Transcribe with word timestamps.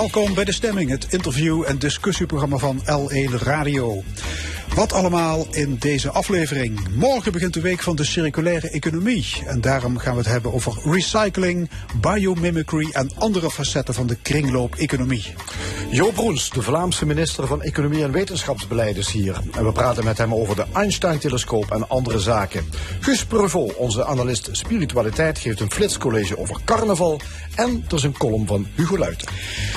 Welkom 0.00 0.34
bij 0.34 0.44
De 0.44 0.52
Stemming, 0.52 0.90
het 0.90 1.06
interview- 1.12 1.62
en 1.66 1.78
discussieprogramma 1.78 2.56
van 2.56 2.80
L1 2.84 3.34
Radio. 3.42 4.02
Wat 4.74 4.92
allemaal 4.92 5.46
in 5.50 5.76
deze 5.78 6.10
aflevering. 6.10 6.80
Morgen 6.94 7.32
begint 7.32 7.54
de 7.54 7.60
week 7.60 7.82
van 7.82 7.96
de 7.96 8.04
circulaire 8.04 8.70
economie. 8.70 9.26
En 9.46 9.60
daarom 9.60 9.98
gaan 9.98 10.12
we 10.12 10.18
het 10.18 10.28
hebben 10.28 10.52
over 10.52 10.78
recycling, 10.84 11.70
biomimicry 12.00 12.88
en 12.92 13.10
andere 13.18 13.50
facetten 13.50 13.94
van 13.94 14.06
de 14.06 14.16
kringloop-economie. 14.22 15.34
Jo 15.90 16.10
Broens, 16.10 16.50
de 16.50 16.62
Vlaamse 16.62 17.06
minister 17.06 17.46
van 17.46 17.62
Economie 17.62 18.02
en 18.02 18.12
Wetenschapsbeleid 18.12 18.96
is 18.96 19.10
hier. 19.10 19.40
En 19.52 19.64
we 19.64 19.72
praten 19.72 20.04
met 20.04 20.18
hem 20.18 20.34
over 20.34 20.56
de 20.56 20.64
Einstein-telescoop 20.72 21.70
en 21.70 21.88
andere 21.88 22.18
zaken. 22.18 22.64
Guus 23.00 23.24
Preuvel, 23.24 23.72
onze 23.76 24.04
analist 24.04 24.48
spiritualiteit, 24.52 25.38
geeft 25.38 25.60
een 25.60 25.70
flitscollege 25.70 26.38
over 26.38 26.56
carnaval. 26.64 27.20
En 27.54 27.84
er 27.88 27.94
is 27.94 28.02
een 28.02 28.16
column 28.16 28.46
van 28.46 28.66
Hugo 28.74 28.98
Luiten. 28.98 29.28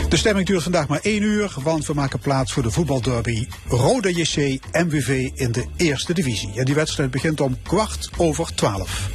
De 0.10 0.18
stemming 0.18 0.48
duurt 0.48 0.64
vandaag 0.64 0.88
maar 0.88 1.00
één 1.02 1.22
uur, 1.22 1.54
want 1.64 1.86
we 1.86 1.94
maken 1.94 2.20
plaats 2.20 2.54
voor 2.54 2.64
de 2.64 2.72
voetbalderby 2.72 3.48
Roda 3.68 4.10
JC 4.10 4.60
MWV 4.86 5.30
in 5.34 5.52
de 5.52 5.66
eerste 5.78 6.14
divisie. 6.14 6.52
En 6.56 6.66
die 6.66 6.76
wedstrijd 6.76 7.12
begint 7.12 7.42
om 7.42 7.58
kwart 7.62 8.10
over 8.18 8.56
twaalf. 8.56 9.10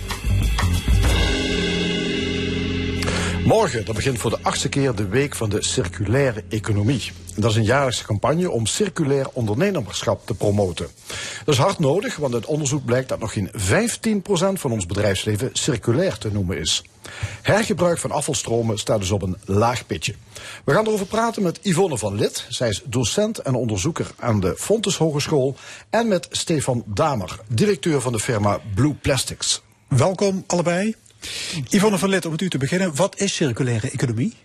Morgen 3.48 3.84
dan 3.84 3.94
begint 3.94 4.18
voor 4.18 4.30
de 4.30 4.38
achtste 4.42 4.68
keer 4.68 4.94
de 4.94 5.08
Week 5.08 5.34
van 5.34 5.48
de 5.48 5.62
Circulaire 5.62 6.44
Economie. 6.48 7.12
Dat 7.36 7.50
is 7.50 7.56
een 7.56 7.64
jaarlijkse 7.64 8.04
campagne 8.04 8.50
om 8.50 8.66
circulair 8.66 9.26
ondernemerschap 9.32 10.26
te 10.26 10.34
promoten. 10.34 10.88
Dat 11.44 11.54
is 11.54 11.60
hard 11.60 11.78
nodig, 11.78 12.16
want 12.16 12.34
uit 12.34 12.46
onderzoek 12.46 12.84
blijkt 12.84 13.08
dat 13.08 13.18
nog 13.18 13.32
geen 13.32 13.50
15% 13.50 13.52
van 14.52 14.72
ons 14.72 14.86
bedrijfsleven 14.86 15.50
circulair 15.52 16.18
te 16.18 16.32
noemen 16.32 16.58
is. 16.58 16.84
Hergebruik 17.42 17.98
van 17.98 18.10
afvalstromen 18.10 18.78
staat 18.78 19.00
dus 19.00 19.10
op 19.10 19.22
een 19.22 19.36
laag 19.44 19.86
pitje. 19.86 20.14
We 20.64 20.72
gaan 20.72 20.86
erover 20.86 21.06
praten 21.06 21.42
met 21.42 21.58
Yvonne 21.62 21.98
van 21.98 22.14
Lid. 22.14 22.46
Zij 22.48 22.68
is 22.68 22.82
docent 22.84 23.38
en 23.38 23.54
onderzoeker 23.54 24.10
aan 24.18 24.40
de 24.40 24.54
Fontes 24.58 24.96
Hogeschool. 24.96 25.56
En 25.90 26.08
met 26.08 26.26
Stefan 26.30 26.82
Damer, 26.86 27.40
directeur 27.46 28.00
van 28.00 28.12
de 28.12 28.20
firma 28.20 28.60
Blue 28.74 28.94
Plastics. 28.94 29.62
Welkom 29.88 30.44
allebei. 30.46 30.94
Yvonne 31.68 31.98
van 31.98 32.08
Lid, 32.08 32.24
om 32.24 32.30
met 32.30 32.40
u 32.40 32.48
te 32.48 32.58
beginnen. 32.58 32.94
Wat 32.94 33.20
is 33.20 33.34
circulaire 33.34 33.90
economie? 33.90 34.36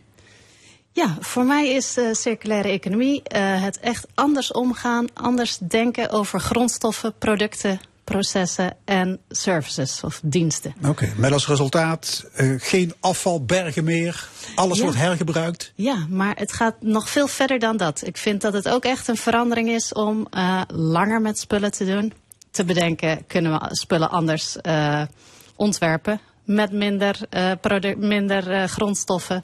Ja, 0.91 1.17
voor 1.19 1.45
mij 1.45 1.69
is 1.69 1.93
de 1.93 2.15
circulaire 2.15 2.67
economie 2.67 3.21
uh, 3.35 3.61
het 3.63 3.79
echt 3.79 4.07
anders 4.13 4.51
omgaan, 4.51 5.07
anders 5.13 5.57
denken 5.57 6.09
over 6.09 6.39
grondstoffen, 6.39 7.13
producten, 7.17 7.79
processen 8.03 8.75
en 8.85 9.19
services 9.29 10.03
of 10.03 10.19
diensten. 10.23 10.73
Oké, 10.77 10.89
okay, 10.89 11.13
met 11.17 11.31
als 11.31 11.47
resultaat 11.47 12.25
uh, 12.37 12.55
geen 12.57 12.93
afvalbergen 12.99 13.83
meer, 13.83 14.27
alles 14.55 14.77
ja. 14.77 14.83
wordt 14.83 14.97
hergebruikt. 14.97 15.71
Ja, 15.75 16.05
maar 16.09 16.35
het 16.37 16.53
gaat 16.53 16.75
nog 16.81 17.09
veel 17.09 17.27
verder 17.27 17.59
dan 17.59 17.77
dat. 17.77 18.07
Ik 18.07 18.17
vind 18.17 18.41
dat 18.41 18.53
het 18.53 18.69
ook 18.69 18.83
echt 18.83 19.07
een 19.07 19.17
verandering 19.17 19.69
is 19.69 19.93
om 19.93 20.27
uh, 20.31 20.61
langer 20.67 21.21
met 21.21 21.39
spullen 21.39 21.71
te 21.71 21.85
doen. 21.85 22.13
Te 22.51 22.63
bedenken, 22.63 23.27
kunnen 23.27 23.59
we 23.59 23.75
spullen 23.75 24.09
anders 24.09 24.55
ontwerpen 25.55 26.19
met 26.45 26.71
minder, 26.71 27.19
minder 27.97 28.69
grondstoffen. 28.69 29.43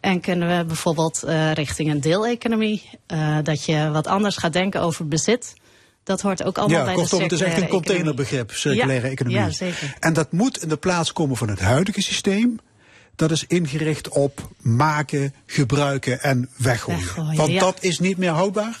En 0.00 0.20
kunnen 0.20 0.58
we 0.58 0.64
bijvoorbeeld 0.64 1.22
uh, 1.26 1.52
richting 1.52 1.90
een 1.90 2.00
deeleconomie, 2.00 2.82
dat 3.42 3.64
je 3.64 3.90
wat 3.90 4.06
anders 4.06 4.36
gaat 4.36 4.52
denken 4.52 4.80
over 4.80 5.08
bezit. 5.08 5.54
Dat 6.04 6.20
hoort 6.20 6.42
ook 6.42 6.58
allemaal 6.58 6.78
ja, 6.78 6.84
bij 6.84 6.94
kortom, 6.94 7.18
de 7.18 7.24
het 7.24 7.32
is 7.32 7.40
echt 7.40 7.60
een 7.60 7.68
containerbegrip, 7.68 8.50
circulaire 8.52 9.06
ja, 9.06 9.12
economie. 9.12 9.38
Ja, 9.38 9.50
zeker. 9.50 9.96
En 10.00 10.12
dat 10.12 10.32
moet 10.32 10.62
in 10.62 10.68
de 10.68 10.76
plaats 10.76 11.12
komen 11.12 11.36
van 11.36 11.48
het 11.48 11.60
huidige 11.60 12.02
systeem. 12.02 12.58
Dat 13.16 13.30
is 13.30 13.44
ingericht 13.46 14.08
op 14.08 14.48
maken, 14.60 15.34
gebruiken 15.46 16.22
en 16.22 16.48
weggooien. 16.56 17.00
weggooien 17.00 17.36
Want 17.36 17.50
ja. 17.50 17.60
dat 17.60 17.76
is 17.80 17.98
niet 17.98 18.16
meer 18.16 18.30
houdbaar? 18.30 18.80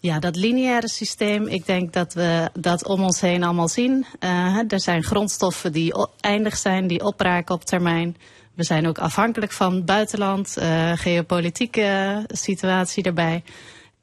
Ja, 0.00 0.18
dat 0.18 0.36
lineaire 0.36 0.88
systeem, 0.88 1.46
ik 1.46 1.66
denk 1.66 1.92
dat 1.92 2.14
we 2.14 2.50
dat 2.52 2.86
om 2.86 3.02
ons 3.02 3.20
heen 3.20 3.42
allemaal 3.42 3.68
zien. 3.68 4.06
Uh, 4.20 4.58
er 4.68 4.80
zijn 4.80 5.02
grondstoffen 5.02 5.72
die 5.72 5.94
eindig 6.20 6.56
zijn, 6.56 6.86
die 6.86 7.04
opraken 7.04 7.54
op 7.54 7.64
termijn. 7.64 8.16
We 8.54 8.64
zijn 8.64 8.86
ook 8.86 8.98
afhankelijk 8.98 9.52
van 9.52 9.84
buitenland, 9.84 10.56
uh, 10.58 10.92
geopolitieke 10.94 12.24
situatie 12.28 13.02
erbij. 13.02 13.42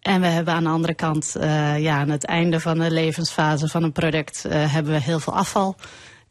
En 0.01 0.21
we 0.21 0.27
hebben 0.27 0.53
aan 0.53 0.63
de 0.63 0.69
andere 0.69 0.93
kant, 0.93 1.35
uh, 1.37 1.79
ja, 1.79 1.97
aan 1.97 2.09
het 2.09 2.25
einde 2.25 2.59
van 2.59 2.79
de 2.79 2.91
levensfase 2.91 3.67
van 3.67 3.83
een 3.83 3.91
product, 3.91 4.43
hebben 4.49 4.93
we 4.93 4.99
heel 4.99 5.19
veel 5.19 5.35
afval. 5.35 5.75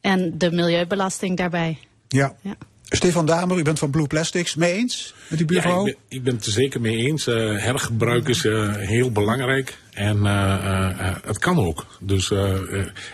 En 0.01 0.39
de 0.39 0.51
milieubelasting 0.51 1.37
daarbij. 1.37 1.79
Ja. 2.09 2.35
ja. 2.41 2.55
Stefan 2.93 3.27
Damer, 3.27 3.59
u 3.59 3.63
bent 3.63 3.79
van 3.79 3.91
Blue 3.91 4.07
Plastics. 4.07 4.55
Mee 4.55 4.73
eens 4.73 5.15
met 5.29 5.39
die 5.39 5.47
buurvrouw? 5.47 5.85
Ja, 5.85 5.91
ik, 5.91 5.97
ben, 6.09 6.19
ik 6.19 6.23
ben 6.25 6.35
het 6.35 6.47
er 6.47 6.53
zeker 6.53 6.81
mee 6.81 6.97
eens. 6.97 7.27
Uh, 7.27 7.59
hergebruik 7.59 8.29
is 8.29 8.45
uh, 8.45 8.77
heel 8.77 9.13
belangrijk. 9.13 9.79
En 9.91 10.17
uh, 10.17 11.17
het 11.25 11.39
kan 11.39 11.59
ook. 11.59 11.87
Dus 12.01 12.33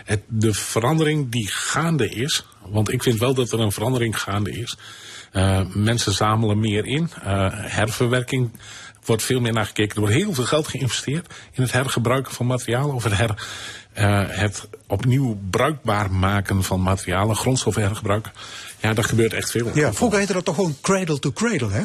het, 0.05 0.21
de 0.27 0.53
verandering 0.53 1.31
die 1.31 1.47
gaande 1.47 2.09
is. 2.09 2.45
Want 2.65 2.91
ik 2.91 3.03
vind 3.03 3.19
wel 3.19 3.33
dat 3.33 3.51
er 3.51 3.59
een 3.59 3.71
verandering 3.71 4.19
gaande 4.19 4.51
is. 4.51 4.77
mensen 5.73 6.13
zamelen 6.13 6.59
meer 6.59 6.85
in. 6.85 7.09
herverwerking 7.51 8.51
wordt 9.05 9.23
veel 9.23 9.39
meer 9.39 9.53
naar 9.53 9.65
gekeken. 9.65 9.95
Er 9.95 10.01
wordt 10.01 10.15
heel 10.15 10.33
veel 10.33 10.43
geld 10.43 10.67
geïnvesteerd 10.67 11.33
in 11.51 11.61
het 11.61 11.71
hergebruiken 11.71 12.33
van 12.33 12.45
materialen. 12.45 12.95
Of 12.95 13.03
het, 13.03 13.17
her, 13.17 13.47
het 14.39 14.67
opnieuw 14.87 15.39
bruikbaar 15.49 16.11
maken 16.11 16.63
van 16.63 16.81
materialen. 16.81 17.35
Grondstoffen 17.35 17.81
hergebruiken. 17.81 18.31
Ja, 18.79 18.93
dat 18.93 19.05
gebeurt 19.05 19.33
echt 19.33 19.51
veel. 19.51 19.71
Ja, 19.73 19.93
vroeger 19.93 20.17
heette 20.17 20.33
dat 20.33 20.45
toch 20.45 20.55
gewoon 20.55 20.77
cradle 20.81 21.19
to 21.19 21.31
cradle, 21.31 21.71
hè? 21.71 21.83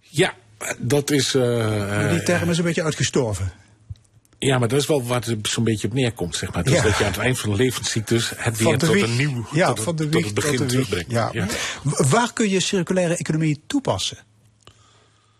Ja, 0.00 0.34
dat 0.78 1.10
is... 1.10 1.34
Uh, 1.34 2.10
die 2.10 2.22
term 2.22 2.50
is 2.50 2.58
een 2.58 2.64
beetje 2.64 2.82
uitgestorven. 2.82 3.52
Ja, 4.38 4.58
maar 4.58 4.68
dat 4.68 4.80
is 4.80 4.86
wel 4.86 5.04
waar 5.04 5.22
het 5.24 5.48
zo'n 5.48 5.64
beetje 5.64 5.86
op 5.86 5.94
neerkomt, 5.94 6.36
zeg 6.36 6.52
maar. 6.52 6.62
Dus 6.62 6.72
ja. 6.72 6.82
dat 6.82 6.98
je 6.98 7.04
aan 7.04 7.10
het 7.10 7.20
eind 7.20 7.38
van 7.38 7.50
de 7.50 7.56
levenscyclus 7.56 8.32
het 8.36 8.58
weer 8.58 8.78
tot 8.78 9.02
een 9.02 9.16
nieuw, 9.16 9.46
ja, 9.52 9.72
tot, 9.72 9.84
van 9.84 9.96
de 9.96 10.08
tot 10.08 10.14
wieg, 10.14 10.24
het 10.24 10.34
begin 10.34 10.56
tot 10.56 10.70
de 10.70 10.76
wieg, 10.76 10.88
terugbrengt. 10.88 11.32
Ja. 11.32 11.46
ja. 11.82 12.06
Waar 12.08 12.32
kun 12.32 12.50
je 12.50 12.60
circulaire 12.60 13.16
economie 13.16 13.62
toepassen? 13.66 14.18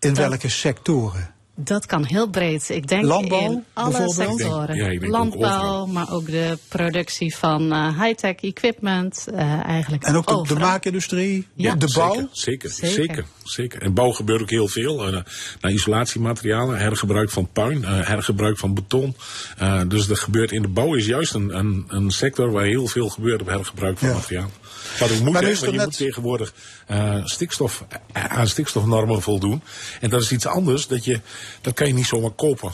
In 0.02 0.14
dat, 0.14 0.28
welke 0.28 0.48
sectoren? 0.48 1.30
Dat 1.54 1.86
kan 1.86 2.04
heel 2.04 2.28
breed. 2.28 2.68
Ik 2.68 2.88
denk 2.88 3.04
Landbouw, 3.04 3.40
in 3.50 3.64
alle 3.72 4.12
sectoren. 4.12 4.76
Ja, 4.76 4.86
ik 4.86 5.00
denk 5.00 5.12
Landbouw, 5.12 5.80
ook 5.80 5.88
maar 5.88 6.12
ook 6.12 6.26
de 6.26 6.58
productie 6.68 7.36
van 7.36 7.72
uh, 7.72 8.02
high-tech 8.02 8.34
equipment. 8.34 9.26
Uh, 9.32 9.64
eigenlijk 9.64 10.04
en 10.04 10.16
ook 10.16 10.48
de, 10.48 10.54
maakindustrie, 10.54 11.46
Ja. 11.54 11.74
de 11.74 11.92
bouw. 11.94 12.28
Zeker, 12.32 12.70
zeker, 12.70 12.70
Zeker. 12.70 12.94
zeker. 12.94 13.24
zeker. 13.42 13.82
En 13.82 13.94
bouw 13.94 14.10
gebeurt 14.10 14.42
ook 14.42 14.50
heel 14.50 14.68
veel. 14.68 15.08
Uh, 15.12 15.20
naar 15.60 15.72
isolatiematerialen, 15.72 16.78
hergebruik 16.78 17.30
van 17.30 17.48
puin, 17.52 17.78
uh, 17.78 18.06
hergebruik 18.06 18.58
van 18.58 18.74
beton. 18.74 19.16
Uh, 19.62 19.80
dus 19.88 20.06
dat 20.06 20.18
gebeurt 20.18 20.52
in 20.52 20.62
de 20.62 20.68
bouw 20.68 20.94
is 20.94 21.06
juist 21.06 21.34
een, 21.34 21.58
een, 21.58 21.84
een 21.88 22.10
sector 22.10 22.50
waar 22.50 22.64
heel 22.64 22.86
veel 22.86 23.08
gebeurt 23.08 23.40
op 23.40 23.48
hergebruik 23.48 23.98
van 23.98 24.08
Ja. 24.08 24.14
materiaal. 24.14 24.50
Wat 24.98 25.10
ook 25.12 25.20
moet, 25.20 25.32
Maar 25.32 25.42
is 25.42 25.58
want 25.60 25.70
je 25.72 25.76
net- 25.78 25.86
moet 25.86 25.96
tegenwoordig 25.96 26.52
uh, 26.90 27.14
stikstof, 27.24 27.84
uh, 28.16 28.24
aan 28.24 28.48
stikstofnormen 28.48 29.22
voldoen. 29.22 29.62
En 30.00 30.10
dat 30.10 30.22
is 30.22 30.32
iets 30.32 30.46
anders. 30.46 30.86
Dat, 30.86 31.04
je, 31.04 31.20
dat 31.60 31.74
kan 31.74 31.86
je 31.86 31.94
niet 31.94 32.06
zomaar 32.06 32.30
kopen. 32.30 32.72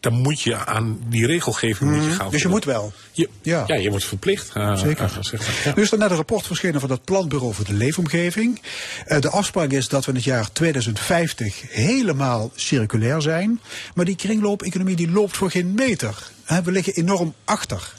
Dan 0.00 0.12
moet 0.12 0.40
je 0.40 0.56
aan 0.66 0.98
die 1.08 1.26
regelgeving 1.26 1.90
moet 1.90 2.04
je 2.04 2.10
gaan 2.10 2.30
Dus 2.30 2.42
je 2.42 2.48
voldoen. 2.48 2.50
moet 2.50 2.64
wel. 2.64 2.92
Je, 3.12 3.28
Ja. 3.42 3.64
ja. 3.66 3.74
je 3.74 3.90
wordt 3.90 4.04
verplicht. 4.04 4.50
Uh, 4.56 4.76
Zeker. 4.76 5.04
uh, 5.04 5.16
zeg 5.22 5.40
maar. 5.40 5.60
Ja. 5.64 5.72
Nu 5.76 5.82
is 5.82 5.92
er 5.92 5.98
net 5.98 6.10
een 6.10 6.16
rapport 6.16 6.46
verschenen 6.46 6.80
van 6.80 6.90
het 6.90 7.04
Planbureau 7.04 7.54
voor 7.54 7.64
de 7.64 7.72
Leefomgeving. 7.72 8.60
Eh, 9.06 9.20
de 9.20 9.30
afspraak 9.30 9.70
is 9.70 9.88
dat 9.88 10.04
we 10.04 10.10
in 10.10 10.16
het 10.16 10.24
jaar 10.24 10.52
2050 10.52 11.62
helemaal 11.68 12.50
circulair 12.54 13.22
zijn. 13.22 13.60
Maar 13.94 14.04
die 14.04 14.16
kringloop-economie 14.16 14.96
die 14.96 15.10
loopt 15.10 15.36
voor 15.36 15.50
geen 15.50 15.74
meter. 15.74 16.30
We 16.64 16.70
liggen 16.72 16.94
enorm 16.94 17.34
achter. 17.44 17.92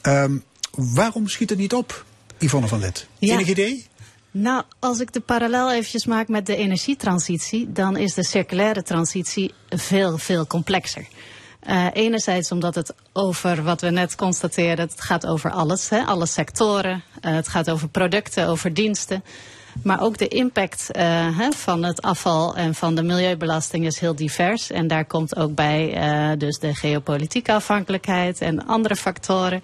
Ehm, 0.00 0.36
waarom 0.70 1.28
schiet 1.28 1.50
het 1.50 1.58
niet 1.58 1.74
op, 1.74 2.04
Yvonne 2.38 2.68
van 2.68 2.78
Let? 2.80 3.06
Ja. 3.18 3.34
Enig 3.34 3.48
idee? 3.48 3.86
Nou, 4.30 4.62
als 4.78 5.00
ik 5.00 5.12
de 5.12 5.20
parallel 5.20 5.72
eventjes 5.72 6.06
maak 6.06 6.28
met 6.28 6.46
de 6.46 6.56
energietransitie, 6.56 7.72
dan 7.72 7.96
is 7.96 8.14
de 8.14 8.24
circulaire 8.24 8.82
transitie 8.82 9.54
veel, 9.68 10.18
veel 10.18 10.46
complexer. 10.46 11.06
Uh, 11.68 11.86
enerzijds 11.92 12.50
omdat 12.50 12.74
het 12.74 12.94
over 13.12 13.62
wat 13.62 13.80
we 13.80 13.90
net 13.90 14.14
constateerden, 14.14 14.88
het 14.88 15.00
gaat 15.00 15.26
over 15.26 15.50
alles, 15.50 15.88
hè, 15.88 16.02
alle 16.02 16.26
sectoren. 16.26 17.02
Uh, 17.24 17.34
het 17.34 17.48
gaat 17.48 17.70
over 17.70 17.88
producten, 17.88 18.46
over 18.46 18.74
diensten. 18.74 19.24
Maar 19.82 20.00
ook 20.00 20.18
de 20.18 20.28
impact 20.28 20.88
uh, 20.92 21.02
hè, 21.38 21.52
van 21.52 21.82
het 21.82 22.02
afval 22.02 22.56
en 22.56 22.74
van 22.74 22.94
de 22.94 23.02
milieubelasting 23.02 23.86
is 23.86 23.98
heel 23.98 24.14
divers. 24.14 24.70
En 24.70 24.86
daar 24.86 25.04
komt 25.04 25.36
ook 25.36 25.54
bij 25.54 26.36
dus 26.36 26.58
de 26.58 26.74
geopolitieke 26.74 27.52
afhankelijkheid 27.52 28.40
en 28.40 28.66
andere 28.66 28.96
factoren. 28.96 29.62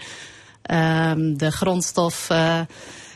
Um, 0.70 1.38
de 1.38 1.50
grondstof. 1.50 2.28
Uh, 2.32 2.61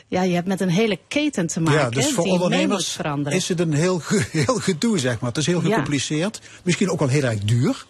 ja, 0.08 0.22
je 0.22 0.34
hebt 0.34 0.46
met 0.46 0.60
een 0.60 0.68
hele 0.68 0.98
keten 1.08 1.46
te 1.46 1.60
maken. 1.60 1.80
Ja, 1.80 1.90
dus 1.90 2.12
voor 2.12 2.24
die 2.24 2.32
ondernemers 2.32 2.98
is 3.24 3.48
het 3.48 3.60
een 3.60 3.72
heel, 3.72 4.00
heel 4.30 4.54
gedoe, 4.54 4.98
zeg 4.98 5.20
maar. 5.20 5.28
Het 5.28 5.38
is 5.38 5.46
heel 5.46 5.60
gecompliceerd. 5.60 6.40
Ja. 6.42 6.48
Misschien 6.62 6.90
ook 6.90 6.98
wel 6.98 7.08
heel 7.08 7.24
erg 7.24 7.38
duur. 7.38 7.86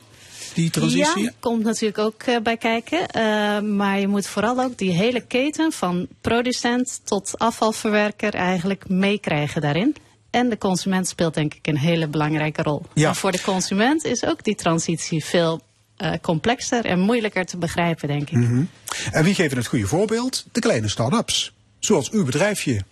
Die 0.55 0.71
transitie? 0.71 1.23
Ja, 1.23 1.33
komt 1.41 1.65
natuurlijk 1.65 1.99
ook 1.99 2.23
uh, 2.29 2.37
bij 2.43 2.57
kijken. 2.57 2.99
Uh, 2.99 3.61
maar 3.77 4.01
je 4.01 4.09
moet 4.09 4.27
vooral 4.27 4.61
ook 4.61 4.79
die 4.79 4.91
hele 4.91 5.21
keten 5.21 5.73
van 5.73 6.07
producent 6.21 7.01
tot 7.05 7.39
afvalverwerker 7.39 8.35
eigenlijk 8.35 8.89
meekrijgen 8.89 9.61
daarin. 9.61 9.97
En 10.31 10.49
de 10.49 10.59
consument 10.59 11.09
speelt 11.09 11.35
denk 11.35 11.55
ik 11.55 11.67
een 11.67 11.79
hele 11.79 12.09
belangrijke 12.09 12.63
rol. 12.63 12.83
Ja. 12.95 13.09
En 13.09 13.15
voor 13.15 13.33
de 13.33 13.41
consument 13.41 14.05
is 14.05 14.25
ook 14.25 14.45
die 14.45 14.55
transitie 14.55 15.25
veel 15.25 15.61
uh, 15.99 16.13
complexer 16.23 16.85
en 16.85 16.99
moeilijker 17.01 17.45
te 17.45 17.57
begrijpen, 17.57 18.09
denk 18.09 18.31
ik. 18.31 18.37
Mm 18.37 18.47
-hmm. 18.47 18.69
En 19.11 19.25
wie 19.25 19.35
geven 19.35 19.57
het 19.57 19.67
goede 19.67 19.87
voorbeeld? 19.87 20.47
De 20.53 20.61
kleine 20.61 20.89
start-ups. 20.89 21.53
Zoals 21.79 22.11
uw 22.11 22.25
bedrijfje. 22.25 22.83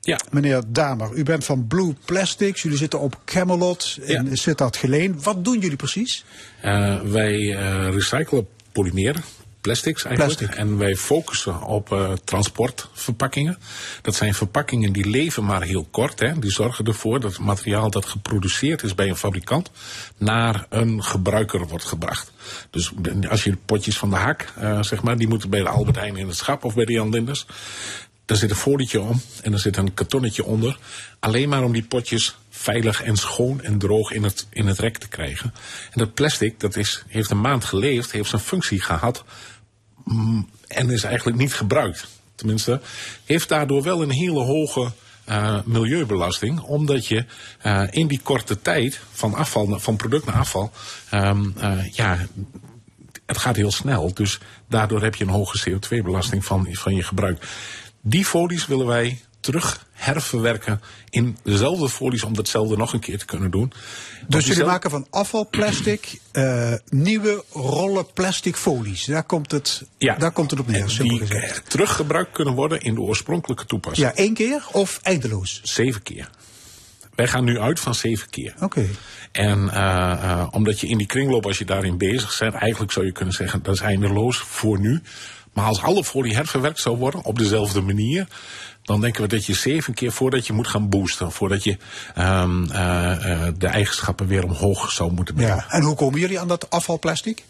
Ja. 0.00 0.20
Meneer 0.30 0.62
Damer, 0.66 1.12
u 1.14 1.22
bent 1.22 1.44
van 1.44 1.66
Blue 1.66 1.94
Plastics. 2.04 2.62
Jullie 2.62 2.78
zitten 2.78 3.00
op 3.00 3.20
Camelot 3.24 3.98
in 4.02 4.24
ja. 4.24 4.34
Sittard 4.34 4.76
Geleen. 4.76 5.22
Wat 5.22 5.44
doen 5.44 5.58
jullie 5.58 5.76
precies? 5.76 6.24
Uh, 6.64 7.00
wij 7.00 7.34
uh, 7.34 7.88
recyclen 7.90 8.46
polymeren. 8.72 9.22
Plastics 9.60 10.04
eigenlijk. 10.04 10.38
Plastic. 10.38 10.58
En 10.58 10.78
wij 10.78 10.96
focussen 10.96 11.62
op 11.62 11.92
uh, 11.92 12.12
transportverpakkingen. 12.24 13.58
Dat 14.02 14.14
zijn 14.14 14.34
verpakkingen 14.34 14.92
die 14.92 15.08
leven 15.08 15.44
maar 15.44 15.62
heel 15.62 15.86
kort. 15.90 16.20
Hè. 16.20 16.38
Die 16.38 16.50
zorgen 16.50 16.84
ervoor 16.84 17.20
dat 17.20 17.32
het 17.32 17.40
materiaal 17.40 17.90
dat 17.90 18.06
geproduceerd 18.06 18.82
is 18.82 18.94
bij 18.94 19.08
een 19.08 19.16
fabrikant 19.16 19.70
naar 20.18 20.66
een 20.68 21.04
gebruiker 21.04 21.66
wordt 21.66 21.84
gebracht. 21.84 22.32
Dus 22.70 22.92
als 23.28 23.44
je 23.44 23.56
potjes 23.66 23.98
van 23.98 24.10
de 24.10 24.16
hak, 24.16 24.52
uh, 24.58 24.82
zeg 24.82 25.02
maar, 25.02 25.16
die 25.16 25.28
moeten 25.28 25.50
bij 25.50 25.60
de 25.60 25.68
Albert 25.68 25.96
Heijn 25.96 26.16
in 26.16 26.26
het 26.26 26.36
schap 26.36 26.64
of 26.64 26.74
bij 26.74 26.84
de 26.84 26.92
Jan 26.92 27.10
Linders. 27.10 27.46
Daar 28.24 28.38
zit 28.38 28.50
een 28.50 28.56
folietje 28.56 29.00
om 29.00 29.22
en 29.42 29.52
er 29.52 29.58
zit 29.58 29.76
een 29.76 29.94
kartonnetje 29.94 30.44
onder. 30.44 30.78
Alleen 31.18 31.48
maar 31.48 31.64
om 31.64 31.72
die 31.72 31.82
potjes 31.82 32.36
veilig 32.50 33.02
en 33.02 33.16
schoon 33.16 33.62
en 33.62 33.78
droog 33.78 34.12
in 34.12 34.22
het, 34.22 34.46
in 34.50 34.66
het 34.66 34.78
rek 34.78 34.98
te 34.98 35.08
krijgen. 35.08 35.54
En 35.90 35.98
dat 35.98 36.14
plastic, 36.14 36.60
dat 36.60 36.76
is, 36.76 37.04
heeft 37.08 37.30
een 37.30 37.40
maand 37.40 37.64
geleefd, 37.64 38.12
heeft 38.12 38.28
zijn 38.28 38.42
functie 38.42 38.80
gehad 38.80 39.24
en 40.66 40.90
is 40.90 41.02
eigenlijk 41.02 41.36
niet 41.36 41.54
gebruikt. 41.54 42.06
Tenminste, 42.34 42.80
heeft 43.24 43.48
daardoor 43.48 43.82
wel 43.82 44.02
een 44.02 44.10
hele 44.10 44.40
hoge 44.40 44.92
uh, 45.28 45.58
milieubelasting, 45.64 46.60
omdat 46.60 47.06
je 47.06 47.24
uh, 47.66 47.82
in 47.90 48.06
die 48.06 48.20
korte 48.22 48.60
tijd 48.62 49.00
van 49.12 49.34
afval, 49.34 49.78
van 49.78 49.96
product 49.96 50.26
naar 50.26 50.34
afval, 50.34 50.72
um, 51.14 51.54
uh, 51.58 51.88
ja, 51.92 52.18
het 53.26 53.38
gaat 53.38 53.56
heel 53.56 53.70
snel. 53.70 54.14
Dus 54.14 54.38
daardoor 54.68 55.02
heb 55.02 55.14
je 55.14 55.24
een 55.24 55.30
hoge 55.30 55.70
CO2-belasting 55.70 56.44
van, 56.44 56.66
van 56.70 56.94
je 56.94 57.02
gebruik. 57.02 57.46
Die 58.00 58.24
folies 58.24 58.66
willen 58.66 58.86
wij 58.86 59.20
terug 59.40 59.86
herverwerken 59.92 60.80
in 61.10 61.36
dezelfde 61.42 61.88
folies 61.88 62.22
om 62.22 62.34
datzelfde 62.34 62.76
nog 62.76 62.92
een 62.92 63.00
keer 63.00 63.18
te 63.18 63.24
kunnen 63.24 63.50
doen. 63.50 63.72
Dus 64.28 64.46
jullie 64.46 64.64
maken 64.64 64.90
van 64.90 65.06
afvalplastic 65.10 66.20
uh, 66.32 66.72
nieuwe 66.88 67.44
rollen 67.52 68.12
plastic 68.12 68.56
folies. 68.56 69.04
Daar 69.04 69.24
komt 69.24 69.50
het, 69.50 69.82
ja, 69.98 70.16
daar 70.16 70.32
komt 70.32 70.50
het 70.50 70.60
op 70.60 70.66
neer. 70.66 70.96
Die 70.98 71.18
gezegd. 71.18 71.70
teruggebruikt 71.70 72.32
kunnen 72.32 72.54
worden 72.54 72.80
in 72.80 72.94
de 72.94 73.00
oorspronkelijke 73.00 73.66
toepassing. 73.66 74.08
Ja, 74.08 74.14
één 74.14 74.34
keer 74.34 74.66
of 74.72 74.98
eindeloos? 75.02 75.60
Zeven 75.62 76.02
keer. 76.02 76.30
Wij 77.14 77.28
gaan 77.28 77.44
nu 77.44 77.58
uit 77.58 77.80
van 77.80 77.94
zeven 77.94 78.30
keer. 78.30 78.52
Oké. 78.54 78.64
Okay. 78.64 78.88
En 79.32 79.58
uh, 79.58 79.72
uh, 79.74 80.46
omdat 80.50 80.80
je 80.80 80.86
in 80.86 80.98
die 80.98 81.06
kringloop, 81.06 81.46
als 81.46 81.58
je 81.58 81.64
daarin 81.64 81.98
bezig 81.98 82.38
bent, 82.38 82.54
eigenlijk 82.54 82.92
zou 82.92 83.06
je 83.06 83.12
kunnen 83.12 83.34
zeggen 83.34 83.62
dat 83.62 83.74
is 83.74 83.80
eindeloos 83.80 84.38
voor 84.38 84.80
nu. 84.80 85.02
Maar 85.52 85.64
als 85.64 85.82
alle 85.82 86.04
folie 86.04 86.34
herverwerkt 86.34 86.80
zou 86.80 86.96
worden 86.96 87.24
op 87.24 87.38
dezelfde 87.38 87.80
manier, 87.80 88.26
dan 88.90 89.00
denken 89.00 89.22
we 89.22 89.28
dat 89.28 89.46
je 89.46 89.54
zeven 89.54 89.94
keer 89.94 90.12
voordat 90.12 90.46
je 90.46 90.52
moet 90.52 90.68
gaan 90.68 90.88
boosten, 90.88 91.32
voordat 91.32 91.64
je 91.64 91.76
um, 92.18 92.64
uh, 92.64 92.74
uh, 92.74 93.48
de 93.58 93.66
eigenschappen 93.66 94.26
weer 94.26 94.44
omhoog 94.44 94.92
zou 94.92 95.12
moeten 95.12 95.34
brengen. 95.34 95.56
Ja. 95.56 95.70
En 95.70 95.82
hoe 95.82 95.94
komen 95.94 96.20
jullie 96.20 96.40
aan 96.40 96.48
dat 96.48 96.70
afvalplastic? 96.70 97.44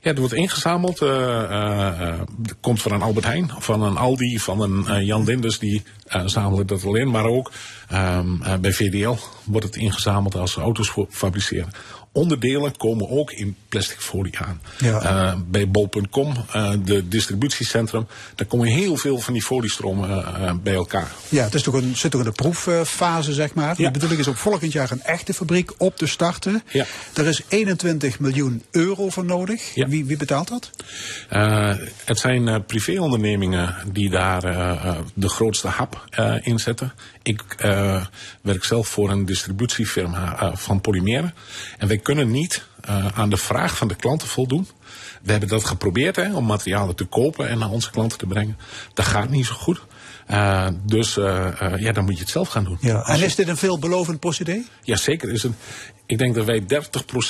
Ja, 0.00 0.10
er 0.10 0.18
wordt 0.18 0.34
ingezameld. 0.34 1.02
Uh, 1.02 1.08
uh, 1.08 2.14
komt 2.60 2.82
van 2.82 2.92
een 2.92 3.02
Albert 3.02 3.26
Heijn, 3.26 3.50
van 3.58 3.82
een 3.82 3.96
Aldi, 3.96 4.38
van 4.38 4.60
een 4.60 4.84
uh, 4.88 5.06
Jan 5.06 5.24
Linders, 5.24 5.58
die 5.58 5.82
zamelen 6.24 6.66
dat 6.66 6.84
alleen. 6.84 7.10
Maar 7.10 7.24
ook 7.24 7.52
um, 7.92 8.42
bij 8.60 8.72
VDL 8.72 9.16
wordt 9.44 9.66
het 9.66 9.76
ingezameld 9.76 10.34
als 10.34 10.52
ze 10.52 10.60
auto's 10.60 10.92
fabriceren 11.10 11.72
onderdelen 12.18 12.76
komen 12.76 13.10
ook 13.10 13.32
in 13.32 13.56
plastic 13.68 14.00
folie 14.00 14.38
aan. 14.38 14.60
Ja. 14.78 15.02
Uh, 15.02 15.40
bij 15.46 15.68
bol.com, 15.68 16.34
uh, 16.56 16.72
de 16.84 17.08
distributiecentrum, 17.08 18.06
daar 18.34 18.46
komen 18.46 18.66
heel 18.66 18.96
veel 18.96 19.18
van 19.18 19.32
die 19.32 19.42
foliestromen 19.42 20.08
uh, 20.10 20.52
bij 20.62 20.74
elkaar. 20.74 21.10
Ja, 21.28 21.44
het 21.44 21.54
is 21.54 21.62
toch 21.62 21.74
een, 21.74 21.96
zit 21.96 22.10
toch 22.10 22.20
in 22.20 22.26
de 22.26 22.32
proeffase, 22.32 23.32
zeg 23.32 23.54
maar. 23.54 23.74
Ja. 23.76 23.84
De 23.84 23.90
bedoeling 23.90 24.20
is 24.20 24.26
om 24.26 24.34
volgend 24.34 24.72
jaar 24.72 24.90
een 24.90 25.02
echte 25.02 25.34
fabriek 25.34 25.72
op 25.78 25.96
te 25.96 26.06
starten. 26.06 26.62
Ja. 26.72 26.86
Er 27.14 27.26
is 27.26 27.42
21 27.48 28.20
miljoen 28.20 28.62
euro 28.70 29.08
voor 29.08 29.24
nodig. 29.24 29.74
Ja. 29.74 29.88
Wie, 29.88 30.04
wie 30.04 30.16
betaalt 30.16 30.48
dat? 30.48 30.70
Het 32.04 32.18
zijn 32.18 32.64
privéondernemingen 32.64 33.76
die 33.92 34.10
daar 34.10 34.40
de 35.14 35.28
grootste 35.28 35.68
hap 35.68 36.04
in 36.42 36.58
zetten. 36.58 36.92
Ik 37.22 37.42
werk 38.42 38.64
zelf 38.64 38.88
voor 38.88 39.10
een 39.10 39.24
distributiefirma 39.24 40.52
van 40.56 40.80
polymeren. 40.80 41.34
En 41.78 41.88
wij 41.88 41.98
kunnen 41.98 42.30
niet 42.30 42.66
aan 43.14 43.30
de 43.30 43.36
vraag 43.36 43.76
van 43.76 43.88
de 43.88 43.96
klanten 43.96 44.28
voldoen. 44.28 44.68
We 45.22 45.30
hebben 45.30 45.48
dat 45.48 45.64
geprobeerd 45.64 46.16
hè, 46.16 46.34
om 46.34 46.44
materialen 46.44 46.96
te 46.96 47.04
kopen 47.04 47.48
en 47.48 47.58
naar 47.58 47.70
onze 47.70 47.90
klanten 47.90 48.18
te 48.18 48.26
brengen. 48.26 48.58
Dat 48.94 49.06
gaat 49.06 49.30
niet 49.30 49.46
zo 49.46 49.54
goed. 49.54 49.80
Uh, 50.30 50.68
dus 50.86 51.16
uh, 51.16 51.48
uh, 51.62 51.76
ja, 51.76 51.92
dan 51.92 52.04
moet 52.04 52.14
je 52.14 52.20
het 52.20 52.30
zelf 52.30 52.48
gaan 52.48 52.64
doen. 52.64 52.78
Ja. 52.80 53.02
En 53.06 53.22
is 53.22 53.34
dit 53.34 53.48
een 53.48 53.56
veelbelovend 53.56 54.20
procedé? 54.20 54.62
Ja, 54.82 54.96
zeker. 54.96 55.32
Is 55.32 55.42
een, 55.42 55.54
ik 56.06 56.18
denk 56.18 56.34
dat 56.34 56.44
wij 56.44 56.62
30% 56.62 56.64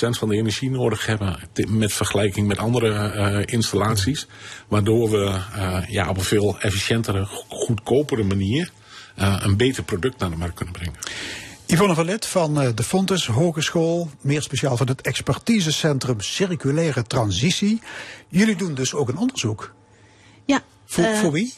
van 0.09 0.29
de 0.29 0.35
energie 0.35 0.69
nodig 0.69 1.05
hebben 1.05 1.39
met 1.67 1.93
vergelijking 1.93 2.47
met 2.47 2.57
andere 2.57 3.45
installaties. 3.45 4.27
Waardoor 4.67 5.09
we 5.09 5.39
ja, 5.87 6.09
op 6.09 6.17
een 6.17 6.23
veel 6.23 6.59
efficiëntere, 6.59 7.25
goedkopere 7.47 8.23
manier 8.23 8.71
een 9.15 9.57
beter 9.57 9.83
product 9.83 10.19
naar 10.19 10.29
de 10.29 10.35
markt 10.35 10.55
kunnen 10.55 10.73
brengen. 10.73 10.95
Yvonne 11.71 11.93
Verlet 11.93 12.25
van 12.25 12.53
de 12.75 12.83
Fontes 12.83 13.27
Hogeschool, 13.27 14.09
meer 14.21 14.41
speciaal 14.41 14.77
van 14.77 14.87
het 14.87 15.01
expertisecentrum 15.01 16.21
Circulaire 16.21 17.03
Transitie. 17.03 17.81
Jullie 18.27 18.55
doen 18.55 18.73
dus 18.73 18.93
ook 18.93 19.09
een 19.09 19.17
onderzoek. 19.17 19.73
Ja. 20.45 20.61
Voor, 20.85 21.05
voor 21.05 21.31
wie? 21.31 21.53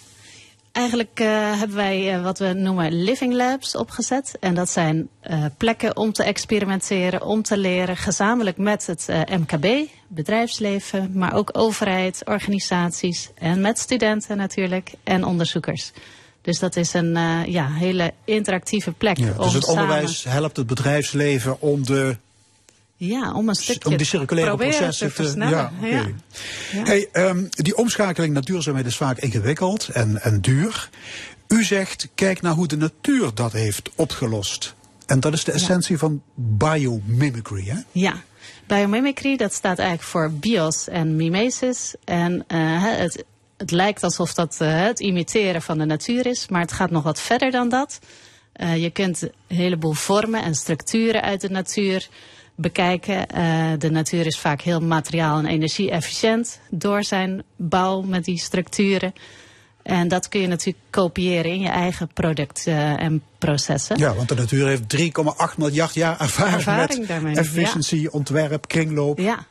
Eigenlijk 0.72 1.20
uh, 1.20 1.28
hebben 1.60 1.76
wij 1.76 2.16
uh, 2.16 2.24
wat 2.24 2.40
we 2.40 2.54
noemen 2.54 3.04
living 3.04 3.34
labs 3.34 3.76
opgezet. 3.76 4.38
En 4.40 4.54
dat 4.54 4.70
zijn 4.70 5.10
plekken 5.58 5.98
om 5.98 6.12
te 6.14 6.24
experimenteren, 6.24 7.22
om 7.22 7.42
te 7.42 7.58
leren, 7.58 7.98
gezamenlijk 7.98 8.58
met 8.58 8.86
het 8.86 9.08
MKB, 9.08 9.90
bedrijfsleven, 10.08 11.12
maar 11.14 11.34
ook 11.34 11.50
overheid, 11.54 12.22
organisaties 12.26 13.30
en 13.36 13.62
met 13.62 13.80
studenten 13.80 14.38
natuurlijk 14.38 14.94
en 15.04 15.24
onderzoekers. 15.24 15.92
Dus 16.42 16.60
dat 16.60 16.76
is 16.76 16.94
een 16.94 17.14
ja, 17.52 17.72
hele 17.72 18.14
interactieve 18.26 18.92
plek. 18.92 19.18
Ja, 19.18 19.26
dus 19.26 19.36
om 19.36 19.54
het 19.54 19.64
samen... 19.64 19.82
onderwijs 19.82 20.24
helpt 20.24 20.58
het 20.58 20.68
bedrijfsleven 20.68 21.62
om 21.62 21.86
de 21.86 22.18
ja, 23.08 23.34
om 23.34 23.50
een 23.50 23.56
stukje 23.56 23.90
om 23.90 23.98
die 23.98 24.06
circulaire 24.06 24.56
processen 24.56 25.08
te 25.08 25.14
versnellen. 25.14 25.58
Ja, 25.58 25.72
okay. 25.78 25.90
ja. 25.90 26.08
ja. 26.72 26.84
Hey, 26.84 27.10
um, 27.14 27.48
die 27.50 27.78
omschakeling 27.78 28.34
naar 28.34 28.44
duurzaamheid 28.44 28.86
is 28.86 28.98
vaak 28.98 29.18
ingewikkeld 29.18 29.88
en, 29.88 30.22
en 30.22 30.42
duur. 30.42 30.90
U 31.48 31.64
zegt, 31.64 32.08
kijk 32.16 32.42
naar 32.42 32.54
hoe 32.54 32.68
de 32.68 32.78
natuur 32.78 33.32
dat 33.34 33.52
heeft 33.52 33.90
opgelost. 33.96 34.76
En 35.06 35.20
dat 35.20 35.34
is 35.34 35.44
de 35.44 35.52
essentie 35.52 35.98
van 35.98 36.22
biomimicry, 36.36 37.64
hè? 37.66 37.78
Ja. 37.92 38.14
Biomimicry, 38.68 39.38
dat 39.38 39.54
staat 39.54 39.80
eigenlijk 39.80 40.10
voor 40.10 40.32
bios 40.32 40.88
en 40.88 41.16
mimesis. 41.16 41.96
En 42.04 42.34
uh, 42.48 42.84
het, 42.84 43.24
het 43.62 43.72
lijkt 43.72 44.04
alsof 44.04 44.34
dat 44.34 44.58
uh, 44.62 44.82
het 44.82 45.00
imiteren 45.00 45.62
van 45.62 45.78
de 45.78 45.86
natuur 45.86 46.26
is, 46.26 46.48
maar 46.48 46.62
het 46.62 46.72
gaat 46.72 46.92
nog 46.92 47.04
wat 47.04 47.22
verder 47.22 47.52
dan 47.52 47.70
dat. 47.70 48.00
Uh, 48.56 48.82
je 48.82 48.90
kunt 48.90 49.22
een 49.22 49.56
heleboel 49.56 49.94
vormen 49.94 50.44
en 50.44 50.56
structuren 50.56 51.22
uit 51.22 51.42
de 51.42 51.50
natuur 51.50 52.08
bekijken. 52.56 53.26
Uh, 53.36 53.72
de 53.78 53.90
natuur 53.90 54.26
is 54.26 54.40
vaak 54.40 54.62
heel 54.62 54.80
materiaal- 54.80 55.38
en 55.38 55.46
energie-efficiënt 55.46 56.60
door 56.70 57.04
zijn 57.04 57.44
bouw 57.56 58.02
met 58.02 58.26
die 58.26 58.40
structuren. 58.40 59.14
En 59.84 60.08
dat 60.08 60.30
kun 60.30 60.42
je 60.42 60.48
natuurlijk 60.48 60.86
kopiëren 60.90 61.52
in 61.52 61.60
je 61.60 61.70
eigen 61.70 62.08
product 62.14 62.68
en 62.68 63.24
processen. 63.38 63.98
Ja, 63.98 64.14
want 64.14 64.30
de 64.30 64.36
natuur 64.36 64.68
heeft 64.68 64.98
3,8 64.98 65.58
miljard 65.58 65.94
jaar 65.94 66.20
ervaring, 66.20 66.56
ervaring 66.56 67.00
met 67.00 67.08
daarmee, 67.08 67.36
efficiëntie, 67.36 68.02
ja. 68.02 68.10
ontwerp, 68.12 68.68
kringloop. 68.68 69.20
Ja. 69.20 69.46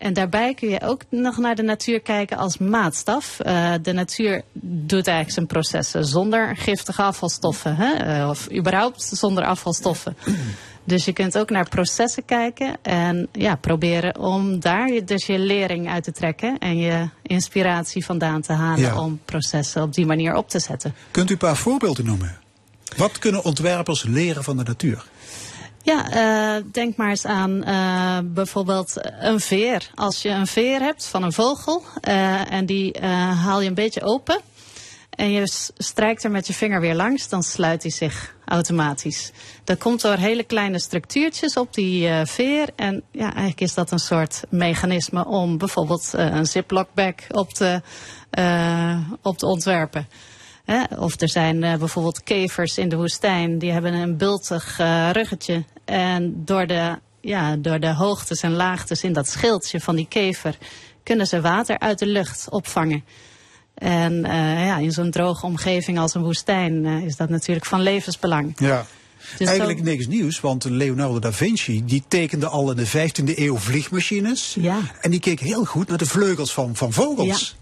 En 0.00 0.12
daarbij 0.12 0.54
kun 0.54 0.68
je 0.68 0.80
ook 0.82 1.02
nog 1.08 1.36
naar 1.36 1.54
de 1.54 1.62
natuur 1.62 2.00
kijken 2.00 2.36
als 2.36 2.58
maatstaf. 2.58 3.38
Uh, 3.46 3.72
de 3.82 3.92
natuur 3.92 4.42
doet 4.62 5.06
eigenlijk 5.06 5.30
zijn 5.30 5.46
processen 5.46 6.04
zonder 6.04 6.56
giftige 6.56 7.02
afvalstoffen. 7.02 7.76
Hè? 7.76 8.28
of 8.28 8.52
überhaupt 8.52 9.02
zonder 9.02 9.44
afvalstoffen. 9.44 10.16
Dus 10.84 11.04
je 11.04 11.12
kunt 11.12 11.38
ook 11.38 11.50
naar 11.50 11.68
processen 11.68 12.24
kijken 12.24 12.76
en 12.82 13.28
ja, 13.32 13.56
proberen 13.56 14.18
om 14.18 14.60
daar 14.60 15.00
dus 15.04 15.26
je 15.26 15.38
lering 15.38 15.90
uit 15.90 16.04
te 16.04 16.12
trekken 16.12 16.58
en 16.58 16.78
je 16.78 17.08
inspiratie 17.22 18.04
vandaan 18.04 18.40
te 18.40 18.52
halen 18.52 18.96
om 18.96 19.20
processen 19.24 19.82
op 19.82 19.94
die 19.94 20.06
manier 20.06 20.34
op 20.34 20.48
te 20.48 20.58
zetten. 20.58 20.94
Kunt 21.10 21.28
u 21.28 21.32
een 21.32 21.38
paar 21.38 21.56
voorbeelden 21.56 22.04
noemen? 22.04 22.38
Wat 22.96 23.18
kunnen 23.18 23.44
ontwerpers 23.44 24.02
leren 24.02 24.44
van 24.44 24.56
de 24.56 24.62
natuur? 24.62 25.04
Ja, 25.82 26.14
uh, 26.58 26.64
denk 26.72 26.96
maar 26.96 27.08
eens 27.08 27.24
aan 27.24 27.68
uh, 27.68 28.18
bijvoorbeeld 28.24 28.94
een 29.20 29.40
veer. 29.40 29.90
Als 29.94 30.22
je 30.22 30.28
een 30.28 30.46
veer 30.46 30.80
hebt 30.80 31.06
van 31.06 31.22
een 31.22 31.32
vogel 31.32 31.82
uh, 32.08 32.52
en 32.52 32.66
die 32.66 33.00
haal 33.04 33.60
je 33.60 33.68
een 33.68 33.74
beetje 33.74 34.02
open 34.02 34.40
en 35.10 35.30
je 35.30 35.42
strijkt 35.76 36.24
er 36.24 36.30
met 36.30 36.46
je 36.46 36.52
vinger 36.52 36.80
weer 36.80 36.94
langs, 36.94 37.28
dan 37.28 37.42
sluit 37.42 37.82
hij 37.82 37.90
zich 37.90 38.34
automatisch. 38.44 39.32
Dat 39.64 39.78
komt 39.78 40.00
door 40.00 40.14
hele 40.14 40.44
kleine 40.44 40.78
structuurtjes 40.78 41.56
op 41.56 41.74
die 41.74 42.08
veer. 42.24 42.68
En 42.76 43.02
ja, 43.10 43.24
eigenlijk 43.24 43.60
is 43.60 43.74
dat 43.74 43.90
een 43.90 43.98
soort 43.98 44.42
mechanisme 44.48 45.26
om 45.26 45.58
bijvoorbeeld 45.58 46.10
een 46.12 46.46
ziplock 46.46 46.88
bag 46.94 47.14
op 47.30 47.48
op 49.22 49.38
te 49.38 49.46
ontwerpen. 49.46 50.08
Of 50.98 51.20
er 51.20 51.28
zijn 51.28 51.60
bijvoorbeeld 51.60 52.22
kevers 52.22 52.78
in 52.78 52.88
de 52.88 52.96
woestijn, 52.96 53.58
die 53.58 53.72
hebben 53.72 53.92
een 53.92 54.16
bultig 54.16 54.76
ruggetje. 55.12 55.64
En 55.84 56.42
door 56.44 56.66
de, 56.66 56.98
ja, 57.20 57.56
door 57.56 57.80
de 57.80 57.94
hoogtes 57.94 58.40
en 58.40 58.52
laagtes 58.52 59.02
in 59.02 59.12
dat 59.12 59.28
schildje 59.28 59.80
van 59.80 59.96
die 59.96 60.06
kever 60.08 60.56
kunnen 61.02 61.26
ze 61.26 61.40
water 61.40 61.78
uit 61.78 61.98
de 61.98 62.06
lucht 62.06 62.46
opvangen. 62.50 63.04
En 63.74 64.12
uh, 64.12 64.66
ja, 64.66 64.76
in 64.76 64.92
zo'n 64.92 65.10
droge 65.10 65.46
omgeving 65.46 65.98
als 65.98 66.14
een 66.14 66.22
woestijn 66.22 66.84
uh, 66.84 67.04
is 67.04 67.16
dat 67.16 67.28
natuurlijk 67.28 67.66
van 67.66 67.80
levensbelang. 67.80 68.52
Ja. 68.56 68.86
Dus 69.38 69.48
Eigenlijk 69.48 69.78
zo... 69.78 69.84
niks 69.84 70.06
nieuws, 70.06 70.40
want 70.40 70.64
Leonardo 70.64 71.18
da 71.18 71.32
Vinci 71.32 71.84
die 71.84 72.02
tekende 72.08 72.48
al 72.48 72.70
in 72.70 72.76
de 72.76 72.88
15e 72.88 73.38
eeuw 73.38 73.56
vliegmachines. 73.56 74.56
Ja. 74.60 74.78
En 75.00 75.10
die 75.10 75.20
keek 75.20 75.40
heel 75.40 75.64
goed 75.64 75.88
naar 75.88 75.98
de 75.98 76.06
vleugels 76.06 76.52
van, 76.52 76.76
van 76.76 76.92
vogels. 76.92 77.56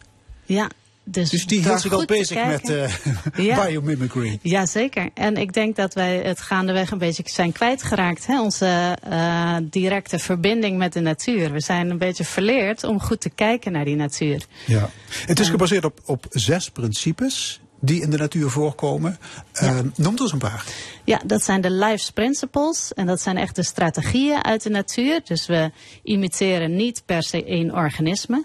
Ja. 0.44 0.56
ja. 0.56 0.68
Dus, 1.10 1.30
dus 1.30 1.46
die 1.46 1.60
hield 1.60 1.80
zich 1.80 1.92
al 1.92 2.04
bezig 2.04 2.46
met 2.46 2.68
uh, 2.68 2.90
ja. 3.46 3.66
biomimicry. 3.66 4.38
Jazeker. 4.42 5.10
En 5.14 5.36
ik 5.36 5.52
denk 5.52 5.76
dat 5.76 5.94
wij 5.94 6.16
het 6.16 6.40
gaandeweg 6.40 6.90
een 6.90 6.98
beetje 6.98 7.22
zijn 7.26 7.52
kwijtgeraakt. 7.52 8.26
Hè? 8.26 8.40
Onze 8.40 8.98
uh, 9.08 9.56
directe 9.62 10.18
verbinding 10.18 10.78
met 10.78 10.92
de 10.92 11.00
natuur. 11.00 11.52
We 11.52 11.60
zijn 11.60 11.90
een 11.90 11.98
beetje 11.98 12.24
verleerd 12.24 12.84
om 12.84 13.00
goed 13.00 13.20
te 13.20 13.30
kijken 13.30 13.72
naar 13.72 13.84
die 13.84 13.96
natuur. 13.96 14.44
Ja. 14.66 14.90
Het 15.26 15.40
is 15.40 15.48
gebaseerd 15.48 15.84
op, 15.84 16.00
op 16.04 16.26
zes 16.30 16.70
principes 16.70 17.60
die 17.80 18.02
in 18.02 18.10
de 18.10 18.16
natuur 18.16 18.50
voorkomen. 18.50 19.18
Ja. 19.52 19.74
Uh, 19.74 19.80
noem 19.96 20.14
er 20.14 20.20
eens 20.20 20.32
een 20.32 20.38
paar. 20.38 20.64
Ja, 21.04 21.20
dat 21.24 21.42
zijn 21.42 21.60
de 21.60 21.70
life's 21.70 22.10
principles. 22.10 22.92
En 22.94 23.06
dat 23.06 23.20
zijn 23.20 23.36
echt 23.36 23.56
de 23.56 23.62
strategieën 23.62 24.44
uit 24.44 24.62
de 24.62 24.70
natuur. 24.70 25.20
Dus 25.24 25.46
we 25.46 25.70
imiteren 26.02 26.76
niet 26.76 27.02
per 27.06 27.22
se 27.22 27.44
één 27.44 27.74
organisme. 27.74 28.44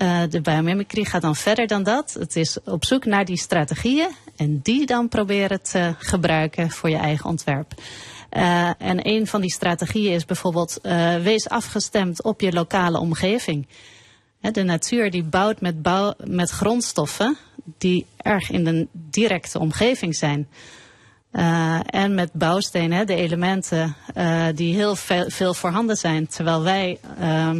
Uh, 0.00 0.22
de 0.30 0.40
biomimicry 0.40 1.04
gaat 1.04 1.22
dan 1.22 1.36
verder 1.36 1.66
dan 1.66 1.82
dat. 1.82 2.16
Het 2.18 2.36
is 2.36 2.58
op 2.64 2.84
zoek 2.84 3.04
naar 3.04 3.24
die 3.24 3.38
strategieën 3.38 4.08
en 4.36 4.60
die 4.62 4.86
dan 4.86 5.08
proberen 5.08 5.62
te 5.62 5.94
gebruiken 5.98 6.70
voor 6.70 6.90
je 6.90 6.96
eigen 6.96 7.30
ontwerp. 7.30 7.72
Uh, 8.36 8.70
en 8.78 9.08
een 9.08 9.26
van 9.26 9.40
die 9.40 9.52
strategieën 9.52 10.12
is 10.12 10.24
bijvoorbeeld 10.24 10.78
uh, 10.82 11.16
wees 11.16 11.48
afgestemd 11.48 12.22
op 12.22 12.40
je 12.40 12.52
lokale 12.52 12.98
omgeving. 12.98 13.66
De 14.40 14.62
natuur 14.62 15.10
die 15.10 15.22
bouwt 15.22 15.60
met, 15.60 15.82
bouw, 15.82 16.14
met 16.24 16.50
grondstoffen 16.50 17.36
die 17.78 18.06
erg 18.16 18.50
in 18.50 18.64
de 18.64 18.86
directe 18.92 19.58
omgeving 19.58 20.16
zijn. 20.16 20.48
En 21.86 22.14
met 22.14 22.32
bouwstenen, 22.32 23.06
de 23.06 23.14
elementen 23.14 23.96
die 24.54 24.74
heel 24.74 24.96
veel, 25.28 25.54
voorhanden 25.54 25.96
zijn. 25.96 26.26
Terwijl 26.26 26.62
wij 26.62 26.98
uh, 27.20 27.50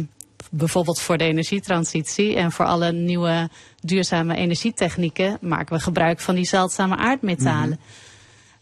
bijvoorbeeld 0.55 1.01
voor 1.01 1.17
de 1.17 1.23
energietransitie 1.23 2.35
en 2.35 2.51
voor 2.51 2.65
alle 2.65 2.91
nieuwe 2.91 3.49
duurzame 3.79 4.35
energietechnieken 4.35 5.37
maken 5.41 5.75
we 5.75 5.81
gebruik 5.81 6.19
van 6.19 6.35
die 6.35 6.45
zeldzame 6.45 6.95
aardmetalen. 6.95 7.79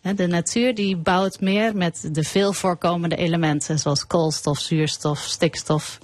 Mhm. 0.02 0.16
De 0.16 0.28
natuur 0.28 0.76
die 0.76 0.98
bouwt 0.98 1.42
meer 1.42 1.76
met 1.76 2.10
de 2.12 2.24
veel 2.24 2.54
voorkomende 2.54 3.16
elementen 3.16 3.80
zoals 3.80 4.08
koolstof, 4.08 4.60
zuurstof, 4.60 5.20
stikstof. 5.20 5.98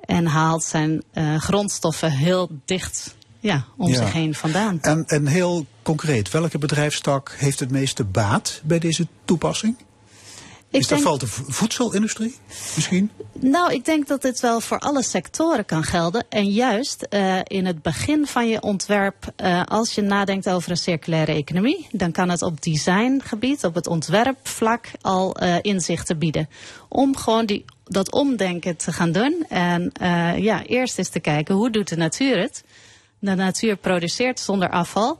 En 0.00 0.26
haalt 0.26 0.62
zijn 0.62 1.02
uh, 1.14 1.36
grondstoffen 1.36 2.10
heel 2.10 2.48
dicht 2.64 3.16
ja, 3.40 3.64
om 3.76 3.94
zich 3.94 4.12
heen 4.12 4.34
vandaan. 4.34 4.78
En, 4.80 5.04
en 5.06 5.26
heel 5.26 5.66
concreet, 5.82 6.30
welke 6.30 6.58
bedrijfstak 6.58 7.34
heeft 7.36 7.60
het 7.60 7.70
meeste 7.70 8.04
baat 8.04 8.60
bij 8.64 8.78
deze 8.78 9.06
toepassing? 9.24 9.76
Ik 10.76 10.82
is 10.82 10.88
dat 10.88 11.02
denk... 11.02 11.20
de 11.20 11.52
voedselindustrie 11.52 12.34
misschien? 12.74 13.10
Nou, 13.32 13.72
ik 13.72 13.84
denk 13.84 14.08
dat 14.08 14.22
dit 14.22 14.40
wel 14.40 14.60
voor 14.60 14.78
alle 14.78 15.02
sectoren 15.02 15.64
kan 15.64 15.82
gelden. 15.82 16.24
En 16.28 16.50
juist 16.50 17.06
uh, 17.10 17.38
in 17.44 17.66
het 17.66 17.82
begin 17.82 18.26
van 18.26 18.48
je 18.48 18.62
ontwerp, 18.62 19.32
uh, 19.36 19.62
als 19.64 19.94
je 19.94 20.02
nadenkt 20.02 20.48
over 20.48 20.70
een 20.70 20.76
circulaire 20.76 21.32
economie, 21.32 21.86
dan 21.92 22.12
kan 22.12 22.28
het 22.28 22.42
op 22.42 22.62
designgebied, 22.62 23.64
op 23.64 23.74
het 23.74 23.86
ontwerpvlak 23.86 24.90
al 25.00 25.42
uh, 25.42 25.56
inzichten 25.60 26.18
bieden. 26.18 26.48
Om 26.88 27.16
gewoon 27.16 27.46
die, 27.46 27.64
dat 27.84 28.12
omdenken 28.12 28.76
te 28.76 28.92
gaan 28.92 29.12
doen. 29.12 29.44
En 29.48 29.92
ja, 30.38 30.62
eerst 30.62 30.98
eens 30.98 31.08
te 31.08 31.20
kijken 31.20 31.54
hoe 31.54 31.70
doet 31.70 31.88
de 31.88 31.96
natuur 31.96 32.38
het. 32.38 32.64
De 33.18 33.34
natuur 33.34 33.76
produceert 33.76 34.40
zonder 34.40 34.70
afval. 34.70 35.18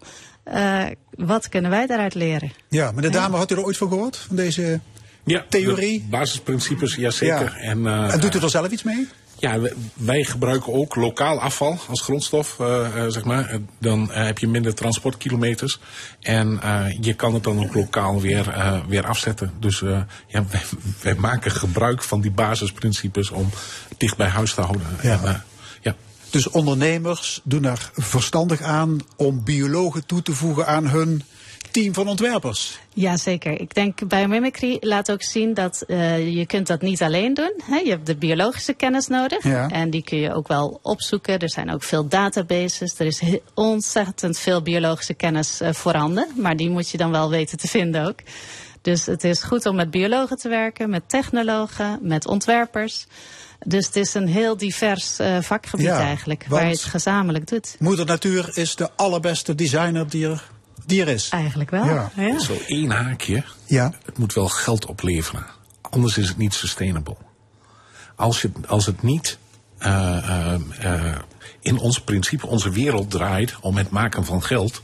wat 1.10 1.48
kunnen 1.48 1.70
wij 1.70 1.86
daaruit 1.86 2.14
leren? 2.14 2.52
Ja, 2.68 2.92
maar 2.92 3.02
de 3.02 3.10
dame, 3.10 3.36
had 3.36 3.50
u 3.50 3.54
er 3.54 3.64
ooit 3.64 3.76
van 3.76 3.88
gehoord? 3.88 4.16
Van 4.16 4.36
deze 4.36 4.80
ja, 5.26 5.44
theorie? 5.48 6.06
basisprincipes, 6.10 6.94
jazeker. 6.94 7.56
Ja. 7.60 7.70
En, 7.70 7.78
uh, 7.78 8.12
en 8.12 8.20
doet 8.20 8.34
u 8.34 8.38
er 8.38 8.50
zelf 8.50 8.70
iets 8.70 8.82
mee? 8.82 9.08
Ja, 9.38 9.58
wij 9.94 10.24
gebruiken 10.24 10.72
ook 10.72 10.94
lokaal 10.94 11.40
afval 11.40 11.78
als 11.88 12.00
grondstof, 12.00 12.56
uh, 12.60 12.66
uh, 12.96 13.06
zeg 13.08 13.24
maar. 13.24 13.58
Dan 13.78 14.10
heb 14.12 14.38
je 14.38 14.48
minder 14.48 14.74
transportkilometers. 14.74 15.80
En 16.20 16.60
je 17.00 17.14
kan 17.14 17.34
het 17.34 17.44
dan 17.44 17.58
ook 17.58 17.74
lokaal 17.74 18.20
weer, 18.20 18.54
weer 18.88 19.06
afzetten. 19.06 19.52
Dus 19.60 19.80
ja, 20.26 20.44
wij, 20.50 20.62
wij, 21.02 21.14
maken 21.14 21.50
gebruik 21.50 22.02
van 22.02 22.20
die 22.20 22.30
basisprincipes 22.30 23.30
om 23.30 23.50
dicht 23.96 24.16
bij 24.16 24.28
huis 24.28 24.54
te 24.54 24.60
houden. 24.60 24.86
Ja. 25.02 25.20
En, 25.24 25.44
ja. 25.80 25.94
Dus 26.30 26.48
ondernemers 26.48 27.40
doen 27.44 27.64
er 27.64 27.90
verstandig 27.94 28.62
aan 28.62 29.00
om 29.16 29.44
biologen 29.44 30.06
toe 30.06 30.22
te 30.22 30.32
voegen 30.32 30.66
aan 30.66 30.88
hun 30.88 31.22
team 31.76 31.94
van 31.94 32.08
ontwerpers. 32.08 32.78
Jazeker. 32.94 33.60
Ik 33.60 33.74
denk 33.74 34.08
biomimicry 34.08 34.76
laat 34.80 35.10
ook 35.10 35.22
zien 35.22 35.54
dat 35.54 35.84
uh, 35.86 36.36
je 36.36 36.46
kunt 36.46 36.66
dat 36.66 36.80
niet 36.80 37.02
alleen 37.02 37.34
doen. 37.34 37.52
Hè? 37.64 37.76
Je 37.76 37.90
hebt 37.90 38.06
de 38.06 38.16
biologische 38.16 38.72
kennis 38.72 39.06
nodig. 39.06 39.44
Ja. 39.44 39.68
En 39.68 39.90
die 39.90 40.02
kun 40.02 40.18
je 40.18 40.32
ook 40.32 40.48
wel 40.48 40.78
opzoeken. 40.82 41.38
Er 41.38 41.50
zijn 41.50 41.70
ook 41.70 41.82
veel 41.82 42.08
databases. 42.08 42.98
Er 42.98 43.06
is 43.06 43.22
ontzettend 43.54 44.38
veel 44.38 44.62
biologische 44.62 45.14
kennis 45.14 45.60
uh, 45.60 45.72
voorhanden. 45.72 46.28
Maar 46.36 46.56
die 46.56 46.70
moet 46.70 46.90
je 46.90 46.98
dan 46.98 47.10
wel 47.10 47.30
weten 47.30 47.58
te 47.58 47.68
vinden 47.68 48.06
ook. 48.06 48.18
Dus 48.82 49.06
het 49.06 49.24
is 49.24 49.42
goed 49.42 49.66
om 49.66 49.76
met 49.76 49.90
biologen 49.90 50.36
te 50.36 50.48
werken, 50.48 50.90
met 50.90 51.08
technologen, 51.08 51.98
met 52.02 52.26
ontwerpers. 52.26 53.06
Dus 53.66 53.86
het 53.86 53.96
is 53.96 54.14
een 54.14 54.28
heel 54.28 54.56
divers 54.56 55.20
uh, 55.20 55.38
vakgebied 55.40 55.86
ja, 55.86 56.00
eigenlijk, 56.00 56.44
waar 56.48 56.64
je 56.64 56.70
het 56.70 56.82
gezamenlijk 56.82 57.48
doet. 57.48 57.76
Moeder 57.78 58.06
Natuur 58.06 58.50
is 58.54 58.74
de 58.74 58.90
allerbeste 58.96 59.54
designer 59.54 60.10
die 60.10 60.26
er 60.26 60.54
die 60.86 61.00
er 61.00 61.08
is. 61.08 61.28
Eigenlijk 61.28 61.70
wel. 61.70 61.84
Ja. 61.84 62.10
ja. 62.16 62.38
Zo 62.38 62.56
één 62.66 62.90
haakje. 62.90 63.44
Ja. 63.66 63.92
Het 64.04 64.18
moet 64.18 64.32
wel 64.32 64.48
geld 64.48 64.86
opleveren. 64.86 65.46
Anders 65.80 66.18
is 66.18 66.28
het 66.28 66.36
niet 66.36 66.54
sustainable. 66.54 67.16
Als, 68.14 68.42
je, 68.42 68.50
als 68.66 68.86
het 68.86 69.02
niet 69.02 69.38
uh, 69.78 69.88
uh, 69.88 70.54
uh, 70.84 71.14
in 71.60 71.78
ons 71.78 72.00
principe, 72.00 72.46
onze 72.46 72.70
wereld 72.70 73.10
draait 73.10 73.54
om 73.60 73.76
het 73.76 73.90
maken 73.90 74.24
van 74.24 74.42
geld. 74.42 74.82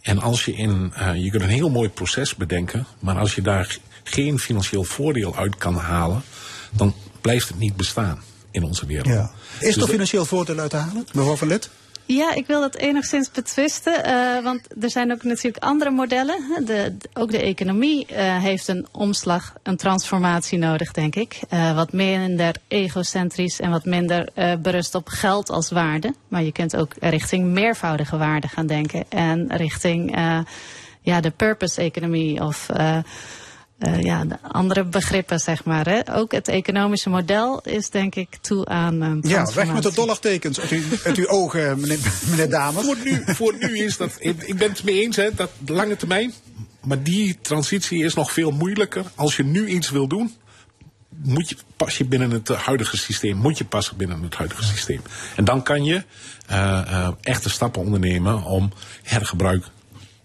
En 0.00 0.18
als 0.18 0.44
je 0.44 0.52
in, 0.52 0.92
je 1.14 1.30
kunt 1.30 1.42
een 1.42 1.48
heel 1.48 1.70
mooi 1.70 1.88
proces 1.88 2.34
bedenken, 2.34 2.86
maar 2.98 3.18
als 3.18 3.34
je 3.34 3.42
daar 3.42 3.78
geen 4.02 4.38
financieel 4.38 4.84
voordeel 4.84 5.36
uit 5.36 5.56
kan 5.56 5.76
halen, 5.76 6.22
dan 6.70 6.94
blijft 7.20 7.48
het 7.48 7.58
niet 7.58 7.76
bestaan 7.76 8.22
in 8.50 8.64
onze 8.64 8.86
wereld. 8.86 9.06
Ja. 9.06 9.30
Is 9.58 9.74
dus 9.74 9.82
er 9.82 9.88
financieel 9.88 10.24
voordeel 10.24 10.58
uit 10.58 10.70
te 10.70 10.76
halen, 10.76 11.06
mevrouw 11.12 11.36
Van 11.36 11.48
Lid? 11.48 11.70
Ja, 12.06 12.34
ik 12.34 12.46
wil 12.46 12.60
dat 12.60 12.76
enigszins 12.76 13.30
betwisten. 13.30 14.06
Uh, 14.06 14.42
want 14.42 14.60
er 14.80 14.90
zijn 14.90 15.12
ook 15.12 15.22
natuurlijk 15.22 15.64
andere 15.64 15.90
modellen. 15.90 16.64
De, 16.64 16.96
ook 17.14 17.30
de 17.30 17.42
economie 17.42 18.06
uh, 18.10 18.16
heeft 18.42 18.68
een 18.68 18.86
omslag, 18.92 19.52
een 19.62 19.76
transformatie 19.76 20.58
nodig, 20.58 20.92
denk 20.92 21.14
ik. 21.14 21.40
Uh, 21.50 21.74
wat 21.74 21.92
minder 21.92 22.54
egocentrisch 22.68 23.60
en 23.60 23.70
wat 23.70 23.84
minder 23.84 24.28
berust 24.62 24.94
op 24.94 25.08
geld 25.08 25.50
als 25.50 25.70
waarde. 25.70 26.14
Maar 26.28 26.42
je 26.42 26.52
kunt 26.52 26.76
ook 26.76 26.92
richting 27.00 27.46
meervoudige 27.46 28.16
waarde 28.16 28.48
gaan 28.48 28.66
denken. 28.66 29.04
En 29.08 29.56
richting 29.56 30.16
ja, 31.00 31.20
de 31.20 31.30
purpose-economie 31.30 32.40
of 32.40 32.68
eh, 33.82 34.00
ja, 34.02 34.24
de 34.24 34.36
andere 34.42 34.84
begrippen, 34.84 35.38
zeg 35.38 35.64
maar. 35.64 35.86
Hè. 35.88 36.14
Ook 36.16 36.32
het 36.32 36.48
economische 36.48 37.10
model 37.10 37.60
is 37.64 37.90
denk 37.90 38.14
ik 38.14 38.36
toe 38.40 38.66
aan 38.66 39.00
een 39.00 39.18
Ja, 39.26 39.52
weg 39.54 39.72
met 39.72 39.82
de 39.82 39.92
dollartekens 39.94 40.60
uit, 40.60 40.70
uw- 40.70 40.82
uit 41.04 41.16
uw 41.16 41.26
ogen, 41.28 41.60
meneer, 41.80 41.98
meneer 42.30 42.50
Dames. 42.50 42.84
Voor 42.84 42.96
nu, 43.04 43.22
voor 43.26 43.54
nu 43.58 43.78
is 43.78 43.96
dat. 43.96 44.16
Ik 44.18 44.42
ik 44.42 44.56
ben 44.56 44.68
het 44.70 44.84
mee 44.84 45.00
eens, 45.02 45.16
hè, 45.16 45.34
dat 45.34 45.50
de 45.58 45.72
lange 45.72 45.96
termijn. 45.96 46.32
Maar 46.84 47.02
die 47.02 47.38
transitie 47.42 48.04
is 48.04 48.14
nog 48.14 48.32
veel 48.32 48.50
moeilijker. 48.50 49.04
Als 49.14 49.36
je 49.36 49.44
nu 49.44 49.66
iets 49.66 49.90
wil 49.90 50.06
doen, 50.06 50.34
moet 51.08 51.48
je, 51.48 51.56
pas 51.76 51.98
je 51.98 52.04
binnen 52.04 52.30
het 52.30 52.50
eh, 52.50 52.58
huidige 52.58 52.96
systeem. 52.96 53.36
Moet 53.36 53.58
je 53.58 53.64
passen 53.64 53.96
binnen 53.96 54.22
het 54.22 54.34
huidige 54.34 54.64
systeem. 54.64 55.00
En 55.36 55.44
dan 55.44 55.62
kan 55.62 55.84
je 55.84 56.02
eh, 56.46 56.78
eh, 56.78 57.08
echte 57.22 57.50
stappen 57.50 57.82
ondernemen 57.82 58.42
om 58.42 58.72
hergebruik 59.02 59.62
eh, 59.62 59.68
eh, 59.68 59.72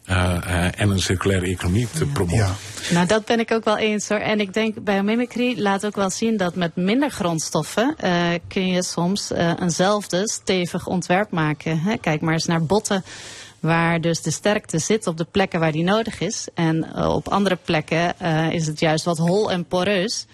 en 0.08 0.90
een 0.90 1.00
circulaire 1.00 1.46
economie 1.46 1.88
te 1.94 2.06
promoten. 2.06 2.38
Ja. 2.38 2.56
Nou, 2.92 3.08
dat 3.08 3.26
ben 3.26 3.40
ik 3.40 3.52
ook 3.52 3.64
wel 3.64 3.78
eens 3.78 4.10
hoor. 4.10 4.20
En 4.20 4.40
ik 4.40 4.54
denk 4.54 4.84
biomimicry 4.84 5.60
laat 5.60 5.86
ook 5.86 5.96
wel 5.96 6.10
zien 6.10 6.38
dat 6.38 6.56
met 6.56 6.76
minder 6.76 7.10
grondstoffen 7.10 7.96
eh, 7.98 8.34
kun 8.48 8.68
je 8.68 8.84
soms 8.84 9.32
eh, 9.32 9.52
eenzelfde 9.62 10.30
stevig 10.30 10.88
ontwerp 10.88 11.32
maken. 11.32 11.80
Hè? 11.80 11.98
Kijk 11.98 12.22
maar 12.22 12.34
eens 12.34 12.46
naar 12.46 12.66
botten. 12.66 13.04
Waar 13.60 14.02
dus 14.02 14.22
de 14.22 14.32
sterkte 14.32 14.80
zit 14.80 15.08
op 15.08 15.18
de 15.18 15.28
plekken 15.32 15.60
waar 15.60 15.72
die 15.72 15.84
nodig 15.84 16.20
is. 16.20 16.48
En 16.54 16.94
eh, 16.94 17.16
op 17.16 17.28
andere 17.28 17.56
plekken 17.56 18.20
eh, 18.20 18.52
is 18.52 18.68
het 18.68 18.80
juist 18.80 19.06
wat 19.06 19.18
hol 19.18 19.52
en 19.52 19.66
poreus 19.66 20.26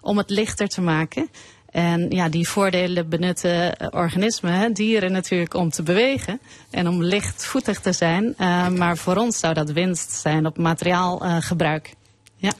om 0.00 0.18
het 0.18 0.30
lichter 0.30 0.68
te 0.68 0.80
maken. 0.80 1.30
En 1.70 2.10
ja, 2.10 2.28
die 2.28 2.48
voordelen 2.48 3.08
benutten 3.08 3.76
eh, 3.76 3.86
organismen, 3.90 4.52
hè, 4.52 4.72
dieren 4.72 5.12
natuurlijk, 5.12 5.54
om 5.54 5.70
te 5.70 5.82
bewegen 5.82 6.40
en 6.70 6.88
om 6.88 7.02
lichtvoetig 7.02 7.80
te 7.80 7.92
zijn. 7.92 8.34
Eh, 8.36 8.68
maar 8.68 8.96
voor 8.96 9.16
ons 9.16 9.38
zou 9.38 9.54
dat 9.54 9.70
winst 9.70 10.12
zijn 10.12 10.46
op 10.46 10.58
materiaalgebruik. 10.58 11.94
ja. 12.36 12.52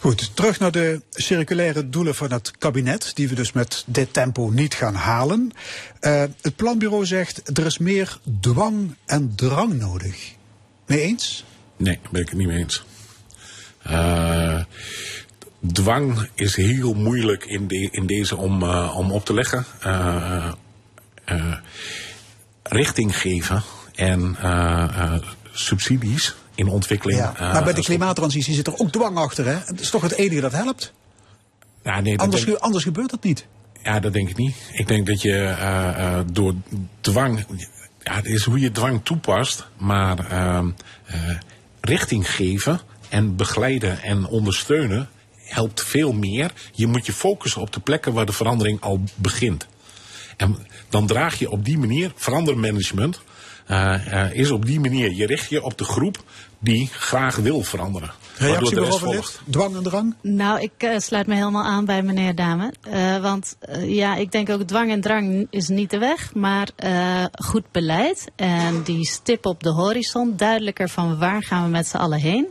Goed, 0.00 0.36
terug 0.36 0.58
naar 0.58 0.70
de 0.70 1.02
circulaire 1.10 1.88
doelen 1.88 2.14
van 2.14 2.32
het 2.32 2.50
kabinet, 2.58 3.10
die 3.14 3.28
we 3.28 3.34
dus 3.34 3.52
met 3.52 3.84
dit 3.86 4.12
tempo 4.12 4.50
niet 4.52 4.74
gaan 4.74 4.94
halen. 4.94 5.52
Eh, 6.00 6.24
het 6.40 6.56
planbureau 6.56 7.06
zegt 7.06 7.58
er 7.58 7.66
is 7.66 7.78
meer 7.78 8.18
dwang 8.40 8.94
en 9.06 9.32
drang 9.34 9.78
nodig. 9.78 10.32
Mee 10.86 11.00
eens? 11.00 11.44
Nee, 11.76 11.98
daar 12.02 12.12
ben 12.12 12.20
ik 12.20 12.28
het 12.28 12.38
niet 12.38 12.46
mee 12.46 12.58
eens. 12.58 12.84
Eh, 13.82 14.60
dwang 15.72 16.28
is 16.34 16.56
heel 16.56 16.94
moeilijk 16.94 17.44
in, 17.44 17.68
de, 17.68 17.88
in 17.90 18.06
deze 18.06 18.36
om, 18.36 18.62
eh, 18.62 18.96
om 18.96 19.10
op 19.12 19.24
te 19.24 19.34
leggen. 19.34 19.64
Eh, 19.80 20.52
richting 22.62 23.18
geven 23.18 23.62
en 23.94 24.36
subsidies 25.52 26.34
in 26.54 26.68
ontwikkeling. 26.68 27.18
Ja. 27.18 27.34
maar 27.38 27.64
bij 27.64 27.72
de 27.72 27.82
klimaattransitie 27.82 28.54
zit 28.54 28.66
er 28.66 28.78
ook 28.78 28.90
dwang 28.90 29.16
achter, 29.16 29.44
hè? 29.44 29.58
Het 29.64 29.80
is 29.80 29.90
toch 29.90 30.02
het 30.02 30.12
enige 30.12 30.40
dat 30.40 30.52
helpt? 30.52 30.92
Ja, 31.84 32.00
nee, 32.00 32.16
dat 32.16 32.24
Anders, 32.24 32.44
denk- 32.44 32.58
anders 32.58 32.84
gebeurt 32.84 33.10
het 33.10 33.22
niet. 33.22 33.46
Ja, 33.82 34.00
dat 34.00 34.12
denk 34.12 34.28
ik 34.28 34.36
niet. 34.36 34.56
Ik 34.72 34.88
denk 34.88 35.06
dat 35.06 35.22
je 35.22 36.24
door 36.32 36.54
dwang. 37.00 37.44
Ja, 38.02 38.14
het 38.14 38.26
is 38.26 38.44
hoe 38.44 38.60
je 38.60 38.72
dwang 38.72 39.00
toepast, 39.04 39.66
maar 39.76 40.30
ehm, 40.30 40.70
eh, 41.04 41.20
richting 41.80 42.30
geven 42.30 42.80
en 43.08 43.36
begeleiden 43.36 44.02
en 44.02 44.26
ondersteunen 44.26 45.08
helpt 45.46 45.82
veel 45.82 46.12
meer. 46.12 46.52
Je 46.72 46.86
moet 46.86 47.06
je 47.06 47.12
focussen 47.12 47.60
op 47.60 47.72
de 47.72 47.80
plekken 47.80 48.12
waar 48.12 48.26
de 48.26 48.32
verandering 48.32 48.80
al 48.80 49.00
begint. 49.14 49.66
En 50.36 50.56
dan 50.88 51.06
draag 51.06 51.38
je 51.38 51.50
op 51.50 51.64
die 51.64 51.78
manier, 51.78 52.12
verandermanagement, 52.14 53.20
eh, 53.66 54.24
eh, 54.24 54.34
is 54.34 54.50
op 54.50 54.66
die 54.66 54.80
manier, 54.80 55.12
je 55.12 55.26
richt 55.26 55.50
je 55.50 55.62
op 55.62 55.78
de 55.78 55.84
groep 55.84 56.24
die 56.58 56.88
graag 56.92 57.36
wil 57.36 57.62
veranderen. 57.62 58.10
Reactie 58.38 58.74
de 58.74 58.84
rest 58.84 58.98
volgt. 58.98 59.40
Dwang 59.50 59.76
en 59.76 59.82
drang? 59.82 60.14
Nou, 60.20 60.60
ik 60.60 60.72
eh, 60.76 60.98
sluit 60.98 61.26
me 61.26 61.34
helemaal 61.34 61.64
aan 61.64 61.84
bij 61.84 62.02
meneer 62.02 62.34
Dame. 62.34 62.72
Eh, 62.80 63.20
want 63.20 63.56
ja, 63.78 64.16
ik 64.16 64.32
denk 64.32 64.50
ook 64.50 64.62
dwang 64.62 64.90
en 64.90 65.00
drang 65.00 65.46
is 65.50 65.68
niet 65.68 65.90
de 65.90 65.98
weg. 65.98 66.34
Maar 66.34 66.68
eh, 66.76 67.24
goed 67.32 67.64
beleid 67.72 68.30
en 68.36 68.82
die 68.82 69.06
stip 69.06 69.46
op 69.46 69.62
de 69.62 69.70
horizon, 69.70 70.36
duidelijker 70.36 70.88
van 70.88 71.18
waar 71.18 71.42
gaan 71.42 71.64
we 71.64 71.70
met 71.70 71.86
z'n 71.86 71.96
allen 71.96 72.20
heen. 72.20 72.48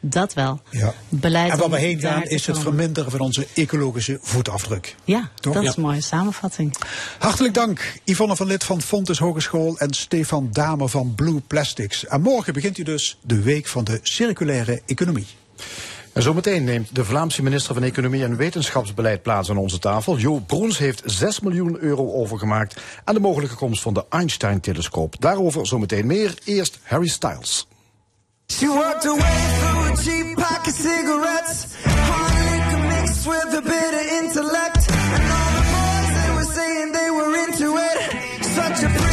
Dat 0.00 0.34
wel. 0.34 0.60
Ja. 0.70 0.94
Beleid 1.08 1.50
En 1.52 1.58
waar 1.58 1.70
we 1.70 1.78
heen 1.78 2.00
gaan 2.00 2.22
is 2.22 2.46
het 2.46 2.58
verminderen 2.58 3.10
van 3.10 3.20
onze 3.20 3.46
ecologische 3.54 4.18
voetafdruk. 4.22 4.94
Ja, 5.04 5.30
Toch? 5.40 5.54
dat 5.54 5.62
Ja. 5.62 5.68
is 5.70 5.76
een 5.76 5.82
mooie 5.82 6.00
samenvatting. 6.00 6.74
Hartelijk 7.18 7.54
dank, 7.54 7.92
Yvonne 8.04 8.36
van 8.36 8.46
Lid 8.46 8.64
van 8.64 8.82
Fontes 8.82 9.18
Hogeschool 9.18 9.78
en 9.78 9.92
Stefan 9.94 10.48
Damer 10.52 10.88
van 10.88 11.12
Blue 11.14 11.40
Plastics. 11.46 12.06
En 12.06 12.20
morgen 12.20 12.52
begint 12.52 12.78
u 12.78 12.82
dus 12.82 13.18
de 13.22 13.40
Week 13.42 13.66
van 13.66 13.84
de 13.84 14.00
Circulaire 14.02 14.82
Economie. 14.86 15.26
En 16.12 16.22
zometeen 16.22 16.64
neemt 16.64 16.94
de 16.94 17.04
Vlaamse 17.04 17.42
minister 17.42 17.74
van 17.74 17.82
Economie 17.82 18.24
en 18.24 18.36
Wetenschapsbeleid 18.36 19.22
plaats 19.22 19.50
aan 19.50 19.56
onze 19.56 19.78
tafel. 19.78 20.18
Jo 20.18 20.38
Broens 20.38 20.78
heeft 20.78 21.02
6 21.04 21.40
miljoen 21.40 21.78
euro 21.80 22.12
overgemaakt 22.12 22.80
aan 23.04 23.14
de 23.14 23.20
mogelijke 23.20 23.54
komst 23.56 23.82
van 23.82 23.94
de 23.94 24.04
Einstein-telescoop. 24.08 25.14
Daarover 25.18 25.66
zometeen 25.66 26.06
meer. 26.06 26.34
Eerst 26.44 26.78
Harry 26.82 27.08
Styles. 27.08 27.66
She 28.48 28.68
worked 28.68 29.04
her 29.04 29.14
way 29.14 29.38
through 29.60 29.92
a 29.92 29.96
cheap 30.02 30.36
pack 30.38 30.66
of 30.66 30.72
cigarettes. 30.72 31.76
Hard 31.84 32.34
liquor 32.46 32.82
mixed 32.88 33.26
with 33.26 33.54
a 33.54 33.62
bit 33.62 33.94
of 33.94 34.06
intellect. 34.20 34.82
And 34.88 35.24
all 35.36 35.50
the 35.56 35.64
boys, 35.74 36.10
they 36.16 36.30
were 36.36 36.50
saying 36.54 36.92
they 36.92 37.10
were 37.10 37.36
into 37.44 37.76
it. 37.76 38.44
Such 38.44 38.82
a 38.84 39.05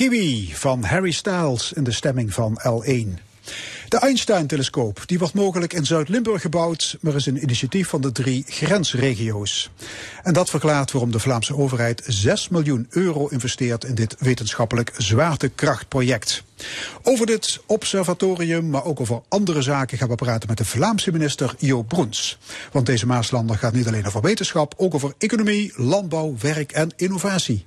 Kiwi 0.00 0.50
van 0.54 0.82
Harry 0.82 1.10
Styles 1.10 1.72
in 1.72 1.84
de 1.84 1.92
stemming 1.92 2.34
van 2.34 2.60
L1. 2.60 3.22
De 3.88 3.98
Einstein-telescoop 3.98 5.02
die 5.06 5.18
wordt 5.18 5.34
mogelijk 5.34 5.72
in 5.72 5.86
Zuid-Limburg 5.86 6.42
gebouwd, 6.42 6.96
maar 7.00 7.14
is 7.14 7.26
een 7.26 7.42
initiatief 7.42 7.88
van 7.88 8.00
de 8.00 8.12
drie 8.12 8.44
grensregio's. 8.46 9.70
En 10.22 10.32
dat 10.32 10.50
verklaart 10.50 10.92
waarom 10.92 11.12
de 11.12 11.18
Vlaamse 11.18 11.56
overheid 11.56 12.02
6 12.06 12.48
miljoen 12.48 12.86
euro 12.90 13.26
investeert 13.26 13.84
in 13.84 13.94
dit 13.94 14.16
wetenschappelijk 14.18 14.92
zwaartekrachtproject. 14.96 16.42
Over 17.02 17.26
dit 17.26 17.60
observatorium, 17.66 18.70
maar 18.70 18.84
ook 18.84 19.00
over 19.00 19.20
andere 19.28 19.62
zaken 19.62 19.98
gaan 19.98 20.08
we 20.08 20.14
praten 20.14 20.48
met 20.48 20.58
de 20.58 20.64
Vlaamse 20.64 21.12
minister 21.12 21.54
Jo 21.58 21.82
Broens. 21.82 22.38
Want 22.72 22.86
deze 22.86 23.06
Maaslander 23.06 23.56
gaat 23.56 23.72
niet 23.72 23.86
alleen 23.86 24.06
over 24.06 24.20
wetenschap, 24.20 24.74
ook 24.76 24.94
over 24.94 25.14
economie, 25.18 25.72
landbouw, 25.76 26.34
werk 26.38 26.72
en 26.72 26.92
innovatie. 26.96 27.64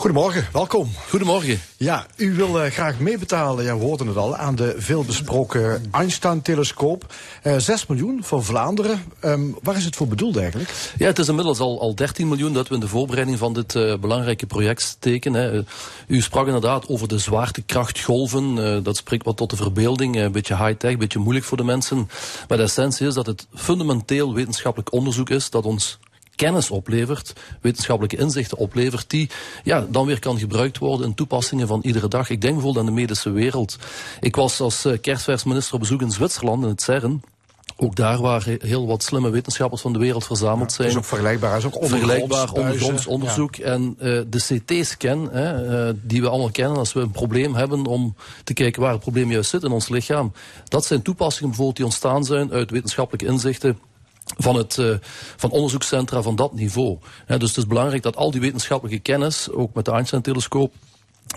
Goedemorgen, 0.00 0.46
welkom. 0.52 0.90
Goedemorgen. 1.08 1.60
Ja, 1.76 2.06
u 2.16 2.34
wil 2.34 2.64
uh, 2.64 2.70
graag 2.70 2.98
meebetalen, 2.98 3.64
ja, 3.64 3.78
we 3.78 3.84
hoorden 3.84 4.06
het 4.06 4.16
al, 4.16 4.36
aan 4.36 4.54
de 4.54 4.74
veelbesproken 4.78 5.82
Einstein-telescoop. 5.90 7.14
Uh, 7.44 7.56
6 7.56 7.86
miljoen 7.86 8.24
voor 8.24 8.44
Vlaanderen. 8.44 9.02
Um, 9.24 9.56
waar 9.62 9.76
is 9.76 9.84
het 9.84 9.96
voor 9.96 10.08
bedoeld 10.08 10.36
eigenlijk? 10.36 10.70
Ja, 10.98 11.06
het 11.06 11.18
is 11.18 11.28
inmiddels 11.28 11.58
al, 11.58 11.80
al 11.80 11.94
13 11.94 12.28
miljoen 12.28 12.52
dat 12.52 12.68
we 12.68 12.74
in 12.74 12.80
de 12.80 12.88
voorbereiding 12.88 13.38
van 13.38 13.52
dit 13.52 13.74
uh, 13.74 13.96
belangrijke 13.96 14.46
project 14.46 14.82
steken. 14.82 15.34
Hè. 15.34 15.62
U 16.06 16.20
sprak 16.20 16.46
inderdaad 16.46 16.88
over 16.88 17.08
de 17.08 17.18
zwaartekrachtgolven. 17.18 18.82
dat 18.82 18.96
spreekt 18.96 19.24
wat 19.24 19.36
tot 19.36 19.50
de 19.50 19.56
verbeelding. 19.56 20.16
een 20.16 20.32
beetje 20.32 20.56
high-tech, 20.56 20.92
een 20.92 20.98
beetje 20.98 21.18
moeilijk 21.18 21.46
voor 21.46 21.56
de 21.56 21.64
mensen. 21.64 22.08
Maar 22.48 22.58
de 22.58 22.64
essentie 22.64 23.06
is 23.06 23.14
dat 23.14 23.26
het 23.26 23.46
fundamenteel 23.54 24.34
wetenschappelijk 24.34 24.92
onderzoek 24.92 25.30
is 25.30 25.50
dat 25.50 25.64
ons 25.64 25.98
kennis 26.40 26.70
oplevert, 26.70 27.32
wetenschappelijke 27.60 28.16
inzichten 28.16 28.58
oplevert, 28.58 29.10
die 29.10 29.30
ja, 29.64 29.86
dan 29.88 30.06
weer 30.06 30.18
kan 30.18 30.38
gebruikt 30.38 30.78
worden 30.78 31.06
in 31.06 31.14
toepassingen 31.14 31.66
van 31.66 31.80
iedere 31.82 32.08
dag. 32.08 32.30
Ik 32.30 32.40
denk 32.40 32.54
bijvoorbeeld 32.54 32.86
aan 32.86 32.94
de 32.94 33.00
medische 33.00 33.30
wereld. 33.30 33.76
Ik 34.20 34.36
was 34.36 34.60
als 34.60 34.86
uh, 34.86 34.98
kerstversminister 35.00 35.74
op 35.74 35.80
bezoek 35.80 36.02
in 36.02 36.10
Zwitserland, 36.10 36.62
in 36.62 36.68
het 36.68 36.82
CERN. 36.82 37.22
Ook 37.76 37.96
daar 37.96 38.20
waar 38.20 38.44
heel 38.58 38.86
wat 38.86 39.02
slimme 39.02 39.30
wetenschappers 39.30 39.80
van 39.80 39.92
de 39.92 39.98
wereld 39.98 40.26
verzameld 40.26 40.72
zijn. 40.72 40.88
Ja, 40.88 40.94
dat 40.94 41.02
is 41.02 41.08
ook 41.08 41.16
vergelijkbaar. 41.18 41.56
is 41.56 41.64
ook 41.64 41.74
ondergronds, 41.74 42.06
vergelijkbaar 42.06 42.52
ondergronds 42.52 43.06
onderzoek. 43.06 43.54
Ja. 43.54 43.64
En 43.64 43.96
uh, 43.98 44.20
de 44.26 44.62
CT-scan, 44.64 45.30
uh, 45.34 45.88
die 46.02 46.20
we 46.20 46.28
allemaal 46.28 46.50
kennen 46.50 46.78
als 46.78 46.92
we 46.92 47.00
een 47.00 47.10
probleem 47.10 47.54
hebben 47.54 47.86
om 47.86 48.14
te 48.44 48.52
kijken 48.52 48.82
waar 48.82 48.92
het 48.92 49.00
probleem 49.00 49.30
juist 49.30 49.50
zit 49.50 49.62
in 49.62 49.70
ons 49.70 49.88
lichaam. 49.88 50.32
Dat 50.68 50.84
zijn 50.84 51.02
toepassingen 51.02 51.48
bijvoorbeeld 51.48 51.76
die 51.76 51.86
ontstaan 51.86 52.24
zijn 52.24 52.52
uit 52.52 52.70
wetenschappelijke 52.70 53.32
inzichten 53.32 53.78
van, 54.24 54.56
het, 54.56 54.76
uh, 54.76 54.96
van 55.36 55.50
onderzoekscentra 55.50 56.22
van 56.22 56.36
dat 56.36 56.52
niveau. 56.52 56.98
He, 57.26 57.38
dus 57.38 57.48
het 57.48 57.58
is 57.58 57.66
belangrijk 57.66 58.02
dat 58.02 58.16
al 58.16 58.30
die 58.30 58.40
wetenschappelijke 58.40 59.02
kennis, 59.02 59.50
ook 59.50 59.74
met 59.74 59.84
de 59.84 59.90
Einstein-telescoop, 59.90 60.74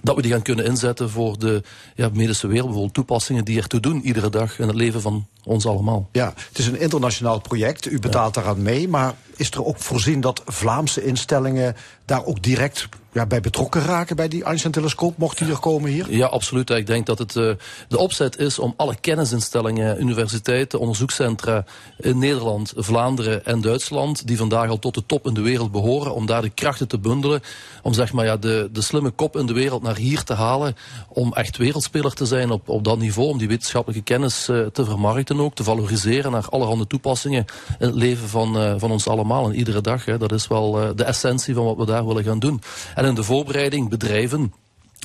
dat 0.02 0.16
we 0.16 0.22
die 0.22 0.32
gaan 0.32 0.42
kunnen 0.42 0.66
inzetten 0.66 1.10
voor 1.10 1.40
de 1.40 1.64
ja, 1.96 2.10
medische 2.14 2.48
wereld. 2.48 2.66
Bijvoorbeeld 2.66 2.94
toepassingen 2.94 3.46
die 3.46 3.58
ertoe 3.58 3.80
doen 3.80 4.02
iedere 4.02 4.30
dag 4.30 4.60
in 4.60 4.68
het 4.68 4.76
leven 4.76 5.02
van 5.02 5.28
ons 5.44 5.66
allemaal. 5.66 6.10
Ja, 6.12 6.34
het 6.48 6.58
is 6.58 6.68
een 6.68 6.80
internationaal 6.80 7.40
project. 7.40 7.92
U 7.92 8.00
betaalt 8.00 8.36
ja. 8.36 8.42
daaraan 8.42 8.62
mee. 8.62 8.88
Maar 8.88 9.14
is 9.36 9.52
er 9.52 9.66
ook 9.66 9.78
voorzien 9.78 10.22
dat 10.22 10.42
Vlaamse 10.46 11.06
instellingen 11.06 11.76
daar 12.06 12.26
ook 12.26 12.44
direct 12.44 12.90
ja, 13.14 13.26
bij 13.26 13.42
betrokken 13.42 13.82
raken 13.82 14.16
bij 14.16 14.28
die 14.28 14.44
Einstein-telescoop? 14.44 15.18
Mocht 15.18 15.38
die 15.38 15.48
er 15.48 15.60
komen 15.60 15.92
hier? 15.92 16.14
Ja, 16.14 16.26
absoluut. 16.26 16.70
Ik 16.70 16.88
denk 16.88 17.06
dat 17.06 17.20
het 17.20 17.36
uh, 17.36 17.52
de 17.88 17.98
opzet 17.98 18.38
is 18.38 18.60
om 18.60 18.74
alle 18.78 18.96
kennisinstellingen, 18.96 20.02
universiteiten, 20.02 20.80
onderzoekscentra 20.80 21.66
in 21.98 22.18
Nederland, 22.18 22.74
Vlaanderen 22.76 23.46
en 23.46 23.62
Duitsland, 23.62 24.28
die 24.28 24.38
vandaag 24.38 24.70
al 24.70 24.80
tot 24.80 24.94
de 24.94 25.06
top 25.06 25.28
in 25.28 25.34
de 25.34 25.42
wereld 25.42 25.72
behoren, 25.72 26.14
om 26.14 26.26
daar 26.26 26.42
de 26.42 26.50
krachten 26.50 26.88
te 26.88 27.00
bundelen, 27.00 27.42
om 27.82 27.94
zeg 27.94 28.14
maar 28.14 28.26
ja, 28.26 28.38
de, 28.38 28.70
de 28.72 28.82
slimme 28.82 29.10
kop 29.10 29.38
in 29.38 29.46
de 29.46 29.54
wereld 29.54 29.82
naar 29.82 29.98
hier 29.98 30.24
te 30.24 30.34
halen, 30.34 30.76
om 31.08 31.34
echt 31.34 31.58
wereldspeler 31.58 32.14
te 32.14 32.26
zijn 32.26 32.52
op, 32.52 32.70
op 32.70 32.84
dat 32.84 32.98
niveau, 32.98 33.30
om 33.30 33.38
die 33.38 33.48
wetenschappelijke 33.48 34.04
kennis 34.04 34.50
uh, 34.50 34.66
te 34.66 34.86
vermarkten 34.86 35.40
ook, 35.40 35.56
te 35.56 35.64
valoriseren 35.64 36.32
naar 36.32 36.50
allerhande 36.50 36.88
toepassingen 36.88 37.46
in 37.80 37.88
het 37.88 37.96
leven 37.96 38.30
van, 38.30 38.58
uh, 38.58 38.74
van 38.78 38.92
ons 38.92 39.08
allemaal 39.08 39.46
en 39.46 39.56
iedere 39.56 39.82
dag. 39.82 40.06
Hè. 40.06 40.18
Dat 40.18 40.32
is 40.32 40.48
wel 40.48 40.96
de 40.96 41.04
essentie 41.04 41.54
van 41.54 41.66
wat 41.66 41.78
we 41.78 41.86
daar 41.86 42.06
willen 42.06 42.24
gaan 42.24 42.40
doen. 42.40 42.62
En 42.96 43.03
in 43.06 43.16
de 43.16 43.24
voorbereiding 43.24 43.90
bedrijven 43.90 44.54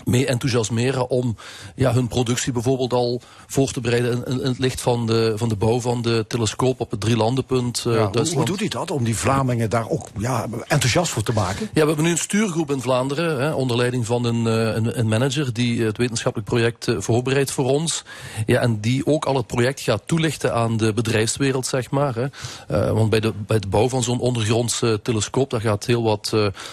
mee 0.09 0.27
enthousiasmeren 0.27 1.11
om 1.11 1.37
ja, 1.75 1.93
hun 1.93 2.09
productie 2.09 2.53
bijvoorbeeld 2.53 2.93
al 2.93 3.21
voor 3.47 3.71
te 3.71 3.81
bereiden 3.81 4.25
in, 4.27 4.39
het 4.39 4.59
licht 4.59 4.81
van 4.81 5.07
de, 5.07 5.33
van 5.37 5.49
de 5.49 5.57
bouw 5.57 5.81
van 5.81 6.03
de 6.03 6.25
telescoop 6.29 6.81
op 6.81 6.91
het 6.91 7.01
drielandenpunt 7.01 7.85
uh, 7.87 7.95
ja, 7.95 7.99
Duitsland. 7.99 8.33
Hoe, 8.35 8.45
doet 8.45 8.59
hij 8.59 8.69
dat 8.69 8.91
om 8.91 9.05
die 9.05 9.17
Vlamingen 9.17 9.71
daar 9.71 9.89
ook 9.89 10.09
ja, 10.19 10.47
enthousiast 10.67 11.13
voor 11.13 11.23
te 11.23 11.33
maken? 11.33 11.69
Ja, 11.73 11.81
we 11.81 11.87
hebben 11.87 12.05
nu 12.05 12.11
een 12.11 12.19
stuurgroep 12.19 12.71
in 12.71 12.81
Vlaanderen 12.81 13.41
hè, 13.41 13.53
onder 13.53 13.77
leiding 13.77 14.07
van 14.07 14.25
een, 14.25 14.45
een, 14.45 14.99
een, 14.99 15.09
manager 15.09 15.53
die 15.53 15.83
het 15.83 15.97
wetenschappelijk 15.97 16.51
project 16.51 16.87
uh, 16.87 16.97
voorbereidt 17.01 17.51
voor 17.51 17.65
ons. 17.65 18.05
Ja, 18.47 18.61
en 18.61 18.81
die 18.81 19.07
ook 19.07 19.25
al 19.25 19.37
het 19.37 19.47
project 19.47 19.81
gaat 19.81 20.03
toelichten 20.07 20.55
aan 20.55 20.77
de 20.77 20.93
bedrijfswereld, 20.93 21.67
zeg 21.67 21.91
maar. 21.91 22.15
Hè. 22.15 22.27
Uh, 22.71 22.93
want 22.93 23.11
bij 23.11 23.21
de, 23.21 23.33
bij 23.47 23.57
het 23.57 23.71
bouw 23.71 23.89
van 23.89 24.03
zo'n 24.03 24.21
ondergrondse 24.21 25.01
telescoop, 25.03 25.51
daar 25.51 25.61
gaat 25.61 25.87
heel 25.87 26.03
wat 26.03 26.33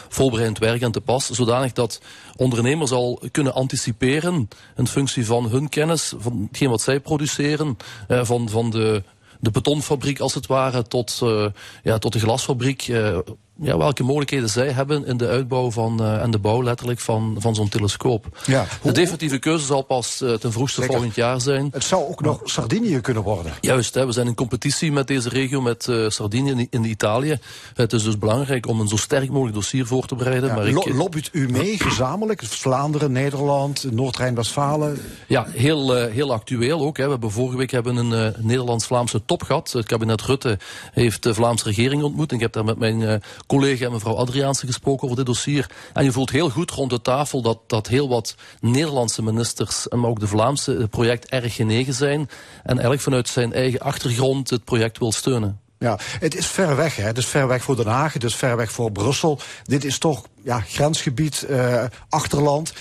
voorbereidend 0.10 0.60
werk 0.60 0.84
aan 0.84 0.91
te 0.91 1.02
pas, 1.02 1.30
zodanig 1.30 1.71
dat 1.71 2.00
ondernemers 2.36 2.91
al 2.91 3.21
kunnen 3.32 3.54
anticiperen 3.54 4.48
in 4.78 4.88
functie 4.88 5.26
van 5.26 5.50
hun 5.50 5.69
kennis, 5.69 6.13
van 6.17 6.48
hetgeen 6.48 6.69
wat 6.69 6.82
zij 6.82 7.00
produceren, 7.00 7.78
eh, 8.08 8.26
van, 8.26 8.50
van 8.50 8.69
de, 8.69 9.04
de 9.39 9.52
betonfabriek 9.52 10.19
als 10.19 10.34
het 10.34 10.45
ware 10.45 10.84
tot, 10.84 11.19
uh, 11.24 11.48
ja, 11.84 11.98
tot 11.98 12.13
de 12.13 12.19
glasfabriek. 12.19 12.88
Uh, 12.88 13.17
ja, 13.58 13.78
welke 13.78 14.04
mogelijkheden 14.04 14.50
zij 14.50 14.72
hebben 14.72 15.06
in 15.06 15.18
de 15.18 15.28
uitbouw 15.28 15.72
van, 15.72 16.02
uh, 16.02 16.22
en 16.22 16.32
de 16.32 16.39
bouw 16.39 16.63
letterlijk 16.63 17.00
van, 17.00 17.36
van 17.39 17.56
zo'n 17.56 17.70
telescoop. 17.70 18.44
Ja, 18.46 18.65
de 18.82 18.91
definitieve 18.91 19.38
keuze 19.38 19.65
zal 19.65 19.82
pas 19.82 20.22
uh, 20.22 20.34
ten 20.34 20.52
vroegste 20.52 20.80
Lekker. 20.80 20.98
volgend 20.98 21.18
jaar 21.18 21.41
zijn. 21.41 21.70
Het 21.72 21.84
zou 21.84 22.04
ook 22.04 22.22
nog 22.22 22.41
Sardinië 22.44 23.00
kunnen 23.00 23.24
worden. 23.24 23.54
Juist, 23.62 23.94
hè, 23.94 24.06
we 24.06 24.12
zijn 24.12 24.28
in 24.28 24.36
competitie 24.36 24.91
met 24.91 25.08
deze 25.08 25.30
regio, 25.30 25.62
met 25.62 25.88
uh, 25.88 26.10
Sardinië 26.10 26.52
in, 26.52 26.68
in, 26.70 26.84
Italië. 26.84 27.39
Het 27.74 27.94
is 27.94 28.04
dus 28.04 28.18
belangrijk 28.18 28.68
om 28.68 28.80
een 28.80 28.88
zo 28.88 28.96
sterk 28.96 29.30
mogelijk 29.30 29.56
dossier 29.56 29.86
voor 29.86 30.06
te 30.06 30.15
bereiden. 30.15 30.50
Ja, 30.50 30.56
maar 30.56 30.72
lo 30.72 30.84
lobbyt 30.94 31.30
u 31.32 31.50
mee 31.50 31.80
gezamenlijk? 31.80 32.44
Vlaanderen, 32.44 33.12
Nederland, 33.12 33.91
Noord-Rijn-Westfalen? 33.91 35.00
Ja, 35.28 35.46
heel, 35.50 35.96
heel 35.96 36.34
actueel 36.34 36.82
ook. 36.82 36.98
Hè. 36.98 37.04
We 37.04 37.12
hebben 37.12 37.32
vorige 37.32 37.58
week 37.58 37.72
hebben 37.72 37.96
een 37.96 38.34
Nederlands-Vlaamse 38.38 39.26
top 39.26 39.44
gehad. 39.44 39.72
Het 39.72 39.86
kabinet 39.86 40.22
Rutte 40.22 40.60
heeft 40.91 41.24
de 41.24 41.34
Vlaamse 41.34 41.65
regering 41.65 42.04
ontmoet. 42.04 42.30
En 42.30 42.36
ik 42.36 42.41
heb 42.41 42.54
daar 42.54 42.65
met 42.65 42.80
mijn 42.80 43.22
collega 43.47 43.89
mevrouw 43.89 44.15
Adriaanse 44.15 44.65
gesproken 44.65 45.03
over 45.03 45.17
dit 45.17 45.25
dossier. 45.25 45.69
En 45.93 46.03
je 46.03 46.12
voelt 46.12 46.29
heel 46.29 46.49
goed 46.49 46.71
rond 46.71 46.89
de 46.89 47.01
tafel 47.01 47.41
dat, 47.41 47.60
dat 47.67 47.88
heel 47.88 48.10
wat 48.10 48.36
Nederlandse 48.60 49.23
ministers, 49.23 49.88
maar 49.89 50.10
ook 50.10 50.19
de 50.19 50.27
Vlaamse, 50.27 50.71
het 50.71 50.89
project 50.89 51.29
erg 51.29 51.55
genegen 51.55 51.93
zijn. 51.93 52.29
En 52.63 52.79
elk 52.79 52.99
vanuit 52.99 53.29
zijn 53.29 53.53
eigen 53.53 53.79
achtergrond 53.79 54.49
het 54.49 54.63
project 54.63 54.97
wil 54.97 55.12
steunen. 55.12 55.60
Ja, 55.79 55.99
het 56.19 56.36
is 56.36 56.47
ver 56.47 56.75
weg, 56.75 56.95
hè. 56.95 57.03
Het 57.03 57.17
is 57.17 57.25
ver 57.25 57.47
weg 57.47 57.63
voor 57.63 57.75
Den 57.75 57.88
Haag, 57.88 58.13
het 58.13 58.23
is 58.23 58.36
ver 58.36 58.58
weg 58.58 58.71
voor 58.71 58.91
Brussel. 58.91 59.39
Dit 59.63 59.86
is 59.86 59.97
toch 59.97 60.25
ja, 60.43 60.60
grensgebied, 60.60 61.45
uh, 61.49 61.84
achterland. 62.10 62.73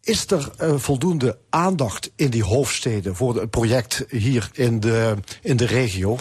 Is 0.00 0.26
er 0.26 0.50
uh, 0.60 0.74
voldoende 0.76 1.38
aandacht 1.50 2.10
in 2.16 2.30
die 2.30 2.44
hoofdsteden 2.44 3.16
voor 3.16 3.36
het 3.36 3.50
project 3.50 4.04
hier 4.08 4.50
in 4.52 4.80
de, 4.80 5.14
in 5.42 5.56
de 5.56 5.66
regio? 5.66 6.18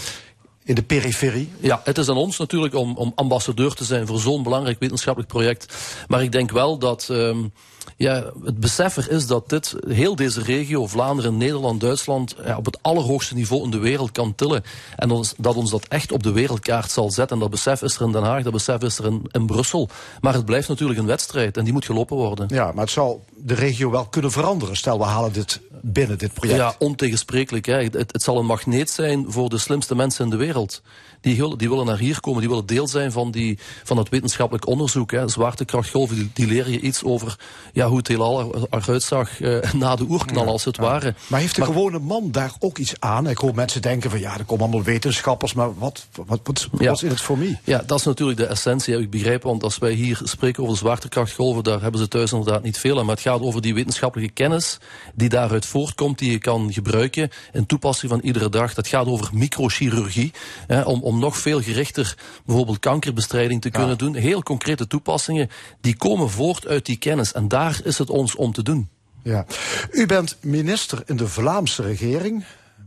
In 0.64 0.76
de 0.76 0.84
periferie? 0.84 1.52
Ja, 1.60 1.82
het 1.84 1.98
is 1.98 2.10
aan 2.10 2.18
ons 2.18 2.38
natuurlijk 2.38 2.76
om, 2.76 2.96
om 2.98 3.12
ambassadeur 3.16 3.74
te 3.74 3.84
zijn 3.84 4.08
voor 4.08 4.20
zo'n 4.20 4.44
belangrijk 4.44 4.80
wetenschappelijk 4.80 5.32
project. 5.32 5.76
Maar 6.08 6.24
ik 6.24 6.32
denk 6.32 6.52
wel 6.52 6.78
dat 6.78 7.08
um, 7.12 7.54
ja, 7.98 8.32
het 8.44 8.60
besef 8.60 8.98
is 8.98 9.28
dat 9.28 9.50
dit 9.50 9.76
heel 9.88 10.16
deze 10.16 10.42
regio, 10.42 10.88
Vlaanderen, 10.88 11.38
Nederland, 11.38 11.82
Duitsland, 11.82 12.36
ja, 12.46 12.58
op 12.58 12.66
het 12.66 12.78
allerhoogste 12.82 13.36
niveau 13.36 13.64
in 13.64 13.72
de 13.72 13.78
wereld 13.78 14.12
kan 14.12 14.36
tillen. 14.36 14.64
En 14.96 15.12
ons, 15.12 15.34
dat 15.38 15.56
ons 15.56 15.70
dat 15.70 15.86
echt 15.88 16.12
op 16.12 16.24
de 16.24 16.32
wereldkaart 16.32 16.92
zal 16.92 17.12
zetten. 17.12 17.36
En 17.36 17.42
dat 17.42 17.52
besef 17.52 17.82
is 17.82 17.96
er 17.96 18.02
in 18.02 18.12
Den 18.12 18.24
Haag, 18.24 18.44
dat 18.44 18.54
besef 18.54 18.82
is 18.82 18.98
er 18.98 19.06
in, 19.06 19.22
in 19.32 19.46
Brussel. 19.46 19.90
Maar 20.22 20.34
het 20.34 20.46
blijft 20.46 20.68
natuurlijk 20.68 21.00
een 21.00 21.06
wedstrijd 21.06 21.58
en 21.58 21.64
die 21.64 21.74
moet 21.74 21.86
gelopen 21.86 22.18
worden. 22.18 22.48
Ja, 22.50 22.72
maar 22.72 22.84
het 22.84 22.94
zal 22.94 23.26
de 23.36 23.54
regio 23.54 23.90
wel 23.90 24.06
kunnen 24.06 24.32
veranderen. 24.32 24.76
Stel, 24.76 24.98
we 24.98 25.04
halen 25.04 25.34
dit 25.34 25.62
binnen, 25.82 26.18
dit 26.18 26.34
project. 26.34 26.58
Ja, 26.58 26.76
ontegensprekelijk. 26.80 27.66
Hè. 27.66 27.84
Het, 27.84 28.12
het 28.12 28.24
zal 28.24 28.38
een 28.38 28.46
magneet 28.46 28.90
zijn 28.90 29.26
voor 29.28 29.50
de 29.50 29.58
slimste 29.58 29.96
mensen 29.96 30.24
in 30.24 30.30
de 30.30 30.38
wereld. 30.38 30.82
Die, 31.24 31.56
die 31.58 31.70
willen 31.70 31.86
naar 31.86 31.98
hier 31.98 32.20
komen, 32.20 32.40
die 32.40 32.50
willen 32.50 32.66
deel 32.66 32.88
zijn 32.88 33.12
van, 33.12 33.32
die, 33.32 33.60
van 33.84 33.98
het 33.98 34.10
wetenschappelijk 34.10 34.68
onderzoek. 34.68 35.12
Hè. 35.12 35.30
Zwaartekrachtgolven, 35.30 36.16
die, 36.16 36.30
die 36.34 36.48
leren 36.48 36.72
je 36.72 36.80
iets 36.80 37.04
over 37.04 37.40
ja, 37.74 37.88
hoe 37.88 37.98
het 37.98 38.08
heelal 38.08 38.68
eruit 38.70 39.04
zag 39.04 39.40
uh, 39.40 39.74
na 39.74 39.96
de 39.96 40.06
oerknal, 40.10 40.48
als 40.48 40.66
het 40.66 40.76
ja. 40.76 40.82
ware. 40.82 41.16
Maar 41.28 41.40
heeft 41.40 41.56
de 41.56 41.62
maar, 41.62 41.70
gewone 41.70 42.00
man 42.00 42.32
daar 42.32 42.54
ook 42.60 42.78
iets 42.78 42.94
aan? 43.00 43.30
Ik 43.30 43.38
hoor 43.38 43.56
mensen 43.56 43.82
denken 43.82 44.10
van 44.10 44.20
ja, 44.20 44.38
er 44.38 44.46
komen 44.46 44.66
allemaal 44.66 44.84
wetenschappers, 44.84 45.54
maar 45.54 45.78
wat, 45.78 46.08
wat, 46.26 46.40
wat, 46.44 46.68
wat 46.72 47.04
is 47.04 47.10
het 47.10 47.22
voor 47.22 47.38
mij? 47.38 47.60
Ja, 47.64 47.84
dat 47.86 48.00
is 48.00 48.06
natuurlijk 48.06 48.40
de 48.40 48.46
essentie, 48.46 48.98
ik 48.98 49.10
begrijp. 49.10 49.44
Want 49.44 49.64
als 49.64 49.78
wij 49.78 49.92
hier 49.92 50.22
spreken 50.24 50.64
over 50.64 50.78
zwaartekrachtgolven, 50.78 51.64
daar 51.64 51.82
hebben 51.82 52.00
ze 52.00 52.08
thuis 52.08 52.32
inderdaad 52.32 52.64
niet 52.64 52.78
veel 52.78 53.00
aan. 53.00 53.06
Maar 53.06 53.16
het 53.16 53.24
gaat 53.24 53.42
over 53.42 53.62
die 53.62 53.74
wetenschappelijke 53.74 54.34
kennis 54.34 54.78
die 55.14 55.30
daaruit 55.30 55.66
voortkomt, 55.66 56.20
die 56.20 56.32
je 56.32 56.38
kan 56.38 56.74
gebruiken 56.74 57.30
in 57.54 57.66
toepassing 57.66 58.12
van 58.12 58.20
iedere 58.20 58.50
dag. 58.50 58.74
Dat 58.74 58.88
gaat 58.88 59.06
over 59.06 59.30
microchirurgie. 59.34 60.32
Hè, 60.68 60.82
om, 60.82 61.02
om 61.02 61.13
nog 61.20 61.38
veel 61.38 61.62
gerichter 61.62 62.18
bijvoorbeeld 62.46 62.80
kankerbestrijding 62.80 63.62
te 63.62 63.70
kunnen 63.70 63.98
doen. 63.98 64.16
Heel 64.16 64.44
concrete 64.44 64.88
toepassingen, 64.88 65.50
die 65.82 65.98
komen 65.98 66.30
voort 66.30 66.68
uit 66.68 66.86
die 66.86 66.98
kennis. 66.98 67.32
En 67.32 67.48
daar 67.48 67.80
is 67.84 67.98
het 67.98 68.10
ons 68.10 68.36
om 68.36 68.54
te 68.54 68.64
doen. 68.64 68.90
Ja. 69.24 69.46
U 69.92 70.06
bent 70.06 70.38
minister 70.40 71.04
in 71.06 71.16
de 71.16 71.28
Vlaamse 71.28 71.82
regering. 71.82 72.44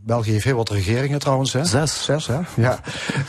België 0.07 0.31
heeft 0.31 0.43
heel 0.43 0.55
wat 0.55 0.69
regeringen 0.69 1.19
trouwens. 1.19 1.53
Hè? 1.53 1.65
Zes. 1.65 2.03
Zes, 2.03 2.27
hè? 2.27 2.39
Ja. 2.55 2.79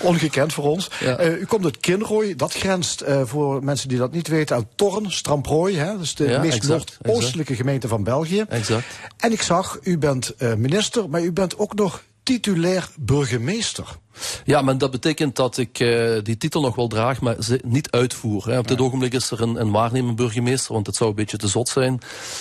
Ongekend 0.00 0.52
voor 0.52 0.64
ons. 0.64 0.90
Ja. 1.00 1.16
Eh, 1.16 1.40
u 1.40 1.44
komt 1.44 1.64
uit 1.64 1.78
Kinrooi. 1.78 2.36
Dat 2.36 2.52
grenst 2.52 3.00
eh, 3.00 3.20
voor 3.24 3.64
mensen 3.64 3.88
die 3.88 3.98
dat 3.98 4.12
niet 4.12 4.28
weten 4.28 4.56
aan 4.56 4.68
Torn, 4.74 5.12
Stramprooi. 5.12 5.76
Hè? 5.76 5.92
Dat 5.92 6.00
is 6.00 6.14
de 6.14 6.28
Ja, 6.28 6.40
meest 6.40 6.68
noordoostelijke 6.68 7.54
gemeente 7.54 7.88
van 7.88 8.04
België. 8.04 8.44
Exact. 8.48 8.86
En 9.16 9.32
ik 9.32 9.42
zag, 9.42 9.78
u 9.82 9.98
bent 9.98 10.34
eh, 10.34 10.54
minister, 10.54 11.10
maar 11.10 11.22
u 11.22 11.32
bent 11.32 11.58
ook 11.58 11.74
nog 11.74 12.02
titulair 12.28 12.88
burgemeester. 12.98 13.98
Ja, 14.44 14.62
maar 14.62 14.78
dat 14.78 14.90
betekent 14.90 15.36
dat 15.36 15.56
ik 15.58 15.78
eh, 15.80 16.12
die 16.22 16.36
titel 16.36 16.60
nog 16.60 16.74
wel 16.74 16.86
draag, 16.88 17.20
maar 17.20 17.36
ze 17.42 17.60
niet 17.64 17.90
uitvoer. 17.90 18.46
Hè. 18.50 18.58
Op 18.58 18.68
dit 18.68 18.80
ogenblik 18.80 19.12
is 19.12 19.30
er 19.30 19.40
een, 19.40 19.60
een 19.60 19.70
waarnemend 19.70 20.16
burgemeester, 20.16 20.72
want 20.74 20.86
het 20.86 20.96
zou 20.96 21.10
een 21.10 21.16
beetje 21.16 21.36
te 21.36 21.48
zot 21.48 21.68
zijn. 21.68 22.00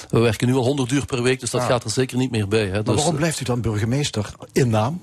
We 0.10 0.20
werken 0.20 0.48
nu 0.48 0.54
al 0.56 0.64
100 0.64 0.92
uur 0.92 1.06
per 1.06 1.22
week, 1.24 1.40
dus 1.40 1.50
dat 1.50 1.62
Ja. 1.62 1.68
gaat 1.68 1.84
er 1.84 1.90
zeker 1.90 2.18
niet 2.18 2.32
meer 2.32 2.48
bij. 2.48 2.66
Hè. 2.66 2.72
Maar 2.72 2.84
Dus, 2.84 2.96
waarom 2.96 3.16
blijft 3.16 3.40
u 3.40 3.44
dan 3.44 3.62
burgemeester 3.62 4.32
in 4.54 4.70
naam? 4.70 5.02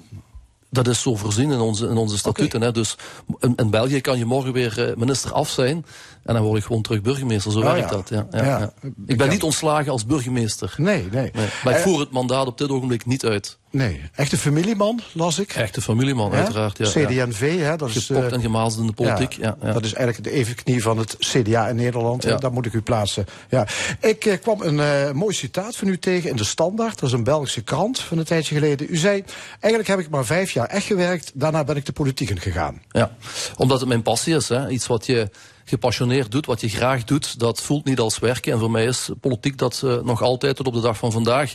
Dat 0.70 0.88
is 0.88 1.00
zo 1.02 1.14
voorzien 1.16 1.50
in 1.50 1.60
onze, 1.60 1.86
in 1.88 1.96
onze 1.96 2.18
statuten. 2.18 2.60
Hè. 2.60 2.72
Dus 2.72 2.96
in, 3.38 3.52
in 3.56 3.70
België 3.70 4.00
kan 4.00 4.18
je 4.18 4.24
morgen 4.24 4.52
weer 4.52 4.88
eh, 4.88 4.96
minister 4.96 5.32
af 5.32 5.48
zijn 5.50 5.84
en 6.22 6.34
dan 6.34 6.42
word 6.42 6.58
ik 6.58 6.64
gewoon 6.64 6.82
terug 6.82 7.02
burgemeester. 7.02 7.52
Zo 7.52 7.60
Ah, 7.62 7.72
werkt 7.72 7.90
ja. 7.90 7.96
dat. 7.96 8.08
Ja, 8.08 8.26
ja. 8.44 8.72
Ik 9.06 9.16
ben 9.18 9.28
niet 9.28 9.42
ontslagen 9.42 9.92
als 9.92 10.06
burgemeester. 10.06 10.74
Nee, 10.76 11.08
nee. 11.12 11.30
Nee. 11.34 11.46
Maar 11.64 11.72
ik 11.72 11.78
Eh, 11.78 11.84
voer 11.84 12.00
het 12.00 12.10
mandaat 12.10 12.46
op 12.46 12.58
dit 12.58 12.70
ogenblik 12.70 13.06
niet 13.06 13.24
uit. 13.24 13.58
Nee, 13.74 14.00
echte 14.14 14.38
familieman, 14.38 15.00
las 15.12 15.38
ik. 15.38 15.52
Echte 15.52 15.82
familieman, 15.82 16.32
uiteraard. 16.32 16.78
Ja, 16.78 16.84
ja. 16.94 17.06
CDNV, 17.06 17.58
hè, 17.58 17.76
dat 17.76 17.94
is... 17.94 18.06
Gepokt 18.06 18.26
eh, 18.26 18.32
en 18.32 18.40
gemazeld 18.40 18.80
in 18.80 18.87
de 18.87 18.92
politiek. 18.92 19.32
Ja, 19.32 19.56
ja. 19.62 19.72
Dat 19.72 19.84
is 19.84 19.92
eigenlijk 19.94 20.28
de 20.28 20.38
evenknie 20.38 20.82
van 20.82 20.98
het 20.98 21.16
CDA 21.18 21.68
in 21.68 21.76
Nederland. 21.76 22.22
Daar 22.22 22.52
moet 22.52 22.66
ik 22.66 22.72
u 22.72 22.82
plaatsen. 22.82 23.26
Ja. 23.48 23.66
Ik 24.00 24.24
eh, 24.24 24.40
kwam 24.40 24.62
een 24.62 24.80
eh, 24.80 25.12
mooi 25.12 25.34
citaat 25.34 25.76
van 25.76 25.88
u 25.88 25.98
tegen 25.98 26.30
in 26.30 26.37
de 26.37 26.44
Standaard. 26.44 26.98
Dat 26.98 27.08
is 27.08 27.14
een 27.14 27.24
Belgische 27.24 27.62
krant 27.62 28.00
van 28.00 28.18
een 28.18 28.24
tijdje 28.24 28.54
geleden. 28.54 28.87
U 28.90 28.96
zei, 28.96 29.24
eigenlijk 29.60 29.87
heb 29.87 29.98
ik 29.98 30.10
maar 30.10 30.24
vijf 30.24 30.50
jaar 30.50 30.66
echt 30.66 30.87
gewerkt. 30.87 31.30
Daarna 31.34 31.64
ben 31.64 31.76
ik 31.76 31.87
de 31.87 31.92
politiek 31.92 32.30
in 32.30 32.40
gegaan. 32.40 32.82
Ja, 32.88 33.16
omdat 33.56 33.80
het 33.80 33.88
mijn 33.88 34.02
passie 34.02 34.34
is. 34.34 34.48
Hè. 34.48 34.68
Iets 34.68 34.87
wat 34.87 35.06
je 35.06 35.30
gepassioneerd 35.64 36.30
doet, 36.30 36.46
wat 36.46 36.60
je 36.60 36.68
graag 36.68 37.04
doet, 37.04 37.38
dat 37.38 37.62
voelt 37.62 37.84
niet 37.84 37.98
als 37.98 38.18
werken. 38.18 38.52
En 38.52 38.58
voor 38.58 38.70
mij 38.70 38.84
is 38.84 39.10
politiek 39.20 39.58
dat 39.58 39.82
nog 40.04 40.22
altijd 40.22 40.56
tot 40.56 40.66
op 40.66 40.74
de 40.74 40.80
dag 40.80 40.96
van 40.96 41.12
vandaag. 41.12 41.54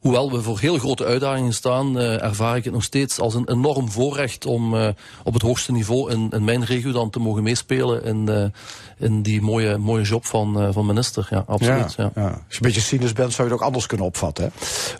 Hoewel 0.00 0.32
we 0.32 0.42
voor 0.42 0.58
heel 0.58 0.78
grote 0.78 1.04
uitdagingen 1.04 1.52
staan, 1.52 1.98
eh, 1.98 2.22
ervaar 2.22 2.56
ik 2.56 2.64
het 2.64 2.72
nog 2.72 2.82
steeds 2.82 3.18
als 3.18 3.34
een 3.34 3.48
enorm 3.48 3.90
voorrecht 3.90 4.46
om 4.46 4.76
eh, 4.76 4.88
op 5.24 5.32
het 5.32 5.42
hoogste 5.42 5.72
niveau 5.72 6.12
in, 6.12 6.30
in 6.30 6.44
mijn 6.44 6.64
regio 6.64 6.92
dan 6.92 7.10
te 7.10 7.18
mogen 7.18 7.42
meespelen 7.42 8.04
in, 8.04 8.28
eh, 8.28 8.44
in 8.98 9.22
die 9.22 9.42
mooie, 9.42 9.76
mooie 9.78 10.02
job 10.02 10.26
van, 10.26 10.72
van 10.72 10.86
minister. 10.86 11.26
Ja, 11.30 11.44
absoluut. 11.46 11.94
Ja, 11.96 12.10
ja. 12.14 12.22
Als 12.24 12.32
je 12.48 12.54
een 12.54 12.58
beetje 12.60 12.80
cynisch 12.80 13.12
bent, 13.12 13.32
zou 13.32 13.48
je 13.48 13.52
het 13.54 13.62
ook 13.62 13.66
anders 13.66 13.86
kunnen 13.86 14.06
opvatten. 14.06 14.52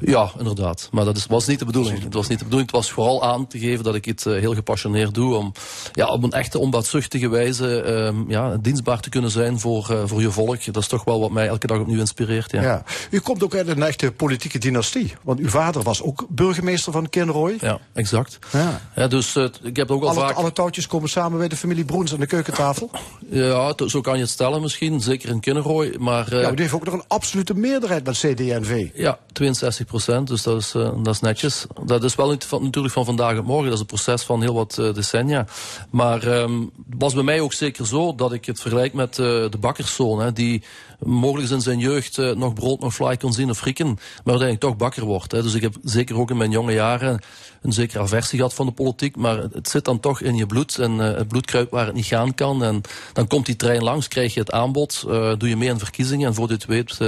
Hè? 0.04 0.24
inderdaad. 0.38 0.88
Maar 0.92 1.04
dat 1.04 1.16
is, 1.16 1.26
was 1.26 1.46
niet 1.46 1.58
de 1.58 1.64
bedoeling. 1.64 2.02
Het 2.02 2.14
was 2.14 2.28
niet 2.28 2.38
de 2.38 2.44
bedoeling. 2.44 2.70
Het 2.70 2.80
was 2.80 2.90
vooral 2.90 3.24
aan 3.24 3.46
te 3.46 3.58
geven 3.58 3.84
dat 3.84 3.94
ik 3.94 4.04
het 4.04 4.24
heel 4.24 4.54
gepassioneerd 4.54 5.14
doe. 5.14 5.34
Om 5.34 5.52
ja, 5.92 6.06
op 6.06 6.22
een 6.22 6.32
echte 6.32 6.58
onbaatzuchtige 6.58 7.28
wijze 7.28 7.82
ehm, 7.82 8.30
ja, 8.30 8.56
dienstbaar 8.56 9.00
te 9.00 9.08
kunnen 9.08 9.30
zijn 9.30 9.60
voor, 9.60 10.02
voor 10.04 10.20
je 10.20 10.30
volk. 10.30 10.64
Dat 10.64 10.82
is 10.82 10.88
toch 10.88 11.04
wel 11.04 11.20
wat 11.20 11.30
mij 11.30 11.48
elke 11.48 11.66
dag 11.66 11.78
opnieuw 11.78 12.00
inspireert. 12.00 12.52
Ja. 12.52 12.62
Ja. 12.62 12.82
U 13.10 13.20
komt 13.20 13.42
ook 13.42 13.54
uit 13.54 13.68
een 13.68 13.82
echte 13.82 14.12
politieke 14.12 14.58
dynastie. 14.58 14.89
Want 15.22 15.38
uw 15.38 15.48
vader 15.48 15.82
was 15.82 16.02
ook 16.02 16.26
burgemeester 16.28 16.92
van 16.92 17.08
Kinrooi. 17.08 17.56
Ja, 17.60 17.78
exact. 17.92 18.38
Ja. 18.52 18.80
Ja, 18.96 19.06
dus 19.06 19.36
eh, 19.36 19.44
ik 19.62 19.76
heb 19.76 19.90
ook 19.90 20.02
al 20.02 20.08
Alle, 20.08 20.20
vaak... 20.20 20.36
alle 20.36 20.52
touwtjes 20.52 20.86
komen 20.86 21.08
samen 21.08 21.38
bij 21.38 21.48
de 21.48 21.56
familie 21.56 21.84
Broens 21.84 22.12
aan 22.12 22.20
de 22.20 22.26
keukentafel. 22.26 22.90
Ja, 23.30 23.74
zo 23.86 24.00
kan 24.00 24.14
je 24.14 24.20
het 24.20 24.30
stellen 24.30 24.60
misschien. 24.60 25.00
Zeker 25.00 25.28
in 25.28 25.40
Kinnerooi. 25.40 25.98
Maar 25.98 26.26
eh, 26.26 26.32
Ja, 26.32 26.40
maar 26.40 26.50
die 26.50 26.60
heeft 26.60 26.74
ook 26.74 26.84
nog 26.84 26.94
een 26.94 27.04
absolute 27.08 27.54
meerderheid 27.54 28.04
met 28.04 28.14
CD&V. 28.14 28.88
Ja, 28.94 29.18
62 29.32 29.86
procent, 29.86 30.28
dus 30.28 30.42
dat 30.42 30.60
is, 30.60 30.74
eh, 30.74 30.90
dat 31.02 31.14
is 31.14 31.20
netjes. 31.20 31.66
Dat 31.84 32.04
is 32.04 32.14
wel 32.14 32.30
niet 32.30 32.44
van, 32.44 32.62
natuurlijk 32.62 32.94
van 32.94 33.04
vandaag 33.04 33.38
op 33.38 33.44
morgen, 33.44 33.64
dat 33.64 33.74
is 33.74 33.80
een 33.80 33.86
proces 33.86 34.22
van 34.22 34.42
heel 34.42 34.54
wat 34.54 34.74
decennia. 34.74 35.46
Maar 35.90 36.26
ehm, 36.26 36.60
het 36.60 36.98
was 36.98 37.14
bij 37.14 37.22
mij 37.22 37.40
ook 37.40 37.52
zeker 37.52 37.86
zo 37.86 38.14
dat 38.14 38.32
ik 38.32 38.44
het 38.44 38.60
vergelijk 38.60 38.92
met 38.92 39.14
de 39.14 39.58
bakkerszoon, 39.60 40.20
hè, 40.20 40.32
die 40.32 40.62
mogelijk 41.04 41.50
in 41.50 41.60
zijn 41.60 41.78
jeugd 41.78 42.18
eh, 42.18 42.30
nog 42.30 42.52
brood, 42.52 42.80
nog 42.80 42.94
fly 42.94 43.16
kon 43.16 43.32
zien 43.32 43.50
of 43.50 43.58
frikken, 43.58 43.86
maar 43.86 43.98
uiteindelijk 44.24 44.60
toch 44.60 44.76
bakker 44.76 45.04
wordt. 45.04 45.32
Hè. 45.32 45.42
Dus 45.42 45.54
ik 45.54 45.62
heb 45.62 45.74
zeker 45.84 46.18
ook 46.18 46.30
in 46.30 46.36
mijn 46.36 46.50
jonge 46.50 46.72
jaren 46.72 47.20
een 47.62 47.72
zekere 47.72 48.02
aversie 48.02 48.38
gehad 48.38 48.54
van 48.54 48.66
de 48.66 48.72
politiek, 48.72 49.16
maar 49.16 49.38
het, 49.38 49.68
zit 49.68 49.84
dan 49.84 50.00
toch 50.00 50.20
in 50.20 50.36
je 50.36 50.46
bloed 50.46 50.78
en 50.78 51.00
eh, 51.00 51.16
het 51.16 51.28
bloed 51.28 51.46
kruipt 51.46 51.70
waar 51.70 51.86
het 51.86 51.94
niet 51.94 52.06
gaan 52.06 52.34
kan. 52.34 52.64
En 52.64 52.80
dan 53.12 53.26
komt 53.26 53.46
die 53.46 53.56
trein 53.56 53.82
langs, 53.82 54.08
krijg 54.08 54.34
je 54.34 54.40
het 54.40 54.50
aanbod, 54.50 55.04
eh, 55.08 55.32
doe 55.38 55.48
je 55.48 55.56
mee 55.56 55.70
aan 55.70 55.78
verkiezingen 55.78 56.28
en 56.28 56.34
voor 56.34 56.48
dit 56.48 56.64
weet... 56.64 56.98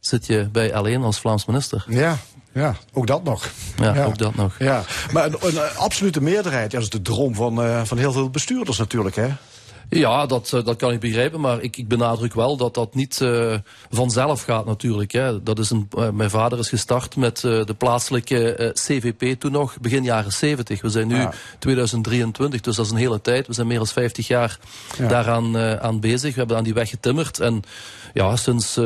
zit 0.00 0.26
je 0.26 0.48
bij 0.52 0.74
alleen 0.74 1.02
als 1.02 1.20
Vlaams 1.20 1.44
minister. 1.44 1.84
Ja, 1.88 2.18
ja, 2.52 2.76
ook 2.92 3.06
dat 3.06 3.24
nog. 3.24 3.50
Ja, 3.76 4.04
ook 4.04 4.18
dat 4.18 4.34
nog. 4.34 4.58
Ja, 4.58 4.84
maar 5.12 5.26
een, 5.26 5.36
een 5.40 5.58
absolute 5.76 6.20
meerderheid, 6.20 6.72
ja, 6.72 6.78
dat 6.78 6.86
is 6.86 6.90
de 6.90 7.02
droom 7.02 7.34
van, 7.34 7.86
van 7.86 7.98
heel 7.98 8.12
veel 8.12 8.30
bestuurders 8.30 8.78
natuurlijk, 8.78 9.16
hè? 9.16 9.28
Ja, 9.94 10.26
dat, 10.26 10.52
eh, 10.52 10.64
dat 10.64 10.76
kan 10.76 10.92
ik 10.92 11.00
begrijpen, 11.00 11.40
maar 11.40 11.62
ik, 11.62 11.76
ik 11.76 11.88
benadruk 11.88 12.34
wel 12.34 12.56
dat 12.56 12.74
dat 12.74 12.94
niet 12.94 13.20
uh, 13.22 13.54
vanzelf 13.90 14.42
gaat 14.42 14.66
natuurlijk. 14.66 15.12
Hè. 15.12 15.42
Dat 15.42 15.58
is 15.58 15.70
een, 15.70 15.88
uh, 15.98 16.10
mijn 16.10 16.30
vader 16.30 16.58
is 16.58 16.68
gestart 16.68 17.16
met 17.16 17.42
uh, 17.42 17.64
de 17.64 17.74
plaatselijke 17.74 18.70
CVP 18.74 19.40
toen 19.40 19.52
nog, 19.52 19.80
begin 19.80 20.02
jaren 20.02 20.32
70. 20.32 20.82
We 20.82 20.88
zijn 20.88 21.08
nu 21.08 21.16
ja. 21.16 21.32
2023, 21.58 22.60
dus 22.60 22.76
dat 22.76 22.84
is 22.84 22.90
een 22.90 22.96
hele 22.96 23.20
tijd. 23.20 23.46
We 23.46 23.52
zijn 23.52 23.66
meer 23.66 23.76
dan 23.76 23.86
50 23.86 24.26
jaar 24.26 24.58
ja. 24.98 25.08
daaraan 25.08 25.58
aan 25.58 26.00
bezig. 26.00 26.32
We 26.32 26.38
hebben 26.38 26.56
aan 26.56 26.64
die 26.64 26.74
weg 26.74 26.88
getimmerd 26.88 27.40
en 27.40 27.62
ja, 28.12 28.36
sinds 28.36 28.76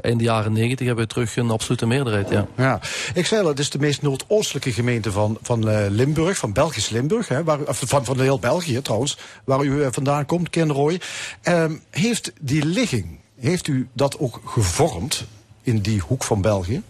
eind 0.00 0.20
jaren 0.20 0.52
90 0.52 0.86
hebben 0.86 1.04
we 1.04 1.12
terug 1.12 1.36
een 1.36 1.50
absolute 1.50 1.86
meerderheid. 1.86 2.28
Ja. 2.28 2.46
Ja. 2.56 2.80
Ik 3.14 3.26
zei 3.26 3.42
al, 3.42 3.48
het 3.48 3.58
is 3.58 3.70
de 3.70 3.78
meest 3.78 4.02
noordoostelijke 4.02 4.72
gemeente 4.72 5.12
van, 5.12 5.38
van 5.42 5.88
Limburg, 5.90 6.38
van 6.38 6.52
Belgisch 6.52 6.88
Limburg, 6.88 7.28
hè, 7.28 7.44
waar, 7.44 7.58
van, 7.66 8.04
van 8.04 8.20
heel 8.20 8.38
België 8.38 8.82
trouwens, 8.82 9.18
waar 9.44 9.64
u 9.64 9.92
vandaan 9.92 10.26
komt, 10.26 10.50
Kinrooi. 10.50 10.98
Um, 11.42 11.80
heeft 11.90 12.32
die 12.40 12.64
ligging, 12.64 13.18
heeft 13.40 13.66
u 13.66 13.88
dat 13.92 14.18
ook 14.18 14.40
gevormd 14.44 15.24
in 15.62 15.78
die 15.78 16.00
hoek 16.00 16.24
van 16.24 16.40
België? 16.40 16.82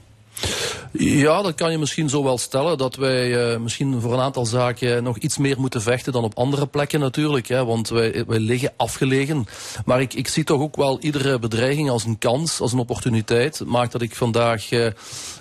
Ja, 0.92 1.42
dat 1.42 1.54
kan 1.54 1.70
je 1.70 1.78
misschien 1.78 2.08
zo 2.08 2.22
wel 2.24 2.38
stellen. 2.38 2.78
Dat 2.78 2.96
wij 2.96 3.52
uh, 3.52 3.58
misschien 3.58 4.00
voor 4.00 4.12
een 4.12 4.20
aantal 4.20 4.46
zaken 4.46 5.02
nog 5.02 5.18
iets 5.18 5.38
meer 5.38 5.60
moeten 5.60 5.82
vechten 5.82 6.12
dan 6.12 6.24
op 6.24 6.38
andere 6.38 6.66
plekken 6.66 7.00
natuurlijk. 7.00 7.48
Hè, 7.48 7.64
want 7.64 7.88
wij, 7.88 8.24
wij 8.26 8.38
liggen 8.38 8.72
afgelegen. 8.76 9.46
Maar 9.84 10.00
ik, 10.00 10.14
ik 10.14 10.28
zie 10.28 10.44
toch 10.44 10.60
ook 10.60 10.76
wel 10.76 11.00
iedere 11.00 11.38
bedreiging 11.38 11.90
als 11.90 12.04
een 12.04 12.18
kans, 12.18 12.60
als 12.60 12.72
een 12.72 12.78
opportuniteit. 12.78 13.58
Het 13.58 13.68
maakt 13.68 13.92
dat 13.92 14.02
ik 14.02 14.14
vandaag 14.14 14.70
uh, 14.70 14.86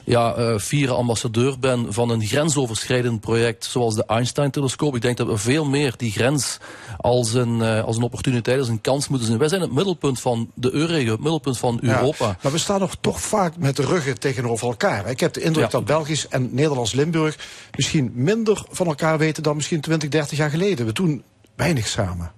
ja, 0.03 0.37
uh, 0.37 0.53
vier 0.57 0.91
ambassadeur 0.91 1.59
ben 1.59 1.93
van 1.93 2.09
een 2.09 2.25
grensoverschrijdend 2.25 3.19
project 3.19 3.65
zoals 3.65 3.95
de 3.95 4.05
Einstein-telescoop. 4.05 4.95
Ik 4.95 5.01
denk 5.01 5.17
dat 5.17 5.27
we 5.27 5.37
veel 5.37 5.65
meer 5.65 5.93
die 5.97 6.11
grens 6.11 6.57
als 6.97 7.33
een, 7.33 7.61
als 7.61 7.97
een 7.97 8.03
opportuniteit, 8.03 8.59
als 8.59 8.67
een 8.67 8.81
kans 8.81 9.07
moeten 9.07 9.27
zien. 9.27 9.37
Wij 9.37 9.47
zijn 9.47 9.61
het 9.61 9.71
middelpunt 9.71 10.19
van 10.19 10.51
de 10.53 10.73
EU-regio, 10.73 11.11
het 11.11 11.21
middelpunt 11.21 11.57
van 11.57 11.79
Europa. 11.81 12.25
Ja, 12.25 12.37
maar 12.41 12.51
we 12.51 12.57
staan 12.57 12.79
nog 12.79 12.95
toch 13.01 13.21
vaak 13.21 13.57
met 13.57 13.75
de 13.75 13.85
ruggen 13.85 14.19
tegenover 14.19 14.67
elkaar. 14.67 15.09
Ik 15.09 15.19
heb 15.19 15.36
de 15.37 15.43
indruk 15.43 15.65
ja. 15.65 15.71
dat 15.71 15.85
Belgisch 15.85 16.27
en 16.27 16.49
Nederlands 16.51 16.93
Limburg 16.93 17.37
misschien 17.75 18.11
minder 18.13 18.63
van 18.69 18.87
elkaar 18.87 19.17
weten 19.17 19.43
dan 19.43 19.55
misschien 19.55 19.81
20, 19.81 20.09
30 20.09 20.37
jaar 20.37 20.49
geleden. 20.49 20.85
We 20.85 20.93
doen 20.93 21.23
weinig 21.55 21.87
samen. 21.87 22.31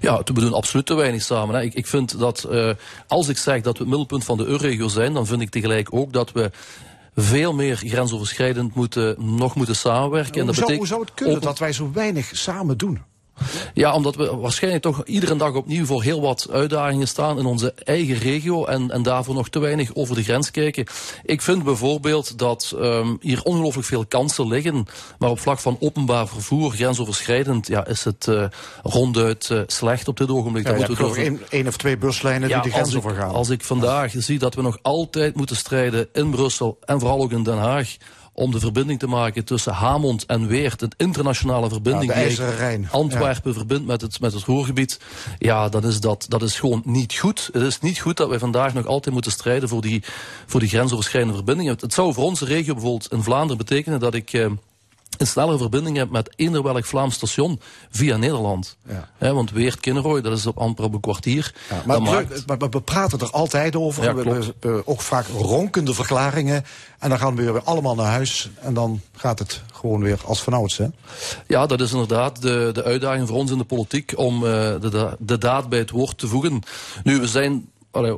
Ja, 0.00 0.18
we 0.24 0.32
doen 0.32 0.54
absoluut 0.54 0.86
te 0.86 0.94
weinig 0.94 1.22
samen. 1.22 1.54
Hè. 1.54 1.62
Ik, 1.62 1.74
ik 1.74 1.86
vind 1.86 2.18
dat 2.18 2.46
uh, 2.50 2.70
als 3.06 3.28
ik 3.28 3.38
zeg 3.38 3.60
dat 3.60 3.72
we 3.72 3.78
het 3.78 3.88
middelpunt 3.88 4.24
van 4.24 4.36
de 4.36 4.44
EU-regio 4.44 4.88
zijn, 4.88 5.14
dan 5.14 5.26
vind 5.26 5.40
ik 5.40 5.50
tegelijk 5.50 5.88
ook 5.90 6.12
dat 6.12 6.32
we 6.32 6.50
veel 7.16 7.54
meer 7.54 7.76
grensoverschrijdend 7.76 8.74
moeten, 8.74 9.36
nog 9.36 9.54
moeten 9.54 9.76
samenwerken. 9.76 10.40
En 10.40 10.46
dat 10.46 10.54
zou, 10.54 10.74
hoe 10.76 10.86
zou 10.86 11.00
het 11.00 11.14
kunnen 11.14 11.40
dat 11.40 11.58
wij 11.58 11.72
zo 11.72 11.90
weinig 11.92 12.30
samen 12.32 12.78
doen? 12.78 13.02
Ja, 13.74 13.94
omdat 13.94 14.16
we 14.16 14.36
waarschijnlijk 14.36 14.82
toch 14.82 15.04
iedere 15.04 15.36
dag 15.36 15.54
opnieuw 15.54 15.84
voor 15.84 16.02
heel 16.02 16.20
wat 16.20 16.46
uitdagingen 16.50 17.08
staan 17.08 17.38
in 17.38 17.46
onze 17.46 17.72
eigen 17.84 18.18
regio 18.18 18.64
en, 18.64 18.90
en 18.90 19.02
daarvoor 19.02 19.34
nog 19.34 19.48
te 19.48 19.58
weinig 19.58 19.94
over 19.94 20.14
de 20.14 20.22
grens 20.22 20.50
kijken. 20.50 20.86
Ik 21.22 21.42
vind 21.42 21.62
bijvoorbeeld 21.62 22.38
dat 22.38 22.74
um, 22.76 23.18
hier 23.20 23.42
ongelooflijk 23.42 23.86
veel 23.86 24.06
kansen 24.06 24.48
liggen, 24.48 24.86
maar 25.18 25.30
op 25.30 25.40
vlak 25.40 25.58
van 25.58 25.76
openbaar 25.80 26.28
vervoer, 26.28 26.70
grensoverschrijdend, 26.70 27.66
ja, 27.66 27.86
is 27.86 28.04
het 28.04 28.26
uh, 28.26 28.44
ronduit 28.82 29.48
uh, 29.52 29.60
slecht 29.66 30.08
op 30.08 30.16
dit 30.16 30.30
ogenblik. 30.30 30.66
Ja, 30.66 30.74
moeten 30.74 30.94
we 30.94 31.02
toch 31.02 31.16
één, 31.16 31.40
één 31.48 31.66
of 31.66 31.76
twee 31.76 31.96
buslijnen 31.96 32.48
ja, 32.48 32.60
die 32.60 32.70
de 32.70 32.76
grens 32.76 32.96
overgaan. 32.96 33.30
Als 33.30 33.50
ik 33.50 33.64
vandaag 33.64 34.12
zie 34.16 34.38
dat 34.38 34.54
we 34.54 34.62
nog 34.62 34.78
altijd 34.82 35.36
moeten 35.36 35.56
strijden 35.56 36.08
in 36.12 36.30
Brussel 36.30 36.78
en 36.84 37.00
vooral 37.00 37.22
ook 37.22 37.32
in 37.32 37.42
Den 37.42 37.58
Haag 37.58 37.96
om 38.34 38.50
de 38.50 38.58
verbinding 38.58 38.98
te 38.98 39.06
maken 39.06 39.44
tussen 39.44 39.72
Hamond 39.72 40.26
en 40.26 40.46
Weert, 40.46 40.80
het 40.80 40.94
internationale 40.96 41.68
verbinding 41.68 42.14
ja, 42.14 42.18
die. 42.18 42.88
Antwerpen 42.90 43.50
ja. 43.50 43.56
verbindt 43.56 43.86
met 43.86 44.00
het, 44.00 44.20
met 44.20 44.32
het 44.32 44.42
Roergebied, 44.42 45.00
ja, 45.38 45.68
dan 45.68 45.84
is 45.84 46.00
dat, 46.00 46.26
dat 46.28 46.42
is 46.42 46.58
gewoon 46.58 46.82
niet 46.84 47.14
goed. 47.14 47.48
Het 47.52 47.62
is 47.62 47.80
niet 47.80 48.00
goed 48.00 48.16
dat 48.16 48.28
wij 48.28 48.38
vandaag 48.38 48.74
nog 48.74 48.86
altijd 48.86 49.14
moeten 49.14 49.32
strijden 49.32 49.68
voor 49.68 49.80
die, 49.80 50.02
voor 50.46 50.60
die 50.60 50.68
grensoverschrijdende 50.68 51.36
verbindingen. 51.36 51.76
Het 51.80 51.94
zou 51.94 52.14
voor 52.14 52.24
onze 52.24 52.44
regio 52.44 52.72
bijvoorbeeld 52.72 53.12
in 53.12 53.22
Vlaanderen 53.22 53.56
betekenen 53.56 54.00
dat 54.00 54.14
ik... 54.14 54.32
Uh, 54.32 54.50
een 55.18 55.26
snellere 55.26 55.58
verbinding 55.58 55.96
hebt 55.96 56.10
met 56.10 56.32
eender 56.36 56.62
welk 56.62 56.84
Vlaams 56.84 57.14
station 57.14 57.60
via 57.90 58.16
Nederland. 58.16 58.76
Ja. 59.18 59.32
Want 59.32 59.50
Weert 59.50 59.80
Kinnerooi, 59.80 60.22
dat 60.22 60.38
is 60.38 60.46
op 60.46 60.58
amper 60.58 60.84
op 60.84 60.94
een 60.94 61.00
kwartier. 61.00 61.54
Ja, 61.70 61.82
maar, 61.86 62.02
maakt- 62.02 62.46
maar 62.46 62.58
we 62.70 62.80
praten 62.80 63.18
er 63.20 63.30
altijd 63.30 63.76
over. 63.76 64.04
Ja, 64.04 64.14
we, 64.14 64.22
we- 64.22 64.54
we- 64.60 64.82
ook 64.86 65.00
vaak 65.00 65.26
ronkende 65.26 65.94
verklaringen. 65.94 66.64
En 66.98 67.08
dan 67.08 67.18
gaan 67.18 67.36
we 67.36 67.52
weer 67.52 67.62
allemaal 67.62 67.94
naar 67.94 68.10
huis. 68.10 68.50
En 68.60 68.74
dan 68.74 69.00
gaat 69.16 69.38
het 69.38 69.62
gewoon 69.72 70.02
weer 70.02 70.18
als 70.24 70.42
vanouds. 70.42 70.76
Hè? 70.76 70.86
Ja, 71.46 71.66
dat 71.66 71.80
is 71.80 71.92
inderdaad 71.92 72.42
de, 72.42 72.70
de 72.72 72.82
uitdaging 72.84 73.28
voor 73.28 73.36
ons 73.36 73.50
in 73.50 73.58
de 73.58 73.64
politiek 73.64 74.12
om 74.16 74.34
eh, 74.36 74.50
de, 74.80 75.16
de 75.18 75.38
daad 75.38 75.68
bij 75.68 75.78
het 75.78 75.90
woord 75.90 76.18
te 76.18 76.26
voegen. 76.26 76.60
Nu, 77.02 77.20
we 77.20 77.26
zijn. 77.26 77.68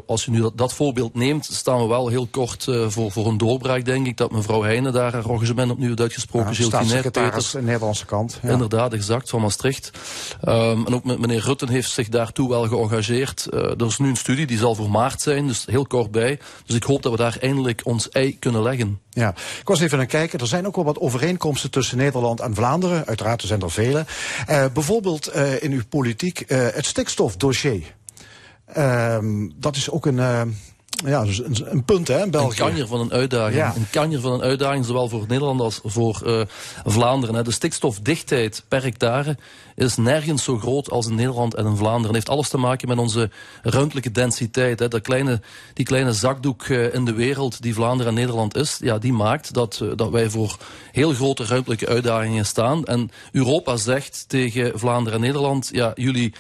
Als 0.07 0.25
je 0.25 0.31
nu 0.31 0.41
dat, 0.41 0.59
dat 0.59 0.73
voorbeeld 0.73 1.15
neemt, 1.15 1.45
staan 1.45 1.81
we 1.81 1.87
wel 1.87 2.09
heel 2.09 2.27
kort 2.27 2.69
eh, 2.69 2.89
voor, 2.89 3.13
voor 3.13 3.27
een 3.27 3.39
doorbraak, 3.39 3.85
denk 3.85 4.07
ik. 4.07 4.17
Dat 4.17 4.33
mevrouw 4.33 4.63
Heijnen 4.63 4.93
daar 4.93 5.13
haar 5.13 5.31
engagement 5.31 5.71
opnieuw 5.71 5.89
heeft 5.89 6.01
uitgesproken. 6.01 6.55
Ja, 6.59 6.65
staatssecretaris 6.65 7.55
aan 7.55 7.61
de 7.61 7.67
Nederlandse 7.67 8.05
kant. 8.05 8.39
Ja. 8.43 8.51
Inderdaad, 8.51 8.93
exact, 8.93 9.29
van 9.29 9.41
Maastricht. 9.41 9.91
Ehm, 10.41 10.87
en 10.87 10.95
ook 10.95 11.05
met 11.05 11.19
meneer 11.19 11.41
Rutten 11.45 11.69
heeft 11.69 11.91
zich 11.91 12.09
daartoe 12.09 12.49
wel 12.49 12.69
geëngageerd. 12.69 13.47
Eh, 13.47 13.61
er 13.61 13.87
is 13.87 13.99
nu 13.99 14.09
een 14.09 14.17
studie, 14.17 14.47
die 14.47 14.59
zal 14.59 14.75
voor 14.75 14.91
maart 14.91 15.21
zijn, 15.21 15.47
dus 15.47 15.67
heel 15.71 15.87
kort 15.87 16.11
bij. 16.11 16.39
Dus 16.67 16.77
ik 16.77 16.83
hoop 16.83 17.03
dat 17.03 17.13
we 17.13 17.19
daar 17.19 17.37
eindelijk 17.41 17.81
ons 17.85 18.09
ei 18.09 18.39
kunnen 18.39 18.63
leggen. 18.63 19.01
Ja, 19.11 19.29
ik 19.61 19.69
was 19.69 19.81
even 19.81 19.93
aan 19.93 20.05
het 20.05 20.11
kijken. 20.11 20.39
Er 20.39 20.47
zijn 20.47 20.67
ook 20.67 20.75
wel 20.75 20.85
wat 20.85 20.99
overeenkomsten 20.99 21.71
tussen 21.71 21.97
Nederland 21.97 22.41
en 22.41 22.55
Vlaanderen. 22.55 23.07
Uiteraard, 23.07 23.43
er 23.43 23.49
zijn 23.49 23.61
er 23.61 23.71
vele. 23.71 24.05
Eh, 24.47 24.65
bijvoorbeeld 24.73 25.35
in 25.61 25.73
uw 25.73 25.83
politiek 25.89 26.45
het 26.49 26.87
stikstofdossier. 26.87 27.96
Ehm, 28.67 29.49
dat 29.57 29.77
is 29.77 29.91
ook 29.91 30.07
een, 30.07 30.19
eh, 30.19 30.43
ja, 31.05 31.25
dus 31.25 31.39
een, 31.39 31.57
een 31.71 31.85
punt 31.85 32.09
hè, 32.09 32.17
in 32.17 32.23
Een 32.23 32.31
België. 32.31 32.57
kanjer 32.59 32.87
van 32.87 33.01
een 33.01 33.13
uitdaging. 33.13 33.57
Ja. 33.57 33.73
Een 33.77 33.91
kanjer 33.91 34.21
van 34.21 34.33
een 34.33 34.43
uitdaging, 34.43 34.85
zowel 34.85 35.09
voor 35.09 35.25
Nederland 35.29 35.61
als 35.61 35.81
voor 35.85 36.23
eh, 36.27 36.41
Vlaanderen. 36.85 37.35
hè. 37.35 37.43
De 37.43 37.51
stikstofdichtheid 37.51 38.65
per 38.69 38.83
hectare 38.83 39.37
is 39.75 39.97
nergens 39.97 40.45
zo 40.45 40.59
groot 40.59 40.91
als 40.91 41.07
in 41.07 41.15
Nederland 41.15 41.55
en 41.55 41.67
in 41.67 41.77
Vlaanderen. 41.77 42.07
Het 42.07 42.15
heeft 42.15 42.29
alles 42.29 42.49
te 42.49 42.59
maken 42.59 42.89
met 42.89 42.99
onze 42.99 43.31
ruimtelijke 43.63 44.11
densiteit. 44.11 44.79
Hè. 44.79 44.89
Dat 44.89 45.01
kleine, 45.01 45.41
die 45.75 45.85
kleine 45.85 46.13
zakdoek 46.13 46.63
eh, 46.63 46.95
in 46.95 47.05
de 47.05 47.13
wereld 47.15 47.63
die 47.63 47.75
Vlaanderen 47.75 48.13
en 48.13 48.19
Nederland 48.19 48.57
is, 48.57 48.79
ja, 48.81 48.99
die 48.99 49.13
maakt 49.13 49.55
dat, 49.55 49.81
eh, 49.83 49.89
dat 49.97 50.11
wij 50.11 50.31
voor 50.31 50.57
heel 50.93 51.13
grote 51.13 51.45
ruimtelijke 51.45 51.87
uitdagingen 51.89 52.47
staan. 52.47 52.85
En 52.85 53.11
Europa 53.33 53.77
zegt 53.77 54.25
tegen 54.29 54.79
Vlaanderen 54.79 55.19
en 55.19 55.25
Nederland, 55.25 55.69
ja, 55.73 55.93
jullie 55.95 56.33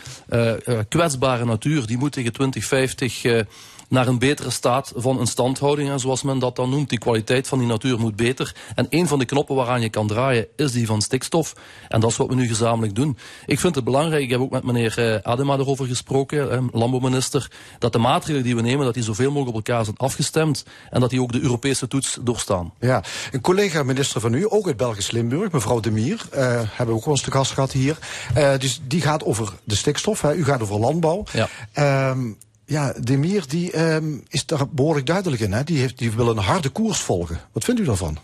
kwetsbare 0.88 1.44
natuur, 1.44 1.86
die 1.86 1.98
moet 1.98 2.12
tegen 2.12 2.32
2050... 2.32 3.44
naar 3.88 4.06
een 4.06 4.18
betere 4.18 4.50
staat 4.50 4.92
van 4.96 5.18
instandhouding, 5.18 5.88
hè, 5.88 5.98
zoals 5.98 6.22
men 6.22 6.38
dat 6.38 6.56
dan 6.56 6.70
noemt. 6.70 6.88
Die 6.88 6.98
kwaliteit 6.98 7.48
van 7.48 7.58
die 7.58 7.68
natuur 7.68 7.98
moet 7.98 8.16
beter. 8.16 8.54
En 8.74 8.86
een 8.90 9.08
van 9.08 9.18
de 9.18 9.24
knoppen 9.24 9.56
waaraan 9.56 9.80
je 9.80 9.88
kan 9.88 10.06
draaien 10.06 10.46
is 10.56 10.72
die 10.72 10.86
van 10.86 11.02
stikstof. 11.02 11.54
En 11.88 12.00
dat 12.00 12.10
is 12.10 12.16
wat 12.16 12.28
we 12.28 12.34
nu 12.34 12.46
gezamenlijk 12.46 12.94
doen. 12.94 13.18
Ik 13.46 13.60
vind 13.60 13.74
het 13.74 13.84
belangrijk, 13.84 14.22
ik 14.22 14.30
heb 14.30 14.40
ook 14.40 14.50
met 14.50 14.64
meneer 14.64 14.98
eh, 14.98 15.32
Adema 15.32 15.56
erover 15.56 15.86
gesproken, 15.86 16.68
landbouwminister, 16.72 17.50
dat 17.78 17.92
de 17.92 17.98
maatregelen 17.98 18.42
die 18.42 18.56
we 18.56 18.62
nemen, 18.62 18.84
dat 18.84 18.94
die 18.94 19.02
zoveel 19.02 19.30
mogelijk 19.30 19.56
op 19.56 19.66
elkaar 19.66 19.84
zijn 19.84 19.96
afgestemd 19.96 20.64
en 20.90 21.00
dat 21.00 21.10
die 21.10 21.22
ook 21.22 21.32
de 21.32 21.40
Europese 21.40 21.88
toets 21.88 22.18
doorstaan. 22.22 22.72
Ja, 22.80 23.02
een 23.32 23.40
collega-minister 23.40 24.20
van 24.20 24.34
u, 24.34 24.46
ook 24.48 24.66
uit 24.66 24.76
Belgisch 24.76 25.10
Limburg, 25.10 25.52
mevrouw 25.52 25.80
De 25.80 25.90
Mier, 25.90 26.26
eh, 26.30 26.60
hebben 26.62 26.94
we 26.94 27.00
ook 27.00 27.06
eens 27.06 27.22
te 27.22 27.30
gast 27.30 27.52
gehad 27.52 27.72
hier. 27.72 27.98
Eh, 28.34 28.58
dus 28.58 28.80
die 28.86 29.00
gaat 29.00 29.24
over 29.24 29.52
de 29.64 29.74
stikstof, 29.74 30.20
hè. 30.20 30.34
u 30.34 30.44
gaat 30.44 30.62
over 30.62 30.78
landbouw. 30.78 31.24
Ja. 31.32 31.48
Ehm, 31.72 32.32
ja, 32.66 32.94
De 33.00 33.16
Mier 33.16 33.44
die, 33.48 33.72
ehm, 33.72 34.18
is 34.28 34.46
daar 34.46 34.68
behoorlijk 34.68 35.06
duidelijk 35.06 35.42
in. 35.42 35.52
Hè. 35.52 35.64
Die, 35.64 35.78
heeft, 35.78 35.98
die 35.98 36.10
wil 36.10 36.28
een 36.28 36.36
harde 36.36 36.68
koers 36.68 36.98
volgen. 36.98 37.40
Wat 37.52 37.64
vindt 37.64 37.80
u 37.80 37.84
daarvan? 37.84 38.18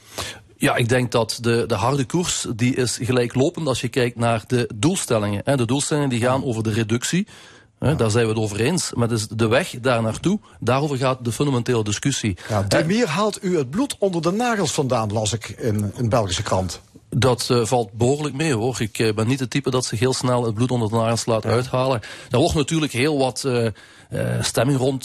Ja, 0.57 0.76
ik 0.76 0.88
denk 0.88 1.11
dat 1.11 1.38
de, 1.40 1.64
de 1.66 1.74
harde 1.74 2.05
koers 2.05 2.46
die 2.57 2.74
is 2.74 2.98
gelijklopend 3.02 3.66
als 3.66 3.81
je 3.81 3.88
kijkt 3.88 4.16
naar 4.16 4.44
de 4.46 4.68
doelstellingen. 4.74 5.40
Hè. 5.44 5.57
De 5.57 5.64
doelstellingen 5.64 6.09
die 6.11 6.20
gaan 6.20 6.44
over 6.44 6.62
de 6.62 6.72
reductie. 6.72 7.26
Daar 7.96 8.11
zijn 8.11 8.24
we 8.24 8.31
het 8.31 8.40
over 8.40 8.61
eens. 8.61 8.92
Maar 8.94 9.09
dus 9.09 9.28
de 9.28 9.46
weg 9.46 9.74
daar 9.81 10.02
naartoe, 10.02 10.38
daarover 10.61 10.96
gaat 10.96 11.24
de 11.24 11.33
fundamentele 11.33 11.85
discussie. 11.85 12.37
Ja, 12.48 12.62
De 12.62 12.85
Mier 12.85 13.09
haalt 13.09 13.44
u 13.44 13.57
het 13.57 13.70
bloed 13.70 13.96
onder 13.98 14.22
de 14.22 14.33
nagels 14.33 14.72
vandaan, 14.72 15.12
las 15.12 15.33
ik 15.33 15.48
in 15.48 15.92
een 15.96 16.09
Belgische 16.09 16.42
krant. 16.42 16.81
Dat 17.16 17.48
eh, 17.51 17.64
valt 17.64 17.92
behoorlijk 17.92 18.35
mee 18.35 18.55
hoor. 18.55 18.77
Ik 18.81 18.98
eh, 18.98 19.14
ben 19.14 19.27
niet 19.27 19.40
het 19.40 19.51
type 19.51 19.70
dat 19.70 19.85
zich 19.85 19.98
heel 19.98 20.12
snel 20.14 20.44
het 20.44 20.55
bloed 20.55 20.70
onder 20.70 20.88
de 20.88 20.94
nagels 20.96 21.27
laat 21.27 21.46
uithalen. 21.46 22.01
Er 22.31 22.38
wordt 22.38 22.55
natuurlijk 22.55 22.92
heel 22.92 23.18
wat 23.18 23.44
eh, 23.44 23.66
stemming 24.40 24.79
rond 24.79 25.05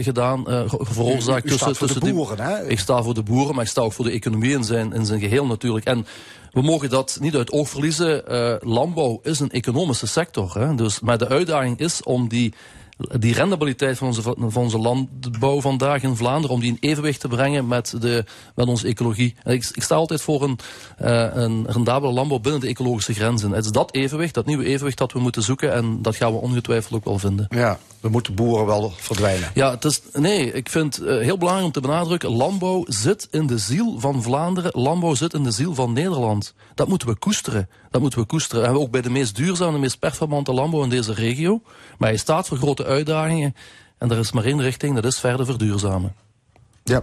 gedaan, 0.00 0.44
ge- 0.46 0.78
veroorzaakt 0.80 1.44
U- 1.44 1.48
u 1.48 1.50
tussen, 1.50 1.58
voor 1.58 1.86
de 1.86 1.92
tussen 1.94 2.00
die- 2.00 2.12
boeren, 2.12 2.40
hè? 2.44 2.68
Ik 2.68 2.78
sta 2.78 3.02
voor 3.02 3.14
de 3.14 3.22
boeren, 3.22 3.54
maar 3.54 3.64
ik 3.64 3.70
sta 3.70 3.80
ook 3.80 3.92
voor 3.92 4.04
de 4.04 4.10
economie 4.10 4.52
in 4.52 4.64
zijn, 4.64 4.92
in 4.92 5.06
zijn 5.06 5.20
geheel 5.20 5.46
natuurlijk. 5.46 5.86
En 5.86 6.06
we 6.52 6.62
mogen 6.62 6.90
dat 6.90 7.18
niet 7.20 7.34
uit 7.34 7.52
oog 7.52 7.68
verliezen. 7.68 8.22
Landbouw 8.60 9.20
is 9.22 9.40
een 9.40 9.50
economische 9.50 10.06
sector. 10.06 10.58
Hè? 10.58 10.74
Dus, 10.74 11.00
maar 11.00 11.18
de 11.18 11.28
uitdaging 11.28 11.78
is 11.78 12.02
om 12.02 12.28
die 12.28 12.54
die 12.96 13.34
rendabiliteit 13.34 13.98
van 13.98 14.06
onze, 14.06 14.22
van 14.22 14.62
onze 14.62 14.78
landbouw 14.78 15.60
vandaag 15.60 16.02
in 16.02 16.16
Vlaanderen, 16.16 16.54
om 16.54 16.60
die 16.60 16.70
in 16.70 16.88
evenwicht 16.90 17.20
te 17.20 17.28
brengen 17.28 17.66
met, 17.66 17.94
de, 18.00 18.24
met 18.54 18.66
onze 18.66 18.86
ecologie. 18.86 19.34
En 19.42 19.52
ik, 19.52 19.70
ik 19.72 19.82
sta 19.82 19.94
altijd 19.94 20.22
voor 20.22 20.42
een, 20.42 20.58
eh, 20.96 21.28
een 21.32 21.66
rendabele 21.68 22.12
landbouw 22.12 22.38
binnen 22.38 22.60
de 22.60 22.66
ecologische 22.66 23.14
grenzen. 23.14 23.50
Het 23.50 23.64
is 23.64 23.70
dat 23.70 23.94
evenwicht, 23.94 24.34
dat 24.34 24.46
nieuwe 24.46 24.64
evenwicht 24.64 24.98
dat 24.98 25.12
we 25.12 25.18
moeten 25.18 25.42
zoeken 25.42 25.72
en 25.72 26.02
dat 26.02 26.16
gaan 26.16 26.32
we 26.32 26.38
ongetwijfeld 26.38 26.94
ook 26.94 27.04
wel 27.04 27.18
vinden. 27.18 27.46
Ja, 27.48 27.78
dan 28.00 28.10
moeten 28.10 28.34
boeren 28.34 28.66
wel 28.66 28.92
verdwijnen. 28.96 29.50
Ja, 29.54 29.70
het 29.70 29.84
is, 29.84 30.00
nee, 30.12 30.52
ik 30.52 30.68
vind 30.68 30.96
het 30.96 31.06
eh, 31.06 31.18
heel 31.18 31.38
belangrijk 31.38 31.66
om 31.66 31.82
te 31.82 31.88
benadrukken, 31.88 32.30
landbouw 32.30 32.84
zit 32.88 33.28
in 33.30 33.46
de 33.46 33.58
ziel 33.58 34.00
van 34.00 34.22
Vlaanderen, 34.22 34.70
landbouw 34.74 35.14
zit 35.14 35.34
in 35.34 35.42
de 35.42 35.50
ziel 35.50 35.74
van 35.74 35.92
Nederland. 35.92 36.54
Dat 36.74 36.88
moeten 36.88 37.08
we 37.08 37.16
koesteren. 37.16 37.68
Dat 37.96 38.04
moeten 38.04 38.24
we 38.24 38.30
koesteren. 38.30 38.66
En 38.66 38.74
ook 38.74 38.90
bij 38.90 39.00
de 39.00 39.10
meest 39.10 39.36
duurzame, 39.36 39.78
meest 39.78 39.98
performante 39.98 40.52
landbouw 40.52 40.82
in 40.82 40.88
deze 40.88 41.12
regio. 41.14 41.60
Maar 41.98 42.08
hij 42.08 42.18
staat 42.18 42.46
voor 42.46 42.56
grote 42.56 42.84
uitdagingen. 42.84 43.54
En 43.98 44.10
er 44.10 44.18
is 44.18 44.32
maar 44.32 44.44
één 44.44 44.62
richting, 44.62 44.94
dat 44.94 45.04
is 45.04 45.18
verder 45.18 45.46
verduurzamen. 45.46 46.14
Ja. 46.84 47.02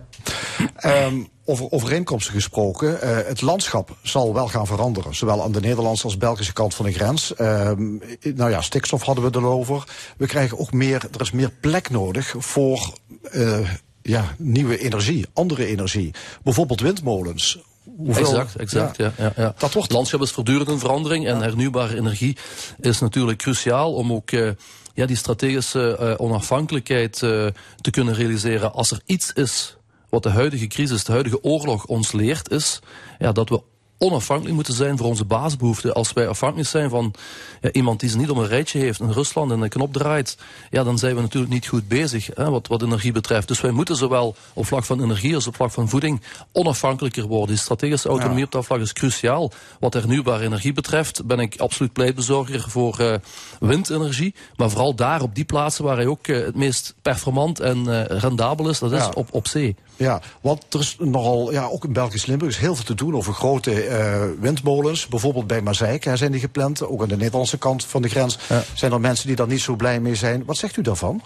Ehm, 0.76 1.24
over 1.46 1.72
overeenkomsten 1.72 2.34
gesproken. 2.34 3.02
eh, 3.02 3.28
het 3.28 3.42
landschap 3.42 3.98
zal 4.02 4.34
wel 4.34 4.48
gaan 4.48 4.68
veranderen. 4.68 5.16
Zowel 5.16 5.44
aan 5.44 5.52
de 5.52 5.60
Nederlandse 5.60 6.04
als 6.04 6.18
Belgische 6.18 6.54
kant 6.54 6.76
van 6.76 6.86
de 6.86 6.94
grens. 6.94 7.36
Ehm, 7.36 7.98
nou 8.36 8.50
ja, 8.50 8.62
stikstof 8.62 9.02
hadden 9.02 9.32
we 9.32 9.38
erover. 9.38 9.84
We 10.18 10.26
krijgen 10.28 10.60
ook 10.60 10.72
meer, 10.72 11.08
er 11.14 11.22
is 11.22 11.32
meer 11.32 11.52
plek 11.62 11.90
nodig 11.90 12.36
voor 12.38 12.94
eh, 13.32 13.70
ja, 14.02 14.36
nieuwe 14.38 14.78
energie, 14.78 15.26
andere 15.34 15.66
energie. 15.66 16.12
Bijvoorbeeld 16.44 16.82
windmolens. 16.82 17.60
Hoeveel- 17.98 18.26
Exact, 18.26 18.56
exact. 18.56 18.98
Ja. 18.98 19.14
Ja, 19.18 19.34
ja, 19.36 19.44
Dat 19.58 19.74
wordt- 19.74 19.88
Het 19.88 19.92
landschap 19.92 20.22
is 20.22 20.32
voortdurend 20.32 20.70
in 20.70 20.80
verandering 20.80 21.28
en 21.28 21.42
hernieuwbare 21.42 21.96
energie 21.98 22.38
is 22.80 23.00
natuurlijk 23.00 23.38
cruciaal 23.38 23.94
om 23.94 24.14
ook 24.14 24.32
eh, 24.32 24.50
ja, 24.94 25.06
die 25.06 25.16
strategische 25.16 25.98
eh, 25.98 26.14
onafhankelijkheid 26.18 27.14
eh, 27.24 27.46
te 27.82 27.90
kunnen 27.92 28.14
realiseren. 28.14 28.74
Als 28.74 28.92
er 28.92 29.02
iets 29.06 29.32
is 29.34 29.76
wat 30.10 30.24
de 30.24 30.30
huidige 30.30 30.68
crisis, 30.68 31.04
de 31.04 31.12
huidige 31.12 31.44
oorlog 31.44 31.86
ons 31.86 32.12
leert, 32.12 32.52
is 32.52 32.80
ja, 33.20 33.32
dat 33.32 33.50
we 33.50 33.62
onafhankelijk 34.04 34.56
moeten 34.56 34.74
zijn 34.74 34.98
voor 34.98 35.08
onze 35.08 35.26
basisbehoeften. 35.26 35.94
Als 35.94 36.14
wij 36.14 36.28
afhankelijk 36.28 36.70
zijn 36.70 36.90
van 36.90 37.14
ja, 37.62 37.72
iemand 37.72 38.00
die 38.00 38.10
ze 38.10 38.18
niet 38.18 38.30
om 38.30 38.38
een 38.38 38.48
rijtje 38.48 38.80
heeft 38.80 39.00
in 39.00 39.12
Rusland 39.12 39.52
en 39.52 39.62
een 39.62 39.70
knop 39.70 39.94
draait, 39.94 40.38
ja, 40.70 40.84
dan 40.84 40.98
zijn 40.98 41.16
we 41.16 41.22
natuurlijk 41.22 41.54
niet 41.54 41.68
goed 41.68 41.88
bezig 41.88 42.30
hè, 42.34 42.50
wat, 42.50 42.68
wat 42.68 42.82
energie 42.82 43.12
betreft. 43.12 43.48
Dus 43.48 43.62
wij 43.62 43.72
moeten 43.72 43.96
zowel 43.96 44.36
op 44.54 44.66
vlak 44.66 44.84
van 44.84 45.02
energie 45.04 45.36
als 45.36 45.48
op 45.48 45.56
vlak 45.56 45.72
van 45.72 45.90
voeding 45.90 46.22
onafhankelijker 46.52 47.28
worden. 47.28 47.48
Die 47.48 47.58
strategische 47.58 48.10
autonomie 48.10 48.46
op 48.46 48.52
dat 48.52 48.66
vlak 48.66 48.80
is 48.80 48.94
cruciaal. 48.94 49.52
Wat 49.80 49.94
hernieuwbare 49.94 50.44
energie 50.44 50.74
betreft 50.74 51.26
ben 51.26 51.40
ik 51.40 51.60
absoluut 51.60 51.94
pleitbezorger 51.94 52.64
voor 52.68 53.00
eh, 53.00 53.14
windenergie. 53.60 54.36
Maar 54.56 54.70
vooral 54.70 54.96
daar 54.96 55.22
op 55.22 55.36
die 55.36 55.46
plaatsen 55.46 55.84
waar 55.84 55.96
hij 55.96 56.08
ook 56.08 56.28
eh, 56.28 56.46
het 56.46 56.56
meest 56.56 56.96
performant 57.02 57.60
en 57.60 58.08
eh, 58.10 58.20
rendabel 58.20 58.70
is, 58.70 58.80
dat 58.80 58.92
is 58.92 58.98
Ja. 58.98 59.12
op, 59.14 59.28
op 59.32 59.48
zee. 59.48 59.76
Ja, 59.96 60.22
want 60.42 60.74
er 60.74 60.80
is 60.80 60.96
nogal, 61.00 61.52
ja, 61.52 61.66
ook 61.66 61.86
in 61.86 61.94
Belgisch 61.94 62.26
Limburg 62.26 62.52
is 62.52 62.58
heel 62.58 62.76
veel 62.76 62.84
te 62.86 62.96
doen 62.96 63.16
over 63.16 63.34
grote 63.34 63.84
eh, 63.84 64.22
windmolens. 64.40 65.08
Bijvoorbeeld 65.08 65.48
bij 65.48 65.62
Mazeik 65.62 66.12
zijn 66.14 66.32
die 66.32 66.40
gepland. 66.42 66.88
Ook 66.88 67.02
aan 67.02 67.08
de 67.08 67.18
Nederlandse 67.18 67.58
kant 67.58 67.86
van 67.86 68.02
de 68.02 68.10
grens 68.10 68.38
Ja. 68.50 68.64
zijn 68.74 68.92
er 68.92 69.00
mensen 69.00 69.28
die 69.28 69.36
daar 69.36 69.48
niet 69.48 69.62
zo 69.62 69.76
blij 69.76 70.00
mee 70.00 70.16
zijn. 70.16 70.44
Wat 70.46 70.58
zegt 70.58 70.78
u 70.78 70.82
daarvan? 70.82 71.22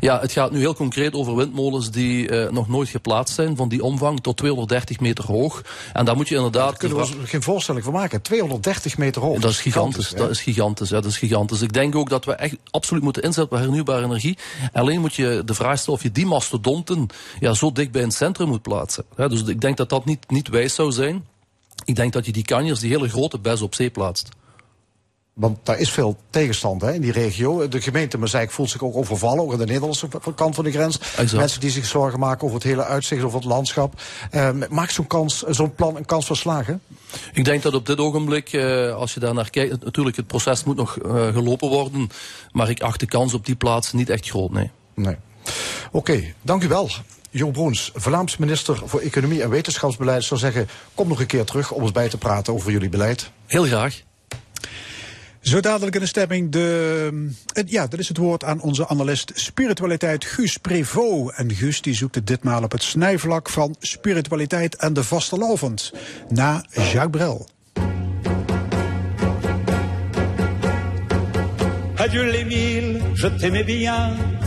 Ja, 0.00 0.20
het 0.20 0.32
gaat 0.32 0.50
nu 0.50 0.58
heel 0.58 0.74
concreet 0.74 1.14
over 1.14 1.36
windmolens 1.36 1.90
die 1.90 2.28
eh, 2.28 2.50
nog 2.52 2.68
nooit 2.68 2.88
geplaatst 2.88 3.34
zijn, 3.34 3.56
van 3.56 3.68
die 3.68 3.82
omvang 3.82 4.20
tot 4.20 4.36
230 4.36 5.00
meter 5.00 5.24
hoog. 5.24 5.62
En 5.92 6.04
daar 6.04 6.16
moet 6.16 6.28
je 6.28 6.34
inderdaad... 6.34 6.68
Daar 6.68 6.76
kunnen 6.78 6.98
we 6.98 7.02
ons 7.02 7.14
geen 7.24 7.42
voorstelling 7.42 7.84
van 7.84 7.92
maken. 7.92 8.22
230 8.22 8.98
meter 8.98 9.22
hoog. 9.22 9.38
Dat 9.38 9.50
is 9.50 9.60
gigantisch. 9.60 10.08
Dat 10.10 10.30
is 10.30 10.40
gigantisch. 10.40 10.88
Ja, 10.88 11.00
dat 11.00 11.10
is 11.10 11.18
gigantisch. 11.18 11.60
Ik 11.62 11.72
denk 11.72 11.94
ook 11.94 12.08
dat 12.08 12.24
we 12.24 12.32
echt 12.32 12.56
absoluut 12.70 13.02
moeten 13.02 13.22
inzetten 13.22 13.56
op 13.56 13.62
hernieuwbare 13.62 14.04
energie. 14.04 14.38
Alleen 14.72 15.00
moet 15.00 15.14
je 15.14 15.42
de 15.44 15.54
vraag 15.54 15.78
stellen 15.78 15.98
of 15.98 16.02
je 16.02 16.12
die 16.12 16.26
mastodonten 16.26 17.06
ja, 17.40 17.54
zo 17.54 17.72
dicht 17.72 17.90
bij 17.90 18.02
een 18.02 18.12
centrum 18.20 18.48
moet 18.48 18.62
plaatsen. 18.62 19.04
Dus 19.16 19.42
ik 19.42 19.60
denk 19.60 19.76
dat 19.76 19.88
dat 19.88 20.04
niet, 20.04 20.30
niet 20.30 20.48
wijs 20.48 20.74
zou 20.74 20.92
zijn. 20.92 21.26
Ik 21.84 21.96
denk 21.96 22.12
dat 22.12 22.26
je 22.26 22.32
die 22.32 22.44
kanjers, 22.44 22.80
die 22.80 22.90
hele 22.90 23.08
grote 23.08 23.38
bes 23.38 23.62
op 23.62 23.74
zee 23.74 23.90
plaatst. 23.90 24.28
Want 25.34 25.58
daar 25.62 25.78
is 25.78 25.90
veel 25.90 26.16
tegenstand 26.30 26.82
hè, 26.82 26.92
in 26.92 27.00
die 27.00 27.12
regio. 27.12 27.68
De 27.68 27.80
gemeente 27.80 28.18
Mazeik 28.18 28.50
voelt 28.50 28.70
zich 28.70 28.82
ook 28.82 28.96
overvallen, 28.96 29.44
ook 29.44 29.52
aan 29.52 29.58
de 29.58 29.64
Nederlandse 29.64 30.08
kant 30.34 30.54
van 30.54 30.64
de 30.64 30.70
grens. 30.70 30.98
Exact. 30.98 31.32
Mensen 31.32 31.60
die 31.60 31.70
zich 31.70 31.86
zorgen 31.86 32.18
maken 32.18 32.42
over 32.44 32.56
het 32.56 32.66
hele 32.66 32.84
uitzicht, 32.84 33.22
over 33.22 33.38
het 33.38 33.48
landschap. 33.48 34.00
Eh, 34.30 34.50
maakt 34.70 34.92
zo'n 34.92 35.06
kans, 35.06 35.42
zo'n 35.42 35.74
plan 35.74 35.96
een 35.96 36.04
kans 36.04 36.26
van 36.26 36.36
slagen? 36.36 36.82
Ik 37.32 37.44
denk 37.44 37.62
dat 37.62 37.74
op 37.74 37.86
dit 37.86 37.98
ogenblik, 37.98 38.52
eh, 38.52 38.94
als 38.94 39.14
je 39.14 39.20
daar 39.20 39.34
naar 39.34 39.50
kijkt, 39.50 39.84
natuurlijk 39.84 40.16
het 40.16 40.26
proces 40.26 40.64
moet 40.64 40.76
nog 40.76 40.98
eh, 40.98 41.32
gelopen 41.32 41.68
worden. 41.68 42.08
Maar 42.52 42.70
ik 42.70 42.82
acht 42.82 43.00
de 43.00 43.06
kans 43.06 43.34
op 43.34 43.46
die 43.46 43.56
plaats 43.56 43.92
niet 43.92 44.08
echt 44.08 44.28
groot, 44.28 44.50
nee. 44.50 44.70
Nee. 44.94 45.16
Oké, 45.92 46.34
dank 46.42 46.62
u 46.62 46.68
wel. 46.68 46.90
Jo 47.30 47.50
Broens, 47.50 47.90
Vlaams 47.94 48.36
minister 48.36 48.82
voor 48.84 49.00
Economie 49.00 49.42
en 49.42 49.50
Wetenschapsbeleid, 49.50 50.24
zou 50.24 50.40
zeggen: 50.40 50.68
kom 50.94 51.08
nog 51.08 51.20
een 51.20 51.26
keer 51.26 51.44
terug 51.44 51.72
om 51.72 51.82
ons 51.82 51.92
bij 51.92 52.08
te 52.08 52.18
praten 52.18 52.52
over 52.52 52.70
jullie 52.70 52.88
beleid. 52.88 53.30
Heel 53.46 53.64
graag. 53.64 54.02
Zo 55.40 55.60
dadelijk 55.60 55.94
in 55.94 56.00
de 56.00 56.06
stemming. 56.06 56.52
De, 56.52 57.30
ja, 57.66 57.86
dat 57.86 57.98
is 57.98 58.08
het 58.08 58.16
woord 58.16 58.44
aan 58.44 58.60
onze 58.60 58.88
analist 58.88 59.32
spiritualiteit 59.34 60.24
Guus 60.24 60.56
Prevot. 60.56 61.32
En 61.32 61.54
Guus 61.54 61.82
die 61.82 61.94
zoekt 61.94 62.14
het 62.14 62.26
ditmaal 62.26 62.62
op 62.62 62.72
het 62.72 62.82
snijvlak 62.82 63.48
van 63.48 63.76
spiritualiteit 63.78 64.76
en 64.76 64.92
de 64.92 65.04
vastelavond. 65.04 65.92
Na 66.28 66.64
Jacques 66.70 67.10
Brel. 67.10 67.48
Adieu 71.94 72.30
les 72.30 72.44
mille, 72.44 73.00
je 73.14 73.34
t'aimais 73.34 73.64
bien. 73.64 74.39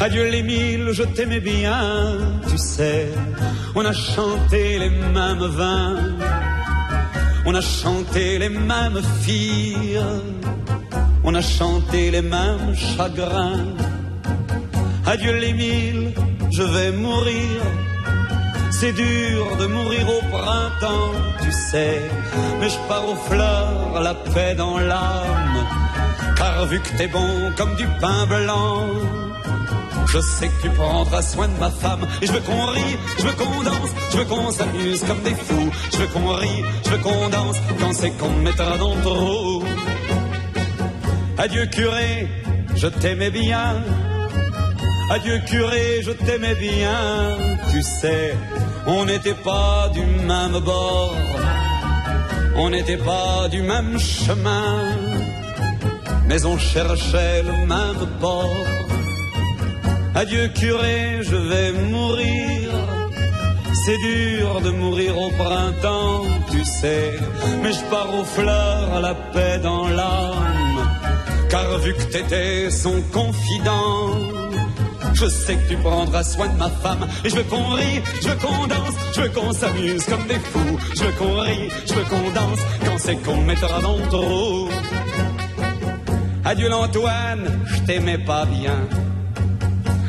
Adieu 0.00 0.28
les 0.28 0.42
mille, 0.42 0.90
je 0.92 1.02
t'aimais 1.02 1.40
bien. 1.40 2.18
Tu 2.50 2.58
sais, 2.58 3.08
on 3.74 3.84
a 3.84 3.92
chanté 3.92 4.78
les 4.78 4.90
mêmes 4.90 5.46
vins. 5.60 5.96
On 7.46 7.54
a 7.54 7.60
chanté 7.60 8.38
les 8.38 8.48
mêmes 8.48 9.00
filles. 9.22 10.00
On 11.22 11.34
a 11.34 11.42
chanté 11.42 12.10
les 12.10 12.22
mêmes 12.22 12.74
chagrins. 12.74 13.64
Adieu 15.06 15.36
les 15.36 15.52
mille, 15.52 16.12
je 16.50 16.62
vais 16.62 16.92
mourir. 16.92 17.60
C'est 18.70 18.92
dur 18.92 19.56
de 19.58 19.66
mourir 19.66 20.06
au 20.08 20.20
printemps, 20.36 21.12
tu 21.42 21.52
sais. 21.52 22.00
Mais 22.60 22.68
je 22.68 22.78
pars 22.88 23.08
aux 23.08 23.20
fleurs, 23.30 24.00
la 24.02 24.14
paix 24.14 24.54
dans 24.56 24.78
l'âme. 24.78 25.58
Car 26.36 26.66
vu 26.66 26.80
que 26.80 26.96
t'es 26.98 27.06
bon 27.06 27.52
comme 27.56 27.74
du 27.76 27.86
pain 28.00 28.26
blanc, 28.26 28.86
je 30.06 30.20
sais 30.20 30.48
que 30.48 30.62
tu 30.62 30.70
prendras 30.70 31.22
soin 31.22 31.48
de 31.48 31.58
ma 31.58 31.70
femme. 31.70 32.06
Et 32.22 32.26
je 32.26 32.32
veux 32.32 32.40
qu'on 32.40 32.66
rie, 32.66 32.96
je 33.18 33.22
veux 33.26 33.32
qu'on 33.32 33.62
danse, 33.62 33.90
je 34.12 34.16
veux 34.18 34.24
qu'on 34.24 34.50
s'amuse 34.50 35.04
comme 35.04 35.22
des 35.22 35.34
fous. 35.34 35.70
Je 35.92 35.98
veux 35.98 36.06
qu'on 36.08 36.28
rie, 36.34 36.64
je 36.84 36.90
veux 36.90 36.98
qu'on 36.98 37.28
danse 37.28 37.56
quand 37.80 37.92
c'est 37.92 38.10
qu'on 38.10 38.30
me 38.30 38.42
mettra 38.42 38.76
dans 38.78 38.94
le 38.94 39.02
trou. 39.02 39.64
Adieu 41.38 41.66
curé, 41.66 42.28
je 42.76 42.86
t'aimais 42.86 43.30
bien. 43.30 43.82
Adieu 45.10 45.38
curé, 45.46 46.02
je 46.02 46.12
t'aimais 46.12 46.54
bien. 46.54 47.36
Tu 47.70 47.82
sais, 47.82 48.34
on 48.86 49.04
n'était 49.04 49.34
pas 49.34 49.90
du 49.92 50.00
même 50.00 50.58
bord. 50.60 51.14
On 52.56 52.70
n'était 52.70 52.96
pas 52.96 53.48
du 53.50 53.62
même 53.62 53.98
chemin. 53.98 54.96
Mais 56.26 56.46
on 56.46 56.56
cherchait 56.56 57.42
le 57.42 57.66
même 57.66 58.06
port. 58.20 58.48
Adieu 60.16 60.46
curé, 60.48 61.22
je 61.22 61.34
vais 61.34 61.72
mourir. 61.72 62.70
C'est 63.84 63.98
dur 63.98 64.60
de 64.60 64.70
mourir 64.70 65.18
au 65.18 65.30
printemps, 65.30 66.22
tu 66.52 66.64
sais. 66.64 67.10
Mais 67.62 67.72
je 67.72 67.82
pars 67.90 68.14
aux 68.14 68.24
fleurs, 68.24 68.94
à 68.94 69.00
la 69.00 69.14
paix 69.14 69.58
dans 69.60 69.88
l'âme. 69.88 70.88
Car 71.50 71.78
vu 71.80 71.94
que 71.94 72.02
t'étais 72.04 72.70
son 72.70 73.02
confident, 73.12 74.16
je 75.14 75.26
sais 75.26 75.56
que 75.56 75.68
tu 75.68 75.76
prendras 75.78 76.22
soin 76.22 76.48
de 76.48 76.58
ma 76.58 76.70
femme. 76.70 77.06
Et 77.24 77.30
je 77.30 77.34
veux 77.36 77.42
qu'on 77.42 77.70
rie, 77.70 78.00
je 78.22 78.28
veux 78.28 78.36
qu'on 78.36 78.66
danse, 78.68 78.94
je 79.16 79.20
veux 79.20 79.28
qu'on 79.30 79.52
s'amuse 79.52 80.04
comme 80.06 80.26
des 80.28 80.38
fous. 80.38 80.78
Je 80.94 81.04
veux 81.04 81.12
qu'on 81.12 81.40
rie, 81.40 81.68
je 81.88 81.92
veux 81.92 82.04
qu'on 82.04 82.30
danse 82.30 82.60
quand 82.84 82.98
c'est 82.98 83.16
qu'on 83.16 83.38
me 83.38 83.46
mettra 83.46 83.80
dans 83.80 83.96
le 83.96 84.08
trou. 84.08 84.68
Adieu 86.44 86.68
l'Antoine, 86.68 87.60
je 87.66 87.78
t'aimais 87.80 88.18
pas 88.18 88.44
bien. 88.46 88.78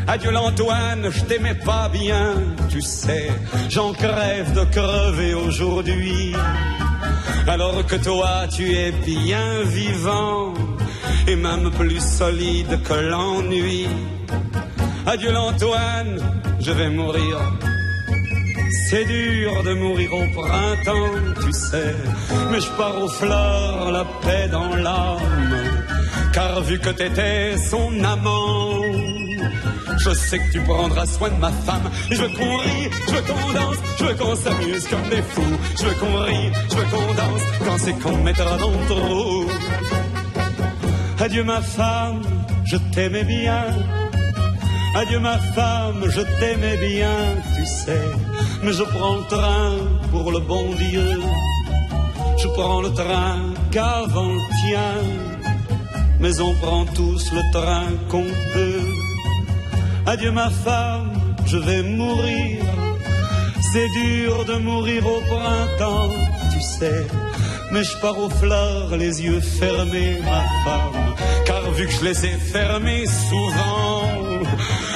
Adieu 0.07 0.31
l'Antoine, 0.31 1.09
je 1.09 1.21
t'aimais 1.23 1.55
pas 1.55 1.89
bien, 1.89 2.35
tu 2.69 2.81
sais, 2.81 3.31
j'en 3.69 3.91
crève 3.91 4.53
de 4.53 4.63
crever 4.65 5.33
aujourd'hui. 5.33 6.33
Alors 7.47 7.85
que 7.85 7.95
toi, 7.95 8.47
tu 8.55 8.71
es 8.75 8.91
bien 8.91 9.63
vivant 9.63 10.53
et 11.27 11.35
même 11.35 11.71
plus 11.71 11.99
solide 11.99 12.81
que 12.83 12.93
l'ennui. 12.93 13.87
Adieu 15.07 15.31
l'Antoine, 15.31 16.19
je 16.59 16.71
vais 16.71 16.89
mourir. 16.89 17.37
C'est 18.89 19.05
dur 19.05 19.63
de 19.63 19.73
mourir 19.73 20.13
au 20.13 20.41
printemps, 20.41 21.11
tu 21.43 21.51
sais, 21.51 21.95
mais 22.51 22.61
je 22.61 22.69
pars 22.77 23.01
aux 23.01 23.07
fleurs, 23.07 23.91
la 23.91 24.05
paix 24.21 24.47
dans 24.51 24.75
l'âme. 24.75 25.75
Car 26.33 26.61
vu 26.61 26.79
que 26.79 26.89
t'étais 26.89 27.55
son 27.57 28.03
amant, 28.03 28.74
je 29.97 30.13
sais 30.13 30.39
que 30.39 30.51
tu 30.51 30.61
prendras 30.61 31.05
soin 31.05 31.29
de 31.29 31.39
ma 31.39 31.51
femme. 31.51 31.89
Je 32.11 32.15
veux 32.15 32.29
qu'on 32.29 32.57
rie, 32.57 32.89
je 33.07 33.13
veux 33.13 33.21
qu'on 33.21 33.53
danse, 33.53 33.77
je 33.99 34.03
veux 34.05 34.13
qu'on 34.15 34.35
s'amuse 34.35 34.87
comme 34.87 35.09
des 35.09 35.21
fous. 35.21 35.57
Je 35.77 35.85
veux 35.85 35.95
qu'on 35.95 36.17
rie, 36.23 36.51
je 36.69 36.75
veux 36.75 36.83
qu'on 36.83 37.13
danse 37.13 37.41
quand 37.65 37.77
c'est 37.77 37.93
qu'on 37.99 38.17
me 38.17 38.23
mettra 38.23 38.57
dans 38.57 38.71
le 38.71 38.85
trou. 38.87 39.45
Adieu 41.19 41.43
ma 41.43 41.61
femme, 41.61 42.21
je 42.65 42.77
t'aimais 42.93 43.23
bien. 43.23 43.65
Adieu 44.95 45.19
ma 45.19 45.37
femme, 45.37 46.03
je 46.09 46.21
t'aimais 46.39 46.77
bien, 46.77 47.17
tu 47.55 47.65
sais. 47.65 48.11
Mais 48.63 48.73
je 48.73 48.83
prends 48.83 49.15
le 49.15 49.23
train 49.25 49.71
pour 50.11 50.31
le 50.31 50.39
bon 50.39 50.73
Dieu. 50.75 51.19
Je 52.41 52.47
prends 52.49 52.81
le 52.81 52.93
train 52.93 53.39
qu'avant 53.71 54.27
le 54.27 54.41
tien. 54.61 54.93
Mais 56.19 56.39
on 56.39 56.53
prend 56.55 56.85
tous 56.85 57.31
le 57.33 57.41
train 57.51 57.87
qu'on 58.09 58.25
peut. 58.53 58.74
Adieu 60.07 60.31
ma 60.31 60.49
femme, 60.51 61.11
je 61.45 61.57
vais 61.57 61.81
mourir. 61.81 62.63
C'est 63.73 63.89
dur 63.89 64.45
de 64.45 64.55
mourir 64.57 65.05
au 65.05 65.19
printemps, 65.21 66.09
tu 66.53 66.61
sais. 66.61 67.07
Mais 67.71 67.83
je 67.83 67.97
pars 67.97 68.17
aux 68.17 68.29
fleurs, 68.29 68.95
les 68.95 69.23
yeux 69.23 69.41
fermés, 69.41 70.17
ma 70.23 70.43
femme. 70.63 71.15
Car 71.45 71.71
vu 71.71 71.87
que 71.87 71.91
je 71.91 72.03
les 72.05 72.25
ai 72.25 72.37
fermés 72.53 73.05
souvent, 73.29 74.11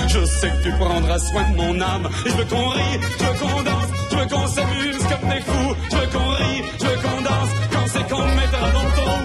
je 0.08 0.26
sais 0.26 0.50
que 0.50 0.64
tu 0.64 0.72
prendras 0.74 1.20
soin 1.20 1.44
de 1.52 1.58
mon 1.58 1.82
âme. 1.82 2.08
Et 2.26 2.30
je 2.30 2.36
veux 2.36 2.46
qu'on 2.46 2.70
rie, 2.70 3.00
je 3.20 3.24
veux 3.26 3.40
qu'on 3.40 3.64
danse, 3.64 3.90
je 4.12 4.16
veux 4.16 4.28
qu'on 4.28 4.48
s'amuse 4.48 5.04
comme 5.10 5.30
des 5.30 5.42
fous. 5.42 5.76
Je 5.92 5.96
veux 5.98 6.08
qu'on 6.08 6.30
rie, 6.30 6.62
je 6.80 6.86
veux 6.86 7.00
qu'on 7.04 7.22
danse, 7.22 7.50
quand 7.74 7.88
c'est 7.94 8.08
qu'on 8.10 8.26
me 8.28 8.36
mettra 8.36 8.72
dans 8.72 8.84
le 8.84 8.92
trou. 8.98 9.20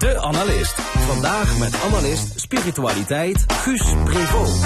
De 0.00 0.10
Analist. 0.28 0.85
Vandaag 1.06 1.58
met 1.58 1.82
analist 1.82 2.40
spiritualiteit 2.40 3.44
Guus 3.52 3.94
Prevot. 4.04 4.64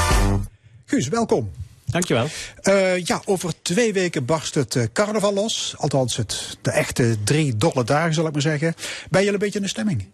Guus, 0.85 1.09
welkom. 1.09 1.51
Dankjewel. 1.85 2.27
Eh 2.63 3.05
ja, 3.05 3.23
over 3.25 3.53
twee 3.63 3.93
weken 3.93 4.25
barst 4.25 4.55
het 4.55 4.77
eh, 4.77 4.85
carnaval 4.93 5.35
los. 5.35 5.75
Althans, 5.79 6.17
het, 6.17 6.59
de 6.63 6.71
echte 6.71 7.17
drie 7.25 7.57
dolle 7.57 7.85
dagen, 7.85 8.15
zal 8.15 8.27
ik 8.27 8.33
maar 8.33 8.43
zeggen. 8.43 8.75
Ben 9.11 9.21
je 9.21 9.27
al 9.27 9.33
een 9.33 9.39
beetje 9.39 9.59
in 9.59 9.65
de 9.65 9.71
stemming? 9.71 10.07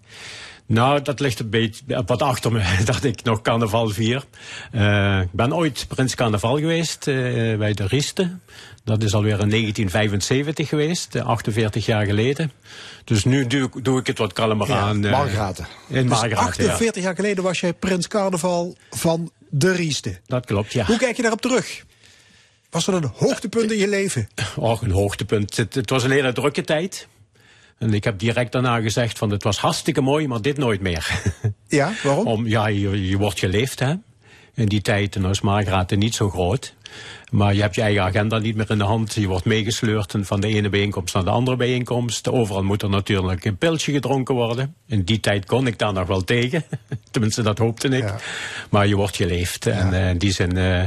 Nou, 0.67 1.03
dat 1.03 1.21
ligt 1.21 1.41
een 1.41 1.51
beetje 1.51 2.03
wat 2.07 2.23
achter 2.23 2.53
me 2.53 2.63
dat 2.85 3.05
ik 3.05 3.23
nog 3.23 3.43
carnaval 3.43 3.89
vier. 3.89 4.25
Eh, 4.73 5.21
ik 5.21 5.33
ben 5.33 5.55
ooit 5.55 5.85
prins 5.89 6.15
carnaval 6.15 6.59
geweest 6.59 7.07
eh, 7.07 7.15
bij 7.59 7.73
de 7.73 7.87
Rieste. 7.87 8.39
Dat 8.87 9.03
is 9.03 9.15
alweer 9.15 9.41
in 9.41 9.49
1975 9.49 10.69
geweest, 10.69 11.15
eh, 11.15 11.25
48 11.27 11.87
jaar 11.87 12.05
geleden. 12.07 12.53
Dus 13.05 13.25
nu 13.25 13.47
doe, 13.47 13.63
ik- 13.63 13.85
doe 13.85 13.99
ik 14.01 14.07
het 14.07 14.19
wat 14.19 14.33
kalmer 14.33 14.73
aan. 14.73 15.05
eh, 15.05 15.11
Margraten. 15.11 15.67
In 15.89 15.95
Dus 15.95 16.11
Margraten, 16.21 16.65
ja. 16.65 16.71
48 16.71 17.03
jaar 17.03 17.15
geleden 17.15 17.45
was 17.45 17.61
jij 17.61 17.73
prins 17.73 18.09
carnaval 18.09 18.77
van 18.91 19.31
de 19.49 19.73
Rieste. 19.73 20.21
Dat 20.27 20.47
klopt, 20.47 20.73
ja. 20.73 20.85
Hoe 20.85 20.97
kijk 20.99 21.17
je 21.17 21.23
daarop 21.23 21.41
terug? 21.41 21.85
Was 22.71 22.85
dat 22.85 23.03
een 23.03 23.11
hoogtepunt 23.15 23.73
in 23.73 23.79
je 23.79 23.89
leven? 23.89 24.29
Och, 24.57 24.83
een 24.83 24.91
hoogtepunt. 24.91 25.57
Het, 25.57 25.75
het 25.75 25.91
was 25.91 26.05
een 26.05 26.11
hele 26.11 26.33
drukke 26.33 26.63
tijd. 26.65 27.09
En 27.79 27.95
ik 27.95 28.05
heb 28.05 28.19
direct 28.19 28.53
daarna 28.53 28.81
gezegd 28.81 29.19
van 29.19 29.31
het 29.31 29.43
was 29.43 29.59
hartstikke 29.59 30.01
mooi, 30.01 30.29
maar 30.29 30.43
dit 30.43 30.57
nooit 30.57 30.81
meer. 30.81 31.21
Ja, 31.69 31.93
waarom? 32.03 32.27
Om, 32.37 32.47
ja, 32.47 32.67
je, 32.67 33.09
je 33.09 33.17
wordt 33.19 33.39
geleefd, 33.39 33.79
hè. 33.81 33.95
In 34.55 34.67
die 34.67 34.81
tijd, 34.81 35.17
en 35.17 35.25
is 35.25 35.41
Margraten 35.41 35.99
niet 35.99 36.15
zo 36.15 36.31
groot. 36.31 36.75
Maar 37.31 37.55
je 37.55 37.61
hebt 37.61 37.75
je 37.75 37.83
eigen 37.83 38.03
agenda 38.03 38.39
niet 38.39 38.57
meer 38.57 38.71
in 38.71 38.79
de 38.79 38.85
hand. 38.85 39.15
Je 39.15 39.27
wordt 39.27 39.45
meegesleurd 39.45 40.15
van 40.21 40.41
de 40.41 40.47
ene 40.47 40.69
bijeenkomst 40.69 41.15
naar 41.15 41.25
de 41.25 41.31
andere 41.31 41.57
bijeenkomst. 41.57 42.29
Overal 42.29 42.63
moet 42.63 42.83
er 42.83 42.89
natuurlijk 42.89 43.45
een 43.45 43.57
pilsje 43.57 43.93
gedronken 43.93 44.35
worden. 44.35 44.75
In 44.87 45.03
die 45.03 45.21
tijd 45.21 45.47
kon 45.47 45.67
ik 45.67 45.79
daar 45.79 45.93
nog 45.93 46.07
wel 46.07 46.25
tegen. 46.25 46.65
Tenminste, 47.11 47.43
dat 47.43 47.59
hoopte 47.59 47.89
ik. 47.89 48.15
Maar 48.71 48.87
je 48.87 48.97
wordt 48.97 49.17
geleefd. 49.17 49.67
En 49.67 49.93
eh, 49.93 50.09
in 50.09 50.19
die 50.19 50.33
zin 50.33 50.57
eh, 50.57 50.83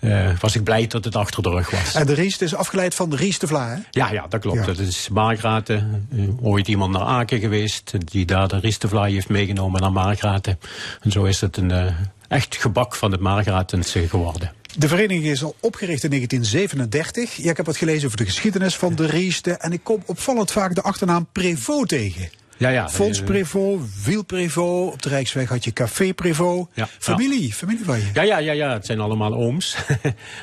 eh, 0.00 0.38
was 0.40 0.56
ik 0.56 0.64
blij 0.64 0.86
dat 0.86 1.04
het 1.04 1.16
achter 1.16 1.42
de 1.42 1.50
rug 1.50 1.70
was. 1.70 1.94
En 1.94 2.06
de 2.06 2.14
Riest 2.14 2.42
is 2.42 2.54
afgeleid 2.54 2.94
van 2.94 3.10
de 3.10 3.16
Riest 3.16 3.40
de 3.40 3.46
Vla, 3.46 3.68
hè? 3.68 3.76
Ja, 3.90 4.12
ja, 4.12 4.26
dat 4.28 4.40
klopt. 4.40 4.58
Ja. 4.58 4.64
Dat 4.64 4.78
is 4.78 5.08
Margraten. 5.08 6.08
Ooit 6.42 6.68
iemand 6.68 6.92
naar 6.92 7.02
Aken 7.02 7.40
geweest. 7.40 7.92
Die 8.10 8.24
daar 8.24 8.48
de 8.48 8.58
Riestevlaai 8.58 9.14
heeft 9.14 9.28
meegenomen 9.28 9.80
naar 9.80 9.92
Margraten. 9.92 10.58
En 11.00 11.10
zo 11.10 11.24
is 11.24 11.40
het 11.40 11.56
een 11.56 11.94
echt 12.28 12.56
gebak 12.56 12.94
van 12.94 13.12
het 13.12 13.20
Margratense 13.20 14.08
geworden. 14.08 14.52
De 14.76 14.88
vereniging 14.88 15.26
is 15.26 15.42
al 15.44 15.54
opgericht 15.60 16.04
in 16.04 16.10
1937. 16.10 17.36
Ja, 17.36 17.50
ik 17.50 17.56
heb 17.56 17.66
wat 17.66 17.76
gelezen 17.76 18.06
over 18.06 18.18
de 18.18 18.24
geschiedenis 18.24 18.76
van 18.76 18.94
de 18.94 19.06
Rieste. 19.06 19.52
En 19.52 19.72
ik 19.72 19.80
kom 19.82 20.02
opvallend 20.06 20.50
vaak 20.50 20.74
de 20.74 20.82
achternaam 20.82 21.28
Prévost 21.32 21.88
tegen. 21.88 22.30
Ja, 22.56 22.68
ja. 22.68 22.88
Fons 22.88 23.18
eh, 23.18 23.24
Prévost, 23.24 24.04
Wiel 24.04 24.24
Prévost. 24.24 24.92
Op 24.92 25.02
de 25.02 25.08
Rijksweg 25.08 25.48
had 25.48 25.64
je 25.64 25.72
Café 25.72 26.14
Prévost. 26.14 26.68
Ja. 26.74 26.88
Familie, 26.98 27.52
familie 27.52 27.84
van 27.84 27.98
je. 27.98 28.10
Ja, 28.14 28.22
ja, 28.22 28.38
ja, 28.38 28.52
ja, 28.52 28.72
het 28.72 28.86
zijn 28.86 29.00
allemaal 29.00 29.34
ooms. 29.34 29.76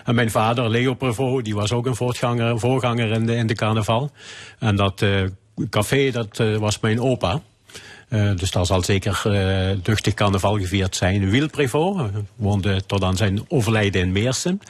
en 0.06 0.16
mijn 0.20 0.32
vader, 0.32 0.70
Leo 0.70 0.94
Prevot, 0.94 1.46
die 1.46 1.56
was 1.56 1.72
ook 1.72 1.86
een 1.86 1.96
voortganger, 1.96 2.60
voorganger 2.60 3.12
in 3.12 3.26
de, 3.26 3.36
in 3.36 3.48
de 3.48 3.56
carnaval. 3.56 4.12
En 4.60 4.76
dat 4.76 5.02
eh, 5.02 5.24
café, 5.70 6.12
dat 6.12 6.40
eh, 6.40 6.56
was 6.56 6.80
mijn 6.80 7.02
opa. 7.02 7.42
Eh, 8.08 8.32
dus 8.36 8.52
daar 8.52 8.66
zal 8.66 8.84
zeker 8.84 9.22
eh, 9.26 9.78
duchtig 9.84 10.14
carnaval 10.14 10.60
gevierd 10.60 10.96
zijn. 10.96 11.30
Wiel 11.30 11.50
Prevot 11.50 11.98
eh, 11.98 12.06
woonde 12.36 12.86
tot 12.86 13.04
aan 13.04 13.18
zijn 13.18 13.46
overlijden 13.48 14.02
in 14.02 14.12
Meersen. 14.12 14.62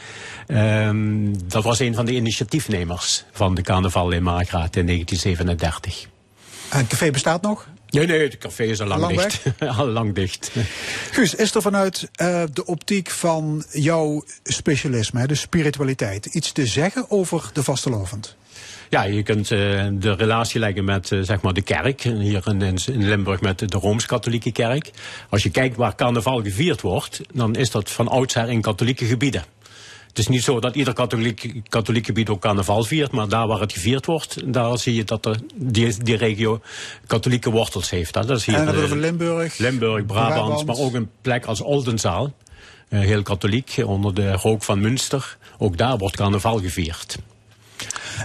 Ehm, 0.48 1.34
dat 1.46 1.64
was 1.64 1.80
een 1.80 1.96
van 1.96 2.06
de 2.06 2.12
initiatiefnemers 2.12 3.24
van 3.32 3.56
de 3.56 3.62
carnaval 3.62 4.12
in 4.12 4.24
Margraat 4.24 4.76
in 4.76 4.86
1937. 4.86 6.08
En 6.70 6.78
het 6.78 6.88
café 6.88 7.12
bestaat 7.12 7.42
nog? 7.42 7.68
Nee, 7.90 8.06
nee, 8.06 8.24
het 8.24 8.38
café 8.38 8.64
is 8.64 8.82
al 8.82 8.88
lang, 8.88 9.02
Lang 9.02 9.16
dicht. 9.16 9.44
al 9.78 9.88
lang 9.88 10.16
dicht. 10.16 10.52
Guus, 11.12 11.36
is 11.36 11.56
er 11.56 11.62
vanuit 11.62 12.10
de 12.54 12.66
optiek 12.66 13.10
van 13.10 13.64
jouw 13.72 14.24
specialisme, 14.44 15.28
de 15.28 15.36
spiritualiteit, 15.36 16.26
iets 16.26 16.52
te 16.52 16.66
zeggen 16.66 17.12
over 17.12 17.50
de 17.54 17.64
vastelovend? 17.64 18.36
Ja, 18.90 19.04
je 19.04 19.24
kunt 19.24 19.52
eh, 19.52 19.60
de 19.94 20.14
relatie 20.18 20.60
leggen 20.60 20.86
met 20.86 21.12
eh, 21.12 21.20
zeg 21.22 21.42
maar 21.42 21.54
de 21.54 21.62
kerk. 21.62 22.02
Hier 22.02 22.44
in, 22.48 22.62
in 22.62 23.08
Limburg 23.08 23.42
met 23.42 23.60
de 23.60 23.78
Rooms-Katholieke 23.78 24.52
kerk. 24.52 24.92
Als 25.30 25.44
je 25.44 25.50
kijkt 25.50 25.76
waar 25.76 25.96
carnaval 25.96 26.42
gevierd 26.44 26.82
wordt, 26.82 27.22
dan 27.34 27.56
is 27.56 27.72
dat 27.72 27.90
van 27.90 28.08
oudsher 28.08 28.50
in 28.50 28.62
katholieke 28.62 29.06
gebieden. 29.06 29.44
Het 30.08 30.18
is 30.26 30.28
niet 30.28 30.44
zo 30.44 30.60
dat 30.60 30.76
ieder 30.76 30.94
katholiek, 30.94 31.62
katholiek 31.70 32.06
gebied 32.06 32.30
ook 32.30 32.42
carnaval 32.42 32.84
viert, 32.84 33.12
maar 33.12 33.28
daar 33.28 33.48
waar 33.48 33.60
het 33.60 33.74
gevierd 33.74 34.06
wordt, 34.06 34.54
daar 34.54 34.78
zie 34.78 34.96
je 34.96 35.04
dat 35.04 35.26
er 35.26 35.40
die, 35.56 36.04
die 36.04 36.18
regio 36.18 36.62
katholieke 37.08 37.50
wortels 37.52 37.90
heeft. 37.90 38.16
Hè. 38.16 38.26
Dat 38.26 38.38
is 38.38 38.46
hier, 38.46 38.56
en 38.56 38.68
over 38.68 38.98
Limburg. 38.98 39.58
Limburg, 39.58 40.06
Brabant, 40.06 40.34
Brabant. 40.34 40.66
maar 40.66 40.78
ook 40.78 40.94
een 40.94 41.10
plek 41.22 41.46
als 41.46 41.62
Oldenzaal. 41.62 42.34
eh, 42.90 43.00
heel 43.00 43.22
katholiek, 43.22 43.76
onder 43.86 44.14
de 44.14 44.32
rook 44.32 44.64
van 44.64 44.80
Münster. 44.80 45.38
Ook 45.58 45.78
daar 45.78 45.98
wordt 45.98 46.16
carnaval 46.16 46.60
gevierd. 46.60 47.18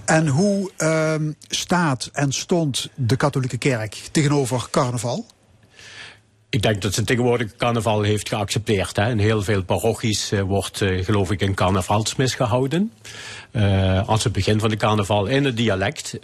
En 0.05 0.27
hoe 0.27 0.71
ehm, 0.77 1.33
staat 1.49 2.11
en 2.13 2.33
stond 2.33 2.89
de 2.95 3.17
katholieke 3.17 3.59
kerk 3.59 3.95
tegenover 4.13 4.69
carnaval? 4.71 5.27
Ik 6.53 6.63
denk 6.63 6.83
dat 6.83 6.95
ze 6.95 7.05
tegenwoordig 7.05 7.57
carnaval 7.57 8.03
heeft 8.03 8.29
geaccepteerd. 8.29 8.97
Hè. 8.97 9.11
In 9.11 9.19
heel 9.19 9.43
veel 9.43 9.63
parochies 9.63 10.33
eh, 10.33 10.41
wordt, 10.41 10.81
eh, 10.81 11.05
geloof 11.05 11.31
ik, 11.31 11.41
een 11.41 11.55
carnavalsmis 11.55 12.35
gehouden. 12.35 12.93
Eh, 13.51 14.09
als 14.09 14.25
het 14.25 14.33
begin 14.33 14.61
van 14.61 14.69
de 14.69 14.77
carnaval 14.77 15.27
in 15.27 15.45
het 15.45 15.57
dialect. 15.57 16.19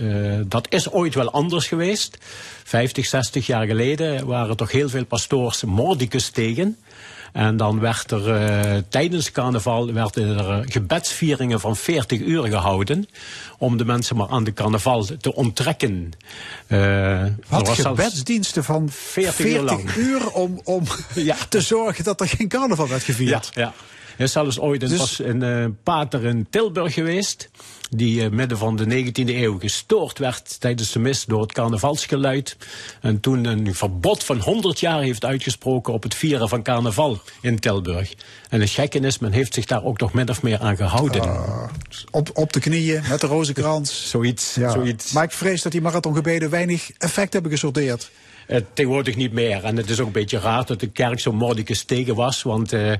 Dat 0.46 0.66
is 0.68 0.90
ooit 0.90 1.14
wel 1.14 1.30
anders 1.30 1.66
geweest. 1.66 2.18
50, 2.64 3.06
60 3.06 3.46
jaar 3.46 3.66
geleden 3.66 4.26
waren 4.26 4.56
toch 4.56 4.72
heel 4.72 4.88
veel 4.88 5.04
pastoors 5.04 5.64
mordicus 5.64 6.30
tegen. 6.30 6.76
En 7.32 7.56
dan 7.56 7.80
werd 7.80 8.10
er 8.10 8.34
eh, 8.34 8.82
tijdens 8.88 9.32
carnaval 9.32 9.92
werden 9.92 10.38
er 10.38 10.50
eh, 10.50 10.58
gebedsvieringen 10.62 11.60
van 11.60 11.76
40 11.76 12.20
uur 12.20 12.46
gehouden. 12.46 13.08
Om 13.58 13.76
de 13.76 13.84
mensen 13.84 14.16
maar 14.16 14.28
aan 14.28 14.44
de 14.44 14.52
carnaval 14.52 15.06
te 15.20 15.34
onttrekken. 15.34 16.12
Er 16.66 17.34
Wat 17.48 17.68
gebedsdiensten 17.68 18.64
van 18.64 18.88
40 18.90 19.46
uur 19.46 19.60
lang. 19.60 19.94
uur 19.94 20.30
om, 20.30 20.60
om 20.64 20.84
te 21.48 21.60
zorgen 21.60 22.04
dat 22.04 22.20
er 22.20 22.28
geen 22.28 22.48
carnaval 22.48 22.88
werd 22.88 23.02
gevierd. 23.02 23.50
Ja, 23.54 23.62
ja. 23.62 23.72
Er 24.18 24.24
is 24.24 24.32
zelfs 24.32 24.58
ooit 24.60 24.82
een, 24.82 24.88
Dus- 24.88 24.98
was 24.98 25.18
een 25.18 25.42
eh, 25.42 25.64
pater 25.82 26.24
in 26.24 26.46
Tilburg 26.50 26.94
geweest. 26.94 27.48
Die 27.90 28.22
eh, 28.24 28.30
midden 28.30 28.58
van 28.58 28.76
de 28.76 28.84
19e 28.84 29.12
eeuw 29.28 29.58
gestoord 29.58 30.18
werd 30.18 30.60
tijdens 30.60 30.92
de 30.92 30.98
mis 30.98 31.24
door 31.24 31.40
het 31.40 31.52
carnavalsgeluid. 31.52 32.56
En 33.00 33.20
toen 33.20 33.44
een 33.44 33.74
verbod 33.74 34.24
van 34.24 34.38
100 34.40 34.80
jaar 34.80 35.00
heeft 35.00 35.24
uitgesproken 35.24 35.92
op 35.92 36.02
het 36.02 36.14
vieren 36.14 36.48
van 36.48 36.62
carnaval 36.62 37.20
in 37.40 37.58
Tilburg. 37.58 38.14
En 38.48 38.60
het 38.60 38.70
gekke 38.70 38.98
is, 39.00 39.18
men 39.18 39.32
heeft 39.32 39.54
zich 39.54 39.64
daar 39.64 39.84
ook 39.84 40.00
nog 40.00 40.12
min 40.12 40.28
of 40.28 40.42
meer 40.42 40.58
aan 40.60 40.76
gehouden. 40.76 41.20
Ah, 41.20 41.68
Op, 42.10 42.30
op 42.34 42.52
de 42.52 42.60
knieën, 42.60 43.02
met 43.08 43.20
de 43.20 43.26
rozenkrans. 43.26 44.10
zoiets, 44.10 44.54
Ja. 44.54 44.70
zoiets. 44.70 45.12
Maar 45.12 45.24
ik 45.24 45.32
vrees 45.32 45.62
dat 45.62 45.72
die 45.72 45.80
marathongebeden 45.80 46.50
weinig 46.50 46.90
effect 46.98 47.32
hebben 47.32 47.50
gesorteerd. 47.50 48.10
Eh, 48.48 48.60
tegenwoordig 48.72 49.16
niet 49.16 49.32
meer. 49.32 49.64
En 49.64 49.76
het 49.76 49.90
is 49.90 50.00
ook 50.00 50.06
een 50.06 50.12
beetje 50.12 50.38
raar 50.38 50.66
dat 50.66 50.80
de 50.80 50.90
kerk 50.90 51.20
zo 51.20 51.32
mordicus 51.32 51.82
tegen 51.82 52.14
was. 52.14 52.42
Want 52.42 52.72
eh, 52.72 52.92
eh, 52.92 52.98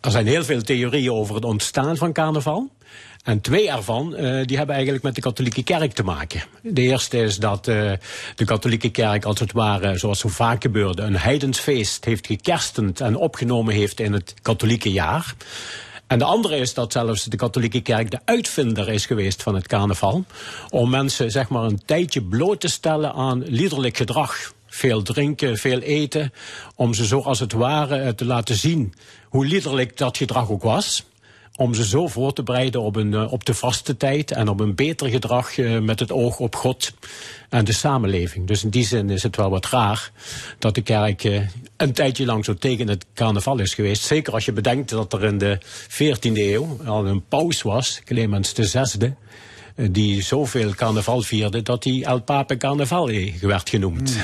er 0.00 0.10
zijn 0.10 0.26
heel 0.26 0.44
veel 0.44 0.62
theorieën 0.62 1.12
over 1.12 1.34
het 1.34 1.44
ontstaan 1.44 1.96
van 1.96 2.12
carnaval. 2.12 2.70
En 3.24 3.40
twee 3.40 3.70
ervan 3.70 4.10
die 4.44 4.56
hebben 4.56 4.74
eigenlijk 4.74 5.04
met 5.04 5.14
de 5.14 5.20
katholieke 5.20 5.62
kerk 5.62 5.92
te 5.92 6.02
maken. 6.02 6.42
De 6.62 6.80
eerste 6.80 7.18
is 7.18 7.36
dat 7.36 7.64
de 7.64 8.44
katholieke 8.44 8.90
kerk 8.90 9.24
als 9.24 9.40
het 9.40 9.52
ware, 9.52 9.98
zoals 9.98 10.18
zo 10.18 10.28
vaak 10.28 10.62
gebeurde, 10.62 11.02
een 11.02 11.16
heidensfeest 11.16 12.04
heeft 12.04 12.26
gekerstend 12.26 13.00
en 13.00 13.16
opgenomen 13.16 13.74
heeft 13.74 14.00
in 14.00 14.12
het 14.12 14.34
katholieke 14.42 14.92
jaar. 14.92 15.34
En 16.08 16.18
de 16.18 16.24
andere 16.24 16.56
is 16.56 16.74
dat 16.74 16.92
zelfs 16.92 17.24
de 17.24 17.36
katholieke 17.36 17.80
kerk 17.80 18.10
de 18.10 18.18
uitvinder 18.24 18.88
is 18.88 19.06
geweest 19.06 19.42
van 19.42 19.54
het 19.54 19.66
carnaval. 19.66 20.24
Om 20.70 20.90
mensen 20.90 21.30
zeg 21.30 21.48
maar 21.48 21.62
een 21.62 21.82
tijdje 21.84 22.22
bloot 22.22 22.60
te 22.60 22.68
stellen 22.68 23.12
aan 23.12 23.42
liederlijk 23.42 23.96
gedrag. 23.96 24.52
Veel 24.66 25.02
drinken, 25.02 25.56
veel 25.56 25.78
eten. 25.78 26.32
Om 26.74 26.94
ze 26.94 27.06
zo 27.06 27.20
als 27.20 27.40
het 27.40 27.52
ware 27.52 27.96
eh, 27.96 28.08
te 28.08 28.24
laten 28.24 28.54
zien 28.54 28.94
hoe 29.28 29.46
liederlijk 29.46 29.96
dat 29.96 30.16
gedrag 30.16 30.50
ook 30.50 30.62
was. 30.62 31.04
Om 31.58 31.74
ze 31.74 31.86
zo 31.86 32.06
voor 32.06 32.32
te 32.32 32.42
bereiden 32.42 32.80
op, 32.80 32.96
een, 32.96 33.14
eh, 33.14 33.32
op 33.32 33.44
de 33.44 33.54
vaste 33.54 33.96
tijd 33.96 34.30
en 34.30 34.48
op 34.48 34.60
een 34.60 34.74
beter 34.74 35.08
gedrag 35.08 35.58
eh, 35.58 35.78
met 35.78 36.00
het 36.00 36.12
oog 36.12 36.38
op 36.38 36.56
God 36.56 36.92
en 37.48 37.64
de 37.64 37.72
samenleving. 37.72 38.46
Dus 38.46 38.64
in 38.64 38.70
die 38.70 38.86
zin 38.86 39.10
is 39.10 39.22
het 39.22 39.36
wel 39.36 39.50
wat 39.50 39.66
raar 39.66 40.10
dat 40.58 40.74
de 40.74 40.80
kerk 40.80 41.24
eh, 41.24 41.40
een 41.76 41.92
tijdje 41.92 42.24
lang 42.24 42.44
zo 42.44 42.54
tegen 42.54 42.88
het 42.88 43.06
carnaval 43.14 43.58
is 43.58 43.74
geweest. 43.74 44.02
Zeker 44.02 44.32
als 44.32 44.44
je 44.44 44.52
bedenkt 44.52 44.90
dat 44.90 45.12
er 45.12 45.24
in 45.24 45.38
de 45.38 45.58
14e 45.88 46.38
eeuw 46.38 46.78
al 46.84 47.06
een 47.06 47.24
paus 47.28 47.62
was, 47.62 48.00
Clemens 48.04 48.52
VI, 48.52 49.14
die 49.90 50.22
zoveel 50.22 50.74
carnaval 50.74 51.22
vierde 51.22 51.62
dat 51.62 51.84
hij 51.84 52.02
El 52.02 52.20
Pape 52.20 52.56
Carnaval 52.56 53.10
werd 53.40 53.68
genoemd. 53.68 54.16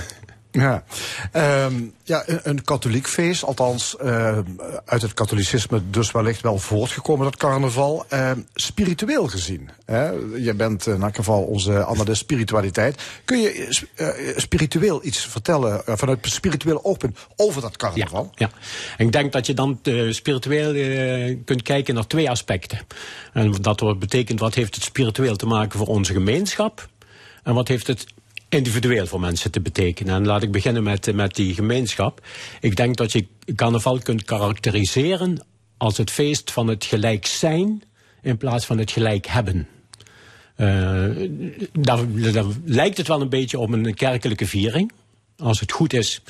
Ja, 0.59 0.85
Ehm, 1.33 1.75
ja 2.03 2.25
een, 2.27 2.65
katholiek 2.65 3.09
feest, 3.09 3.45
althans 3.45 3.97
eh, 3.97 4.39
uit 4.85 5.03
het 5.03 5.15
katholicisme 5.15 5.83
dus 5.91 6.11
wellicht 6.11 6.41
wel 6.41 6.59
voortgekomen, 6.59 7.25
dat 7.25 7.37
carnaval. 7.37 8.05
Ehm, 8.09 8.39
spiritueel 8.55 9.27
gezien, 9.27 9.71
hè? 9.85 10.11
je 10.37 10.55
bent 10.55 10.87
in 10.87 11.03
elk 11.03 11.17
geval 11.17 11.43
onze 11.43 11.87
analist 11.87 12.21
spiritualiteit. 12.21 13.03
Kun 13.25 13.41
je 13.41 13.83
eh, 13.95 14.09
spiritueel 14.37 15.05
iets 15.05 15.27
vertellen, 15.27 15.87
eh, 15.87 15.97
vanuit 15.97 16.19
spiritueel 16.23 16.85
oogpunt, 16.85 17.19
over 17.37 17.63
dat 17.63 17.77
carnaval? 17.77 18.31
Ja, 18.35 18.51
en 18.97 19.07
ik 19.07 19.13
denk 19.13 19.33
dat 19.33 19.47
je 19.47 19.55
dan 19.55 19.79
eh, 19.83 20.11
spiritueel 20.11 20.75
eh, 20.75 21.37
kunt 21.45 21.63
kijken 21.63 21.95
naar 21.95 22.07
twee 22.07 22.31
aspecten. 22.31 22.79
En 23.33 23.53
dat 23.61 23.99
betekent 23.99 24.41
wat 24.41 24.55
heeft 24.55 24.75
het 24.75 24.85
spiritueel 24.85 25.37
te 25.37 25.47
maken 25.47 25.79
voor 25.79 25.89
onze 25.89 26.13
gemeenschap 26.13 26.89
en 27.43 27.55
wat 27.55 27.69
heeft 27.69 27.87
het 27.87 28.07
individueel 28.49 29.07
voor 29.07 29.21
mensen 29.21 29.51
te 29.51 29.61
betekenen. 29.61 30.15
En 30.15 30.27
laat 30.27 30.43
ik 30.43 30.53
beginnen 30.53 30.83
met, 30.83 31.15
met 31.15 31.35
die 31.35 31.55
gemeenschap. 31.55 32.27
Ik 32.61 32.77
denk 32.77 32.97
dat 32.97 33.13
je 33.13 33.27
carnaval 33.55 33.99
kunt 33.99 34.25
karakteriseren 34.25 35.47
als 35.77 35.97
het 35.97 36.11
feest 36.11 36.51
van 36.51 36.69
het 36.69 36.85
gelijk 36.85 37.27
zijn 37.27 37.83
in 38.23 38.37
plaats 38.37 38.67
van 38.67 38.79
het 38.79 38.91
gelijk 38.91 39.27
hebben. 39.27 39.69
Eh, 40.57 41.07
daar, 41.73 41.99
daar 42.33 42.45
lijkt 42.65 42.97
het 42.97 43.09
wel 43.09 43.21
een 43.21 43.29
beetje 43.29 43.59
op 43.59 43.73
een 43.73 43.95
kerkelijke 43.95 44.47
viering. 44.47 44.93
Als 45.39 45.61
het 45.61 45.73
goed 45.73 45.93
is, 45.93 46.21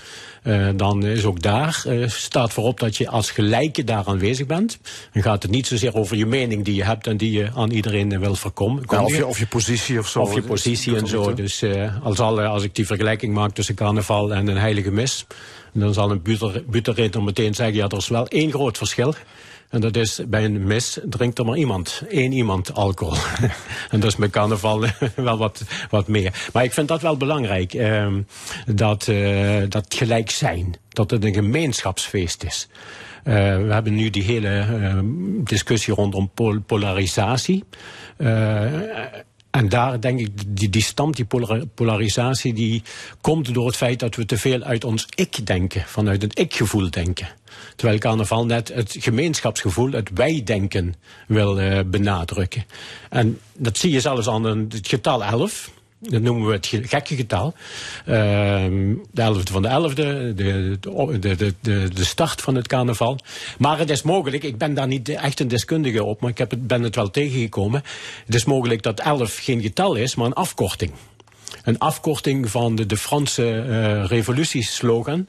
eh, 0.43 0.69
dan 0.77 1.07
is 1.07 1.25
ook 1.25 1.43
daar, 1.43 1.83
eh, 1.87 2.09
staat 2.09 2.53
voorop 2.53 2.81
dat 2.81 2.97
je 2.97 3.09
als 3.09 3.31
gelijke 3.31 3.85
daar 3.85 4.05
aanwezig 4.07 4.47
bent. 4.47 4.79
Dan 5.13 5.23
gaat 5.23 5.43
het 5.43 5.51
niet 5.51 5.67
zozeer 5.67 5.95
over 5.95 6.17
je 6.17 6.27
mening 6.27 6.65
die 6.65 6.75
je 6.75 6.85
hebt 6.85 7.07
en 7.07 7.17
die 7.17 7.33
je 7.33 7.51
aan 7.55 7.71
iedereen 7.71 8.21
wil 8.21 8.35
voorkomen. 8.35 8.89
Of, 8.89 9.17
je, 9.17 9.27
of 9.27 9.39
je 9.39 9.47
positie 9.47 9.99
of 9.99 10.09
zo. 10.09 10.21
Of 10.21 10.35
je 10.35 10.43
positie 10.43 10.97
en 10.97 11.07
zo. 11.07 11.35
Dus 11.35 11.63
eh, 11.63 12.05
als, 12.05 12.19
alle, 12.19 12.47
als 12.47 12.63
ik 12.63 12.75
die 12.75 12.87
vergelijking 12.87 13.35
maak 13.35 13.55
tussen 13.55 13.75
carnaval 13.75 14.35
en 14.35 14.47
een 14.47 14.57
heilige 14.57 14.91
mis, 14.91 15.27
dan 15.73 15.95
zal 15.95 16.11
een 16.11 16.23
buterreter 16.67 17.23
meteen 17.23 17.55
zeggen, 17.55 17.75
ja, 17.75 17.89
er 17.89 17.97
is 17.97 18.09
wel 18.09 18.29
één 18.29 18.51
groot 18.51 18.79
verschil. 18.79 19.15
En 19.75 19.81
dat 19.81 19.97
is 19.97 20.21
bij 20.27 20.45
een 20.45 20.65
mis 20.65 20.99
drinkt 21.09 21.39
er 21.39 21.45
maar 21.45 21.57
iemand, 21.57 22.03
één 22.09 22.33
iemand 22.33 22.75
alcohol. 22.75 23.17
en 23.91 24.01
dat 24.01 24.11
is 24.11 24.17
met 24.17 24.31
carnaval 24.31 24.85
wel 25.17 25.39
wat, 25.39 25.65
wat 25.91 26.09
meer. 26.09 26.49
Maar 26.53 26.65
ik 26.65 26.73
vind 26.73 26.89
dat 26.89 27.03
wel 27.03 27.17
belangrijk, 27.17 27.75
ehm, 27.75 28.23
dat, 28.67 29.09
eh, 29.09 29.63
dat 29.69 29.95
gelijk 29.95 30.31
zijn. 30.31 30.75
Dat 30.89 31.11
het 31.11 31.25
een 31.25 31.35
gemeenschapsfeest 31.35 32.45
is. 32.45 32.69
Eh, 33.25 33.35
we 33.35 33.73
hebben 33.73 33.95
nu 33.95 34.11
die 34.11 34.23
hele 34.23 34.59
ehm, 34.59 35.07
discussie 35.45 35.95
rondom 35.95 36.31
pol- 36.35 36.61
polarisatie. 36.61 37.65
Eh, 38.17 38.73
en 39.55 39.69
daar 39.69 40.01
denk 40.01 40.21
ik, 40.21 40.57
die, 40.57 40.69
die 40.69 40.83
stamt, 40.83 41.17
die 41.17 41.25
polar- 41.25 41.67
polarisatie, 41.67 42.53
die 42.53 42.83
komt 43.21 43.55
door 43.55 43.67
het 43.67 43.77
feit 43.77 43.99
dat 43.99 44.17
we 44.17 44.27
te 44.27 44.39
veel 44.39 44.63
uit 44.63 44.85
ons 44.85 45.07
ik 45.15 45.47
denken, 45.47 45.85
vanuit 45.87 46.23
een 46.23 46.31
ik-gevoel 46.35 46.91
denken. 46.91 47.29
Terwijl 47.77 47.99
carnaval 47.99 48.47
net 48.47 48.69
het 48.69 48.97
gemeenschapsgevoel, 48.99 49.93
het 49.93 50.11
wij-denken 50.15 50.95
wil 51.27 51.61
eh, 51.61 51.81
benadrukken. 51.87 52.65
En 53.11 53.39
dat 53.57 53.79
zie 53.79 53.91
je 53.91 54.01
zelfs 54.01 54.29
aan 54.29 54.45
het 54.45 54.89
getal 54.89 55.25
11. 55.25 55.71
Dat 56.11 56.23
noemen 56.23 56.47
we 56.47 56.53
het 56.53 56.67
ge- 56.67 56.83
gekke 56.89 57.17
getal. 57.17 57.55
Ehm, 58.07 58.95
de 59.13 59.23
11e 59.23 59.53
van 59.53 59.63
de 59.63 59.69
11e, 59.69 59.95
de, 59.95 60.33
de, 61.21 61.55
de, 61.61 61.89
de, 61.95 62.05
start 62.05 62.41
van 62.41 62.55
het 62.55 62.67
carnaval. 62.69 63.19
Maar 63.59 63.79
het 63.79 63.91
is 63.91 64.03
mogelijk, 64.03 64.43
ik 64.43 64.59
ben 64.59 64.75
daar 64.75 64.87
niet 64.87 65.09
echt 65.09 65.41
een 65.41 65.49
deskundige 65.49 66.05
op, 66.05 66.21
maar 66.21 66.31
ik 66.31 66.39
heb 66.39 66.51
het, 66.51 66.67
ben 66.67 66.83
het 66.83 66.95
wel 66.95 67.11
tegengekomen. 67.11 67.83
Het 68.27 68.35
is 68.35 68.45
mogelijk 68.45 68.83
dat 68.83 69.01
11 69.01 69.37
geen 69.43 69.61
getal 69.61 69.95
is, 69.95 70.15
maar 70.15 70.27
een 70.27 70.33
afkorting. 70.33 70.93
Een 71.63 71.79
afkorting 71.79 72.51
van 72.51 72.75
de, 72.75 72.87
de 72.87 72.97
Franse 72.97 73.51
eh 73.51 74.07
revolutieslogan. 74.09 75.27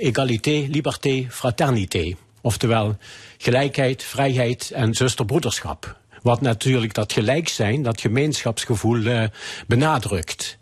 égalité, 0.00 0.66
liberté, 0.70 1.26
fraternité. 1.30 2.14
Oftewel 2.40 2.96
gelijkheid, 3.38 4.02
vrijheid 4.02 4.70
en 4.74 4.94
zusterbroederschap. 4.94 5.96
Wat 6.26 6.40
natuurlijk 6.40 6.94
dat 6.94 7.12
gelijk 7.12 7.48
zijn, 7.48 7.82
dat 7.82 8.00
gemeenschapsgevoel 8.00 9.04
eh, 9.04 9.24
benadrukt. 9.66 10.58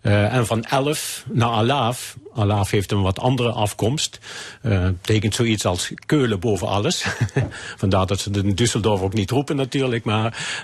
Eh, 0.00 0.34
en 0.34 0.46
van 0.46 0.64
11 0.64 1.24
naar 1.32 1.48
Alaaf. 1.48 2.16
Alaaf 2.34 2.70
heeft 2.70 2.92
een 2.92 3.02
wat 3.02 3.18
andere 3.18 3.52
afkomst. 3.52 4.18
Eh, 4.62 4.82
betekent 4.82 5.34
zoiets 5.34 5.66
als 5.66 5.92
Keulen 6.06 6.40
boven 6.40 6.68
alles. 6.68 7.06
Vandaar 7.76 8.06
dat 8.06 8.20
ze 8.20 8.30
in 8.30 8.54
Düsseldorf 8.54 9.02
ook 9.02 9.12
niet 9.12 9.30
roepen 9.30 9.56
natuurlijk. 9.56 10.04
Maar 10.04 10.62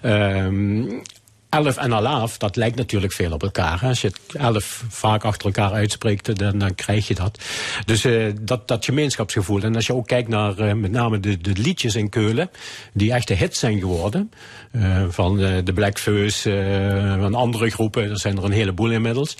11 1.54 1.76
en 1.76 1.94
alaaf, 1.94 2.38
dat 2.38 2.56
lijkt 2.56 2.76
natuurlijk 2.76 3.12
veel 3.12 3.32
op 3.32 3.42
elkaar. 3.42 3.80
Als 3.82 4.00
je 4.00 4.06
het 4.06 4.20
11 4.36 4.84
vaak 4.88 5.24
achter 5.24 5.46
elkaar 5.46 5.72
uitspreekt, 5.72 6.38
dan, 6.38 6.58
dan 6.58 6.74
krijg 6.74 7.08
je 7.08 7.14
dat. 7.14 7.38
Dus 7.84 8.04
eh, 8.04 8.32
dat, 8.40 8.68
dat 8.68 8.84
gemeenschapsgevoel. 8.84 9.62
En 9.62 9.74
als 9.74 9.86
je 9.86 9.94
ook 9.94 10.06
kijkt 10.06 10.28
naar 10.28 10.58
eh, 10.58 10.74
met 10.74 10.90
name 10.90 11.20
de, 11.20 11.38
de 11.38 11.52
liedjes 11.52 11.94
in 11.94 12.08
Keulen, 12.08 12.50
die 12.92 13.12
echte 13.12 13.34
hits 13.34 13.58
zijn 13.58 13.78
geworden. 13.78 14.32
eh, 14.70 15.04
van 15.08 15.36
de 15.36 15.72
Black 15.74 15.98
eh, 15.98 17.20
van 17.20 17.34
andere 17.34 17.70
groepen, 17.70 18.10
er 18.10 18.20
zijn 18.20 18.36
er 18.36 18.44
een 18.44 18.52
heleboel 18.52 18.90
inmiddels. 18.90 19.36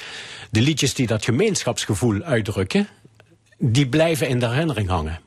De 0.51 0.61
liedjes 0.61 0.95
die 0.95 1.07
dat 1.07 1.25
gemeenschapsgevoel 1.25 2.23
uitdrukken, 2.23 2.89
die 3.59 3.89
blijven 3.89 4.29
in 4.29 4.39
de 4.39 4.49
herinnering 4.49 4.89
hangen. 4.89 5.21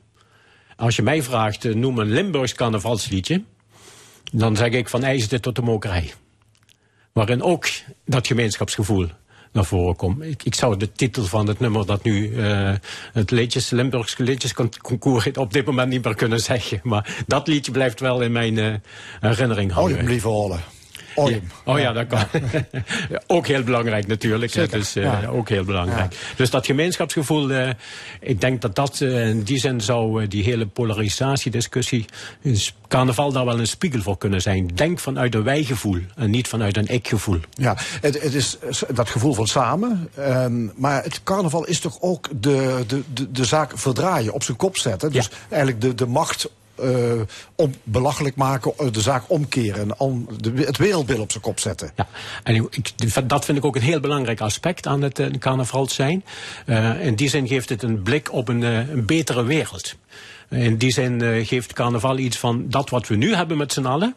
Als 0.76 0.96
je 0.96 1.02
mij 1.02 1.22
vraagt, 1.22 1.74
noem 1.74 1.98
een 1.98 2.10
Limburgs 2.10 2.54
carnavalsliedje, 2.54 3.42
dan 4.32 4.56
zeg 4.56 4.70
ik 4.70 4.88
van 4.88 5.04
IJsde 5.04 5.40
tot 5.40 5.56
de 5.56 5.62
mokerij 5.62 6.12
waarin 7.12 7.42
ook 7.42 7.66
dat 8.04 8.26
gemeenschapsgevoel 8.26 9.08
naar 9.52 9.64
voren 9.64 9.96
komt. 9.96 10.22
Ik, 10.22 10.42
ik 10.42 10.54
zou 10.54 10.76
de 10.76 10.92
titel 10.92 11.24
van 11.24 11.46
het 11.46 11.60
nummer 11.60 11.86
dat 11.86 12.02
nu 12.02 12.34
eh, 12.34 12.72
het 13.12 13.30
liedjes, 13.30 13.70
Limburgse 13.70 14.22
liedjesconcours 14.22 15.24
heet, 15.24 15.36
op 15.36 15.52
dit 15.52 15.66
moment 15.66 15.88
niet 15.88 16.04
meer 16.04 16.14
kunnen 16.14 16.40
zeggen. 16.40 16.80
Maar 16.82 17.24
dat 17.26 17.46
liedje 17.46 17.72
blijft 17.72 18.00
wel 18.00 18.20
in 18.20 18.32
mijn 18.32 18.58
eh, 18.58 18.74
herinnering 19.20 19.68
je 19.70 19.74
hangen. 19.74 20.06
liever 20.06 20.30
holen. 20.30 20.60
Hou 20.60 20.77
hem. 21.26 21.50
Oh 21.64 21.78
ja, 21.78 21.92
dat 21.92 22.06
kan. 22.06 22.24
ook 23.26 23.46
heel 23.46 23.62
belangrijk 23.62 24.06
natuurlijk. 24.06 24.52
Zeker, 24.52 24.78
Dus, 24.78 24.96
eh, 24.96 25.02
ja. 25.02 25.26
Ook 25.26 25.48
heel 25.48 25.64
belangrijk. 25.64 26.14
Dus 26.36 26.50
dat 26.50 26.66
gemeenschapsgevoel, 26.66 27.50
eh, 27.50 27.70
ik 28.20 28.40
denk 28.40 28.60
dat 28.60 28.74
dat 28.74 29.00
eh, 29.00 29.28
in 29.28 29.42
die 29.42 29.58
zin 29.58 29.80
zou 29.80 30.26
die 30.28 30.42
hele 30.42 30.66
polarisatiediscussie, 30.66 32.04
is 32.42 32.74
carnaval 32.88 33.32
daar 33.32 33.44
wel 33.44 33.58
een 33.58 33.66
spiegel 33.66 34.02
voor 34.02 34.18
kunnen 34.18 34.40
zijn. 34.40 34.66
Denk 34.74 34.98
vanuit 34.98 35.34
een 35.34 35.42
wijgevoel 35.42 36.00
en 36.16 36.30
niet 36.30 36.48
vanuit 36.48 36.76
een 36.76 36.88
ik-gevoel. 36.88 37.40
Ja, 37.50 37.76
het, 38.00 38.22
het 38.22 38.34
is 38.34 38.58
dat 38.94 39.08
gevoel 39.08 39.34
van 39.34 39.46
samen. 39.46 40.08
ehm, 40.16 40.66
maar 40.74 41.02
het 41.02 41.22
carnaval 41.22 41.64
is 41.64 41.80
toch 41.80 41.96
ook 42.00 42.28
de, 42.40 42.84
de, 42.86 43.02
de, 43.14 43.30
de 43.30 43.44
zaak 43.44 43.78
verdraaien, 43.78 44.32
op 44.32 44.42
zijn 44.42 44.56
kop 44.56 44.76
zetten. 44.76 45.12
Dus 45.12 45.30
eigenlijk 45.48 45.80
de, 45.80 45.94
de 45.94 46.06
macht 46.06 46.50
om 47.54 47.74
belachelijk 47.82 48.36
maken, 48.36 48.72
eh, 48.78 48.92
de 48.92 49.00
zaak 49.00 49.24
omkeren. 49.26 49.80
En 49.80 49.98
om 49.98 50.28
de, 50.36 50.52
het 50.54 50.76
wereldbeeld 50.76 51.20
op 51.20 51.30
zijn 51.30 51.42
kop 51.42 51.60
zetten. 51.60 51.90
Ja, 51.96 52.06
en 52.42 52.54
ik, 52.54 52.92
dat 53.28 53.44
vind 53.44 53.58
ik 53.58 53.64
ook 53.64 53.76
een 53.76 53.82
heel 53.82 54.00
belangrijk 54.00 54.40
aspect 54.40 54.86
aan 54.86 55.02
het 55.02 55.18
eh, 55.18 55.30
carnaval 55.38 55.88
zijn. 55.88 56.24
Eh, 56.66 57.06
in 57.06 57.14
die 57.14 57.28
zin 57.28 57.48
geeft 57.48 57.68
het 57.68 57.82
een 57.82 58.02
blik 58.02 58.32
op 58.32 58.48
een, 58.48 58.62
eh, 58.62 58.88
een 58.88 59.06
betere 59.06 59.44
wereld. 59.44 59.96
In 60.50 60.76
die 60.76 60.92
zin 60.92 61.22
eh, 61.22 61.46
geeft 61.46 61.72
carnaval 61.72 62.18
iets 62.18 62.38
van 62.38 62.64
dat 62.68 62.90
wat 62.90 63.08
we 63.08 63.16
nu 63.16 63.34
hebben 63.34 63.56
met 63.56 63.72
z'n 63.72 63.84
allen. 63.84 64.14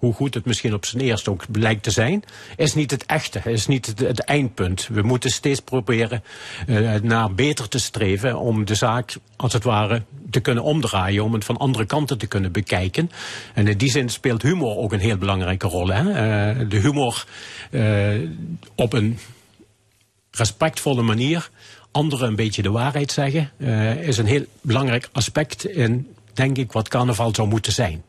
Hoe 0.00 0.14
goed 0.14 0.34
het 0.34 0.44
misschien 0.44 0.74
op 0.74 0.84
zijn 0.84 1.02
eerst 1.02 1.28
ook 1.28 1.44
lijkt 1.52 1.82
te 1.82 1.90
zijn, 1.90 2.24
is 2.56 2.74
niet 2.74 2.90
het 2.90 3.06
echte, 3.06 3.40
is 3.44 3.66
niet 3.66 3.86
het, 3.86 4.20
eindpunt. 4.20 4.88
We 4.92 5.02
moeten 5.02 5.30
steeds 5.30 5.60
proberen 5.60 6.22
eh, 6.66 6.94
naar 6.94 7.34
beter 7.34 7.68
te 7.68 7.78
streven 7.78 8.38
om 8.38 8.64
de 8.64 8.74
zaak, 8.74 9.16
als 9.36 9.52
het 9.52 9.64
ware, 9.64 10.02
te 10.30 10.40
kunnen 10.40 10.64
omdraaien, 10.64 11.24
om 11.24 11.32
het 11.32 11.44
van 11.44 11.56
andere 11.56 11.86
kanten 11.86 12.18
te 12.18 12.26
kunnen 12.26 12.52
bekijken. 12.52 13.10
En 13.54 13.68
in 13.68 13.78
die 13.78 13.90
zin 13.90 14.08
speelt 14.08 14.42
humor 14.42 14.76
ook 14.76 14.92
een 14.92 15.00
heel 15.00 15.16
belangrijke 15.16 15.66
rol. 15.66 15.88
Hè? 15.88 16.10
Eh, 16.10 16.68
de 16.68 16.78
humor 16.78 17.24
eh, 17.70 18.14
op 18.74 18.92
een 18.92 19.18
respectvolle 20.30 21.02
manier 21.02 21.50
anderen 21.90 22.28
een 22.28 22.36
beetje 22.36 22.62
de 22.62 22.70
waarheid 22.70 23.12
zeggen, 23.12 23.50
is 24.00 24.18
een 24.18 24.26
heel 24.26 24.44
belangrijk 24.60 25.08
aspect 25.12 25.64
in, 25.64 26.14
denk 26.34 26.56
ik, 26.56 26.72
wat 26.72 26.88
carnaval 26.88 27.34
zou 27.34 27.48
moeten 27.48 27.72
zijn. 27.72 28.02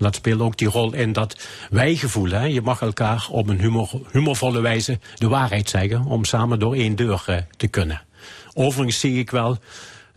En 0.00 0.06
dat 0.06 0.14
speelt 0.14 0.40
ook 0.40 0.56
die 0.56 0.68
rol 0.68 0.94
in 0.94 1.12
dat 1.12 1.36
wijgevoel. 1.70 2.30
Hè? 2.30 2.44
Je 2.44 2.60
mag 2.60 2.80
elkaar 2.80 3.26
op 3.30 3.48
een 3.48 3.60
humor, 3.60 3.90
humorvolle 4.10 4.60
wijze 4.60 4.98
de 5.14 5.28
waarheid 5.28 5.68
zeggen 5.68 6.04
om 6.04 6.24
samen 6.24 6.58
door 6.58 6.74
één 6.74 6.96
deur 6.96 7.22
eh, 7.26 7.36
te 7.56 7.68
kunnen. 7.68 8.02
Overigens 8.54 9.00
zie 9.00 9.18
ik 9.18 9.30
wel 9.30 9.58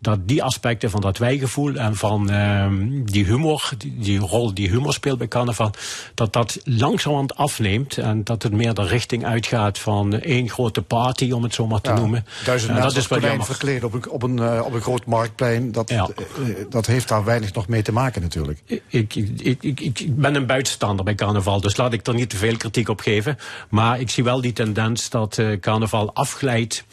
dat 0.04 0.20
die 0.28 0.44
aspecten 0.44 0.90
van 0.90 1.02
dat 1.02 1.18
wijgevoel 1.18 1.76
en 1.76 1.96
van 1.96 2.30
ehm, 2.30 3.04
die 3.04 3.26
humor, 3.26 3.70
die, 3.78 3.96
die 4.00 4.20
rol 4.20 4.54
die 4.54 4.70
humor 4.70 4.94
speelt 4.94 5.18
bij 5.18 5.28
carnaval, 5.28 5.72
dat 6.14 6.34
dat 6.34 6.60
langzamerhand 6.64 7.36
afneemt 7.36 7.98
en 7.98 8.24
dat 8.24 8.44
het 8.44 8.52
meer 8.54 8.74
de 8.74 8.86
richting 8.88 9.26
uitgaat 9.26 9.80
van 9.80 10.20
één 10.20 10.50
grote 10.50 10.82
party, 10.82 11.32
om 11.32 11.44
het 11.44 11.54
zo 11.54 11.68
maar 11.68 11.82
te 11.82 11.90
Ja, 11.90 11.96
noemen. 11.96 12.26
Duizend 12.46 12.72
En 12.72 12.82
dat 12.82 12.96
is 12.96 13.08
wel 13.08 13.20
jammer. 13.20 13.46
verkleed 13.46 13.84
op 13.84 13.94
een, 13.94 14.10
op, 14.10 14.24
een, 14.24 14.40
eh, 14.40 14.62
op 14.66 14.74
een 14.74 14.82
groot 14.82 15.06
marktplein. 15.06 15.72
Dat, 15.72 15.90
Ja. 15.90 16.08
eh, 16.08 16.44
dat 16.70 16.86
heeft 16.86 17.08
daar 17.08 17.24
weinig 17.24 17.54
nog 17.54 17.68
mee 17.68 17.82
te 17.82 17.92
maken 17.92 18.22
natuurlijk. 18.22 18.62
Ik, 18.66 19.16
ik, 19.16 19.60
ik, 19.62 19.80
ik, 19.80 20.16
ben 20.16 20.36
een 20.36 20.46
buitenstaander 20.46 21.06
bij 21.06 21.16
carnaval, 21.16 21.62
dus 21.62 21.78
laat 21.78 21.94
ik 21.94 22.08
er 22.08 22.14
niet 22.14 22.30
te 22.30 22.38
veel 22.38 22.58
kritiek 22.58 22.90
op 22.90 23.00
geven. 23.00 23.38
Maar 23.70 24.00
ik 24.00 24.10
zie 24.10 24.24
wel 24.24 24.42
die 24.42 24.54
tendens 24.54 25.10
dat 25.10 25.38
eh, 25.38 25.60
carnaval 25.60 26.14
afglijdt 26.14 26.84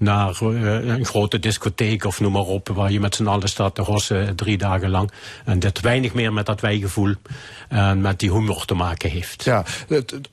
naar 0.00 0.38
eh, 0.40 0.86
een 0.86 1.04
grote 1.04 1.38
discotheek 1.38 2.04
of 2.04 2.20
noem 2.20 2.32
maar 2.32 2.42
op, 2.42 2.68
waar 2.68 2.92
je 2.92 3.00
met 3.00 3.14
z'n 3.14 3.26
allen 3.26 3.48
staat 3.48 3.74
te 3.74 3.82
rossen 3.82 4.36
drie 4.36 4.58
dagen 4.58 4.90
lang. 4.90 5.10
En 5.44 5.58
dat 5.58 5.80
weinig 5.80 6.14
meer 6.14 6.32
met 6.32 6.46
dat 6.46 6.60
wijgevoel 6.60 7.14
en 7.68 8.00
met 8.00 8.18
die 8.18 8.32
humor 8.32 8.64
te 8.64 8.74
maken 8.74 9.10
heeft. 9.10 9.44
Ja, 9.44 9.64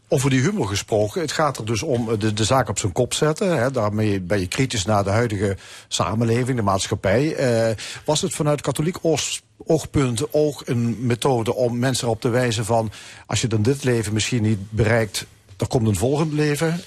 over 0.07 0.29
die 0.29 0.41
humor 0.41 0.67
gesproken. 0.67 1.21
Het 1.21 1.31
gaat 1.31 1.57
er 1.57 1.65
dus 1.65 1.83
om 1.83 2.09
eh, 2.09 2.19
de, 2.19 2.33
de 2.33 2.43
zaak 2.43 2.69
op 2.69 2.79
zijn 2.79 2.91
kop 2.91 3.13
zetten. 3.13 3.57
Hè. 3.57 3.71
Daarmee 3.71 4.21
ben 4.21 4.39
je 4.39 4.47
kritisch 4.47 4.85
naar 4.85 5.03
de 5.03 5.09
huidige 5.09 5.57
samenleving, 5.87 6.57
de 6.57 6.63
maatschappij. 6.63 7.35
Eh, 7.35 7.75
was 8.05 8.21
het 8.21 8.33
vanuit 8.33 8.61
katholiek 8.61 8.97
oogpunt 9.65 10.33
ook 10.33 10.61
een 10.65 11.05
methode 11.05 11.53
om 11.53 11.79
mensen 11.79 12.07
erop 12.07 12.21
te 12.21 12.29
wijzen 12.29 12.65
van... 12.65 12.91
als 13.25 13.41
je 13.41 13.47
dan 13.47 13.61
dit 13.61 13.83
leven 13.83 14.13
misschien 14.13 14.43
niet 14.43 14.71
bereikt, 14.71 15.25
dan 15.55 15.67
komt 15.67 15.87
een 15.87 15.95
volgend 15.95 16.33
leven? 16.33 16.81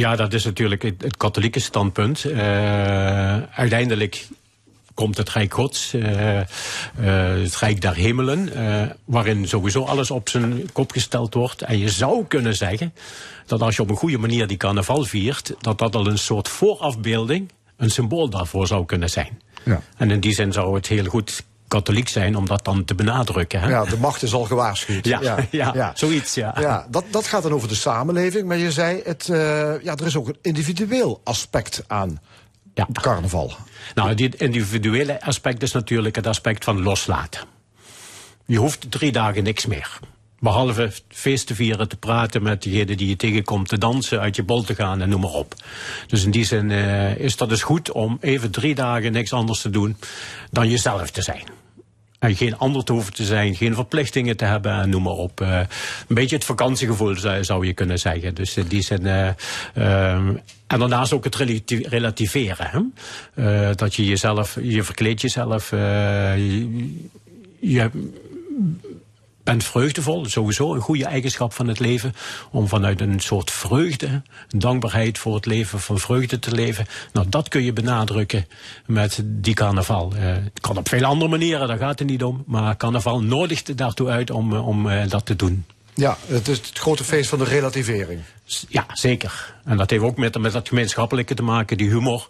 Ja, 0.00 0.16
dat 0.16 0.32
is 0.32 0.44
natuurlijk 0.44 0.82
het, 0.82 1.02
het 1.02 1.16
katholieke 1.16 1.60
standpunt. 1.60 2.24
Eh, 2.24 3.42
uiteindelijk 3.42 4.28
komt 4.94 5.16
het 5.16 5.30
Rijk 5.30 5.54
Gods, 5.54 5.94
eh, 5.94 6.40
eh, 6.40 6.46
het 7.42 7.56
Rijk 7.56 7.80
der 7.80 7.94
Hemelen, 7.94 8.52
waarin 9.04 9.48
sowieso 9.48 9.84
alles 9.84 10.10
op 10.10 10.28
zijn 10.28 10.72
kop 10.72 10.92
gesteld 10.92 11.34
wordt. 11.34 11.62
En 11.62 11.78
je 11.78 11.88
zou 11.88 12.24
kunnen 12.26 12.56
zeggen 12.56 12.94
dat 13.46 13.62
als 13.62 13.76
je 13.76 13.82
op 13.82 13.90
een 13.90 13.96
goede 13.96 14.18
manier 14.18 14.46
die 14.46 14.56
carnaval 14.56 15.04
viert, 15.04 15.54
dat 15.60 15.78
dat 15.78 15.94
al 15.94 16.06
een 16.06 16.18
soort 16.18 16.48
voorafbeelding, 16.48 17.50
een 17.76 17.90
symbool 17.90 18.28
daarvoor 18.28 18.66
zou 18.66 18.86
kunnen 18.86 19.10
zijn. 19.10 19.40
Ja. 19.64 19.82
En 19.96 20.10
in 20.10 20.20
die 20.20 20.34
zin 20.34 20.52
zou 20.52 20.74
het 20.74 20.86
heel 20.86 21.04
goed 21.04 21.44
katholiek 21.70 22.08
zijn 22.08 22.36
om 22.36 22.46
dat 22.46 22.64
dan 22.64 22.84
te 22.84 22.94
benadrukken. 22.94 23.60
Hè? 23.60 23.68
Ja, 23.68 23.84
de 23.84 23.96
macht 23.96 24.22
is 24.22 24.32
al 24.32 24.44
gewaarschuwd. 24.44 25.06
Ja, 25.20 25.46
ja, 25.50 25.92
zoiets, 25.94 26.34
ja. 26.34 26.56
Ja, 26.60 26.86
dat, 26.90 27.04
dat 27.10 27.26
gaat 27.26 27.42
dan 27.42 27.52
over 27.52 27.68
de 27.68 27.74
samenleving. 27.74 28.46
Maar 28.46 28.56
je 28.56 28.72
zei, 28.72 29.00
het, 29.04 29.28
eh, 29.28 29.36
ja, 29.82 29.96
er 29.96 30.06
is 30.06 30.16
ook 30.16 30.28
een 30.28 30.38
individueel 30.42 31.20
aspect 31.24 31.84
aan 31.86 32.20
Ja. 32.74 32.86
carnaval. 32.92 33.52
Nou, 33.94 34.14
dit 34.14 34.34
individuele 34.34 35.22
aspect 35.22 35.62
is 35.62 35.72
natuurlijk 35.72 36.16
het 36.16 36.26
aspect 36.26 36.64
van 36.64 36.82
loslaten. 36.82 37.40
Je 38.46 38.58
hoeft 38.58 38.90
drie 38.90 39.12
dagen 39.12 39.42
niks 39.42 39.66
meer. 39.66 39.98
Behalve 40.38 40.92
feest 41.08 41.46
te 41.46 41.54
vieren, 41.54 41.88
te 41.88 41.96
praten 41.96 42.42
met 42.42 42.62
diegene 42.62 42.96
die 42.96 43.08
je 43.08 43.16
tegenkomt, 43.16 43.68
te 43.68 43.78
dansen, 43.78 44.20
uit 44.20 44.36
je 44.36 44.42
bol 44.42 44.62
te 44.62 44.74
gaan 44.74 45.00
en 45.00 45.08
noem 45.08 45.20
maar 45.20 45.30
op. 45.30 45.54
Dus 46.06 46.24
in 46.24 46.30
die 46.30 46.44
zin 46.44 46.70
uh, 46.70 47.16
is 47.16 47.36
dat 47.36 47.48
dus 47.48 47.62
goed 47.62 47.90
om 47.92 48.18
even 48.20 48.50
drie 48.50 48.74
dagen 48.74 49.12
niks 49.12 49.32
anders 49.32 49.60
te 49.60 49.70
doen 49.70 49.96
dan 50.50 50.68
jezelf 50.68 51.10
te 51.10 51.22
zijn. 51.22 51.44
En 52.20 52.36
geen 52.36 52.58
ander 52.58 52.84
te 52.84 52.92
hoeven 52.92 53.12
te 53.12 53.24
zijn, 53.24 53.54
geen 53.54 53.74
verplichtingen 53.74 54.36
te 54.36 54.44
hebben 54.44 54.72
en 54.72 54.90
noem 54.90 55.02
maar 55.02 55.12
op. 55.12 55.40
Uh, 55.40 55.58
een 55.58 56.14
beetje 56.14 56.36
het 56.36 56.44
vakantiegevoel 56.44 57.16
zou, 57.40 57.66
je 57.66 57.72
kunnen 57.72 57.98
zeggen. 57.98 58.34
Dus 58.34 58.56
in 58.56 58.66
die 58.66 58.82
zin. 58.82 59.04
Uh, 59.04 59.26
en 60.66 60.78
daarnaast 60.78 61.12
ook 61.12 61.24
het 61.24 61.36
relativeren. 61.66 62.94
Dat 63.74 63.94
je 63.94 64.04
jezelf, 64.04 64.58
je 64.62 64.82
verkleedt 64.82 65.20
jezelf. 65.20 65.70
je, 65.70 66.94
je 67.60 67.90
bent 69.50 69.64
vreugdevol, 69.64 70.24
sowieso 70.24 70.74
een 70.74 70.80
goede 70.80 71.04
eigenschap 71.04 71.52
van 71.52 71.68
het 71.68 71.78
leven. 71.78 72.14
Om 72.50 72.68
vanuit 72.68 73.00
een 73.00 73.20
soort 73.20 73.50
vreugde, 73.50 74.22
dankbaarheid 74.48 75.18
voor 75.18 75.34
het 75.34 75.46
leven, 75.46 75.80
van 75.80 75.98
vreugde 75.98 76.38
te 76.38 76.52
leven. 76.52 76.86
Nou, 77.12 77.26
dat 77.28 77.48
kun 77.48 77.62
je 77.62 77.72
benadrukken 77.72 78.46
met 78.86 79.22
die 79.24 79.54
carnaval. 79.54 80.12
Uh, 80.14 80.22
het 80.22 80.60
kan 80.60 80.76
op 80.76 80.88
veel 80.88 81.04
andere 81.04 81.30
manieren, 81.30 81.68
daar 81.68 81.78
gaat 81.78 81.98
het 81.98 82.08
niet 82.08 82.24
om. 82.24 82.42
Maar 82.46 82.76
carnaval 82.76 83.22
nodigt 83.22 83.76
daartoe 83.76 84.08
uit 84.08 84.30
om, 84.30 84.52
om 84.52 84.86
uh, 84.86 85.02
dat 85.08 85.26
te 85.26 85.36
doen. 85.36 85.64
Ja, 85.94 86.16
het 86.26 86.48
is 86.48 86.56
het 86.56 86.78
grote 86.78 87.04
feest 87.04 87.28
van 87.28 87.38
de 87.38 87.44
relativering. 87.44 88.20
Ja, 88.68 88.86
zeker. 88.92 89.54
En 89.64 89.76
dat 89.76 89.90
heeft 89.90 90.02
ook 90.02 90.16
met, 90.16 90.38
met 90.38 90.52
dat 90.52 90.68
gemeenschappelijke 90.68 91.34
te 91.34 91.42
maken, 91.42 91.76
die 91.76 91.88
humor. 91.88 92.28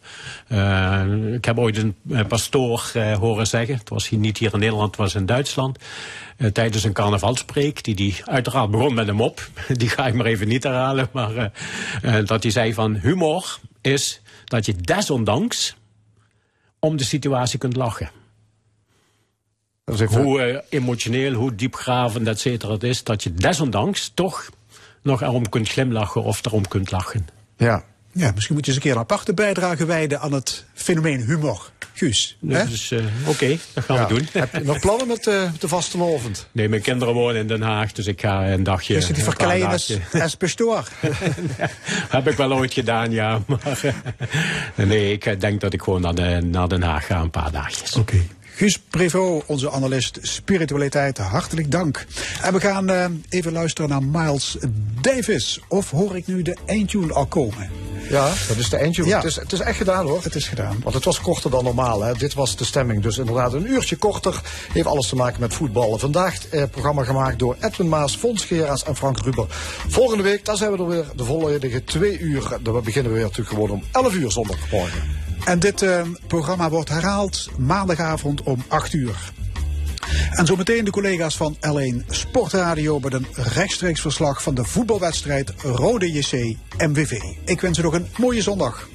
Uh, 0.49 1.35
ik 1.35 1.45
heb 1.45 1.59
ooit 1.59 1.77
een 1.77 1.95
pastoor 2.29 2.93
uh, 2.97 3.17
horen 3.17 3.47
zeggen, 3.47 3.75
het 3.75 3.89
was 3.89 4.11
niet 4.11 4.39
hier 4.39 4.53
in 4.53 4.59
Nederland, 4.59 4.87
het 4.87 4.97
was 4.97 5.15
in 5.15 5.27
Duitsland. 5.27 5.79
Uh, 6.37 6.51
tijdens 6.51 6.85
een 6.85 6.93
carnavalspreek, 6.93 7.85
die 7.85 7.95
die 7.95 8.17
uiteraard 8.25 8.71
begon 8.71 8.95
met 8.95 9.09
een 9.09 9.15
mop. 9.15 9.49
Die 9.69 9.89
ga 9.89 10.07
ik 10.07 10.15
maar 10.15 10.27
even 10.27 10.49
niet 10.49 10.63
herhalen, 10.63 11.09
maar 11.13 11.53
dat 12.25 12.43
hij 12.43 12.53
zei 12.53 12.75
van 12.75 12.95
humor 12.95 13.59
is 13.81 14.21
dat 14.45 14.67
je 14.67 14.75
desondanks 14.77 15.77
om 16.79 16.97
de 16.97 17.05
situatie 17.05 17.59
kunt 17.59 17.77
lachen. 17.77 18.11
Hoe 20.09 20.64
emotioneel, 20.68 21.32
hoe 21.32 21.55
diepgravend, 21.55 22.28
et 22.28 22.41
cetera 22.41 22.72
het 22.72 22.82
is, 22.82 23.05
dat 23.05 23.22
je 23.22 23.34
desondanks 23.34 24.11
toch 24.14 24.51
nog 25.03 25.22
erom 25.22 25.49
kunt 25.49 25.68
glimlachen 25.68 26.22
of 26.22 26.45
erom 26.45 26.68
kunt 26.68 26.91
lachen. 26.91 27.28
Ja. 27.57 27.84
Ja, 28.12 28.32
misschien 28.34 28.55
moet 28.55 28.64
je 28.64 28.72
eens 28.72 28.80
een 28.80 28.86
keer 28.86 28.97
een 28.97 29.03
aparte 29.03 29.34
bijdrage 29.34 29.86
wijden 29.86 30.20
aan 30.20 30.32
het 30.32 30.64
fenomeen 30.74 31.20
humor. 31.20 31.70
Guus. 31.93 32.36
Dus, 32.41 32.91
uh, 32.91 32.99
Oké, 32.99 33.30
okay, 33.30 33.59
dat 33.74 33.84
gaan 33.84 33.97
ja. 33.97 34.07
we 34.07 34.14
doen. 34.14 34.28
Heb 34.32 34.53
je 34.53 34.61
nog 34.61 34.80
plannen 34.80 35.07
met 35.07 35.26
uh, 35.26 35.51
de 35.59 35.68
vastelovend? 35.68 36.47
Nee, 36.53 36.68
mijn 36.68 36.82
kinderen 36.82 37.14
wonen 37.14 37.41
in 37.41 37.47
Den 37.47 37.62
Haag, 37.62 37.93
dus 37.93 38.07
ik 38.07 38.20
ga 38.20 38.47
een 38.47 38.62
dagje... 38.62 38.95
Dus 38.95 39.07
die 39.07 39.24
verkleinen 39.24 39.68
als, 39.68 39.99
als 40.12 40.34
pastoor? 40.34 40.88
heb 42.09 42.28
ik 42.28 42.36
wel 42.36 42.53
ooit 42.53 42.72
gedaan, 42.72 43.11
ja. 43.11 43.41
Maar 43.47 43.80
nee, 44.86 45.12
ik 45.12 45.41
denk 45.41 45.61
dat 45.61 45.72
ik 45.72 45.82
gewoon 45.82 46.01
naar, 46.01 46.14
de, 46.14 46.41
naar 46.43 46.68
Den 46.68 46.82
Haag 46.82 47.07
ga 47.07 47.20
een 47.20 47.30
paar 47.30 47.51
dagjes. 47.51 47.97
Oké. 47.97 48.14
Okay. 48.14 48.28
Guus 48.61 48.79
Prevot, 48.79 49.43
onze 49.47 49.71
analist 49.71 50.19
spiritualiteit, 50.23 51.19
hartelijk 51.19 51.71
dank. 51.71 52.07
En 52.43 52.53
we 52.53 52.61
gaan 52.61 52.91
uh, 52.91 53.05
even 53.29 53.53
luisteren 53.53 53.91
naar 53.91 54.03
Miles 54.03 54.57
Davis. 55.01 55.61
Of 55.69 55.91
hoor 55.91 56.17
ik 56.17 56.27
nu 56.27 56.43
de 56.43 56.57
eindtune 56.67 57.13
al 57.13 57.27
komen? 57.27 57.71
Ja, 58.09 58.33
dat 58.49 58.57
is 58.57 58.71
de 58.71 58.77
eindtune. 58.77 59.09
Ja. 59.09 59.17
Het, 59.17 59.25
is, 59.25 59.37
het 59.37 59.53
is 59.53 59.61
echt 59.61 59.77
gedaan 59.77 60.07
hoor. 60.07 60.23
Het 60.23 60.35
is 60.35 60.49
gedaan. 60.49 60.81
Want 60.83 60.95
het 60.95 61.05
was 61.05 61.21
korter 61.21 61.51
dan 61.51 61.65
normaal. 61.65 62.03
Hè. 62.03 62.15
Dit 62.15 62.35
was 62.35 62.57
de 62.57 62.65
stemming. 62.65 63.03
Dus 63.03 63.19
inderdaad 63.19 63.53
een 63.53 63.71
uurtje 63.71 63.97
korter. 63.97 64.41
Heeft 64.73 64.87
alles 64.87 65.09
te 65.09 65.17
maken 65.17 65.41
met 65.41 65.55
voetballen. 65.55 65.99
Vandaag 65.99 66.49
eh, 66.49 66.63
programma 66.71 67.05
gemaakt 67.05 67.39
door 67.39 67.57
Edwin 67.61 67.89
Maas, 67.89 68.17
Fons 68.17 68.45
Geraas 68.45 68.85
en 68.85 68.97
Frank 68.97 69.19
Ruber. 69.21 69.47
Volgende 69.89 70.23
week, 70.23 70.45
dan 70.45 70.57
zijn 70.57 70.73
we 70.73 70.79
er 70.79 70.89
weer 70.89 71.05
de 71.17 71.25
volledige 71.25 71.85
twee 71.85 72.19
uur. 72.19 72.59
Dan 72.63 72.83
beginnen 72.83 73.13
we 73.13 73.19
weer 73.19 73.27
natuurlijk 73.27 73.55
gewoon 73.55 73.71
om 73.71 73.83
11 73.93 74.15
uur 74.15 74.31
zondagmorgen. 74.31 75.20
En 75.45 75.59
dit 75.59 75.82
uh, 75.82 76.03
programma 76.26 76.70
wordt 76.70 76.88
herhaald 76.88 77.49
maandagavond 77.59 78.43
om 78.43 78.64
8 78.68 78.93
uur. 78.93 79.32
En 80.30 80.47
zometeen 80.47 80.84
de 80.84 80.91
collega's 80.91 81.36
van 81.36 81.57
L1 81.57 82.07
Sportradio 82.07 82.99
met 82.99 83.12
een 83.12 83.26
rechtstreeks 83.34 84.01
verslag 84.01 84.43
van 84.43 84.55
de 84.55 84.64
voetbalwedstrijd 84.64 85.53
Rode 85.62 86.12
JC 86.12 86.57
MVV. 86.78 87.22
Ik 87.45 87.61
wens 87.61 87.78
u 87.78 87.82
nog 87.82 87.95
een 87.95 88.09
mooie 88.16 88.43
zondag. 88.43 88.88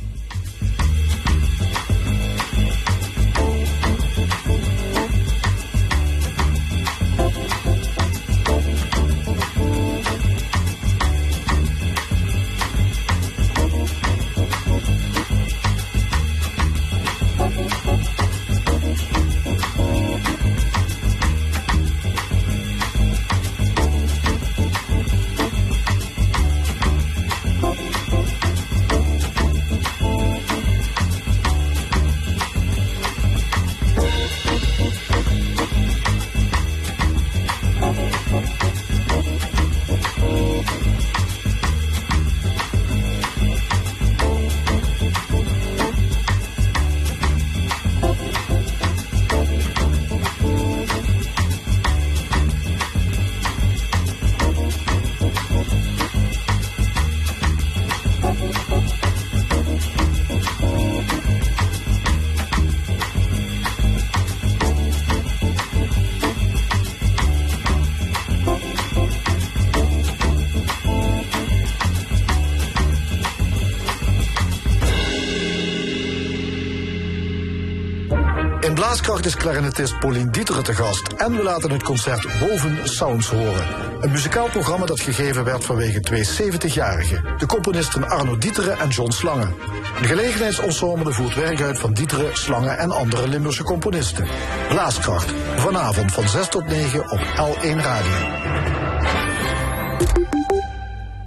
Blaaskracht 78.96 79.26
is 79.26 79.36
clarinetist 79.36 80.00
Pauline 80.00 80.30
Dieteren 80.30 80.64
te 80.64 80.74
gast. 80.74 81.08
En 81.08 81.36
we 81.36 81.44
laten 81.44 81.72
het 81.72 81.84
concert 81.84 82.28
Boven 82.40 82.80
Sounds 82.84 83.30
horen. 83.30 83.66
Een 84.00 84.12
muzikaal 84.12 84.50
programma 84.50 84.86
dat 84.86 85.00
gegeven 85.00 85.44
werd 85.44 85.66
vanwege 85.66 86.00
twee 86.00 86.28
70-jarigen. 86.28 87.38
De 87.38 87.46
componisten 87.46 88.10
Arno 88.10 88.38
Dieteren 88.38 88.80
en 88.80 88.90
John 88.90 89.12
Slangen. 89.12 89.56
De 90.02 90.08
gelegenheidsensemble 90.08 91.14
voert 91.14 91.36
werk 91.36 91.62
uit 91.62 91.80
van 91.80 91.94
Dieteren, 91.94 92.38
Slangen 92.38 92.78
en 92.78 92.92
andere 92.92 93.28
Limburgse 93.28 93.64
componisten. 93.64 94.28
Blaaskracht. 94.70 95.34
Vanavond 95.56 96.12
van 96.12 96.28
6 96.30 96.48
tot 96.48 96.68
9 96.68 97.12
op 97.12 97.20
L1 97.20 97.82
Radio. 97.82 98.35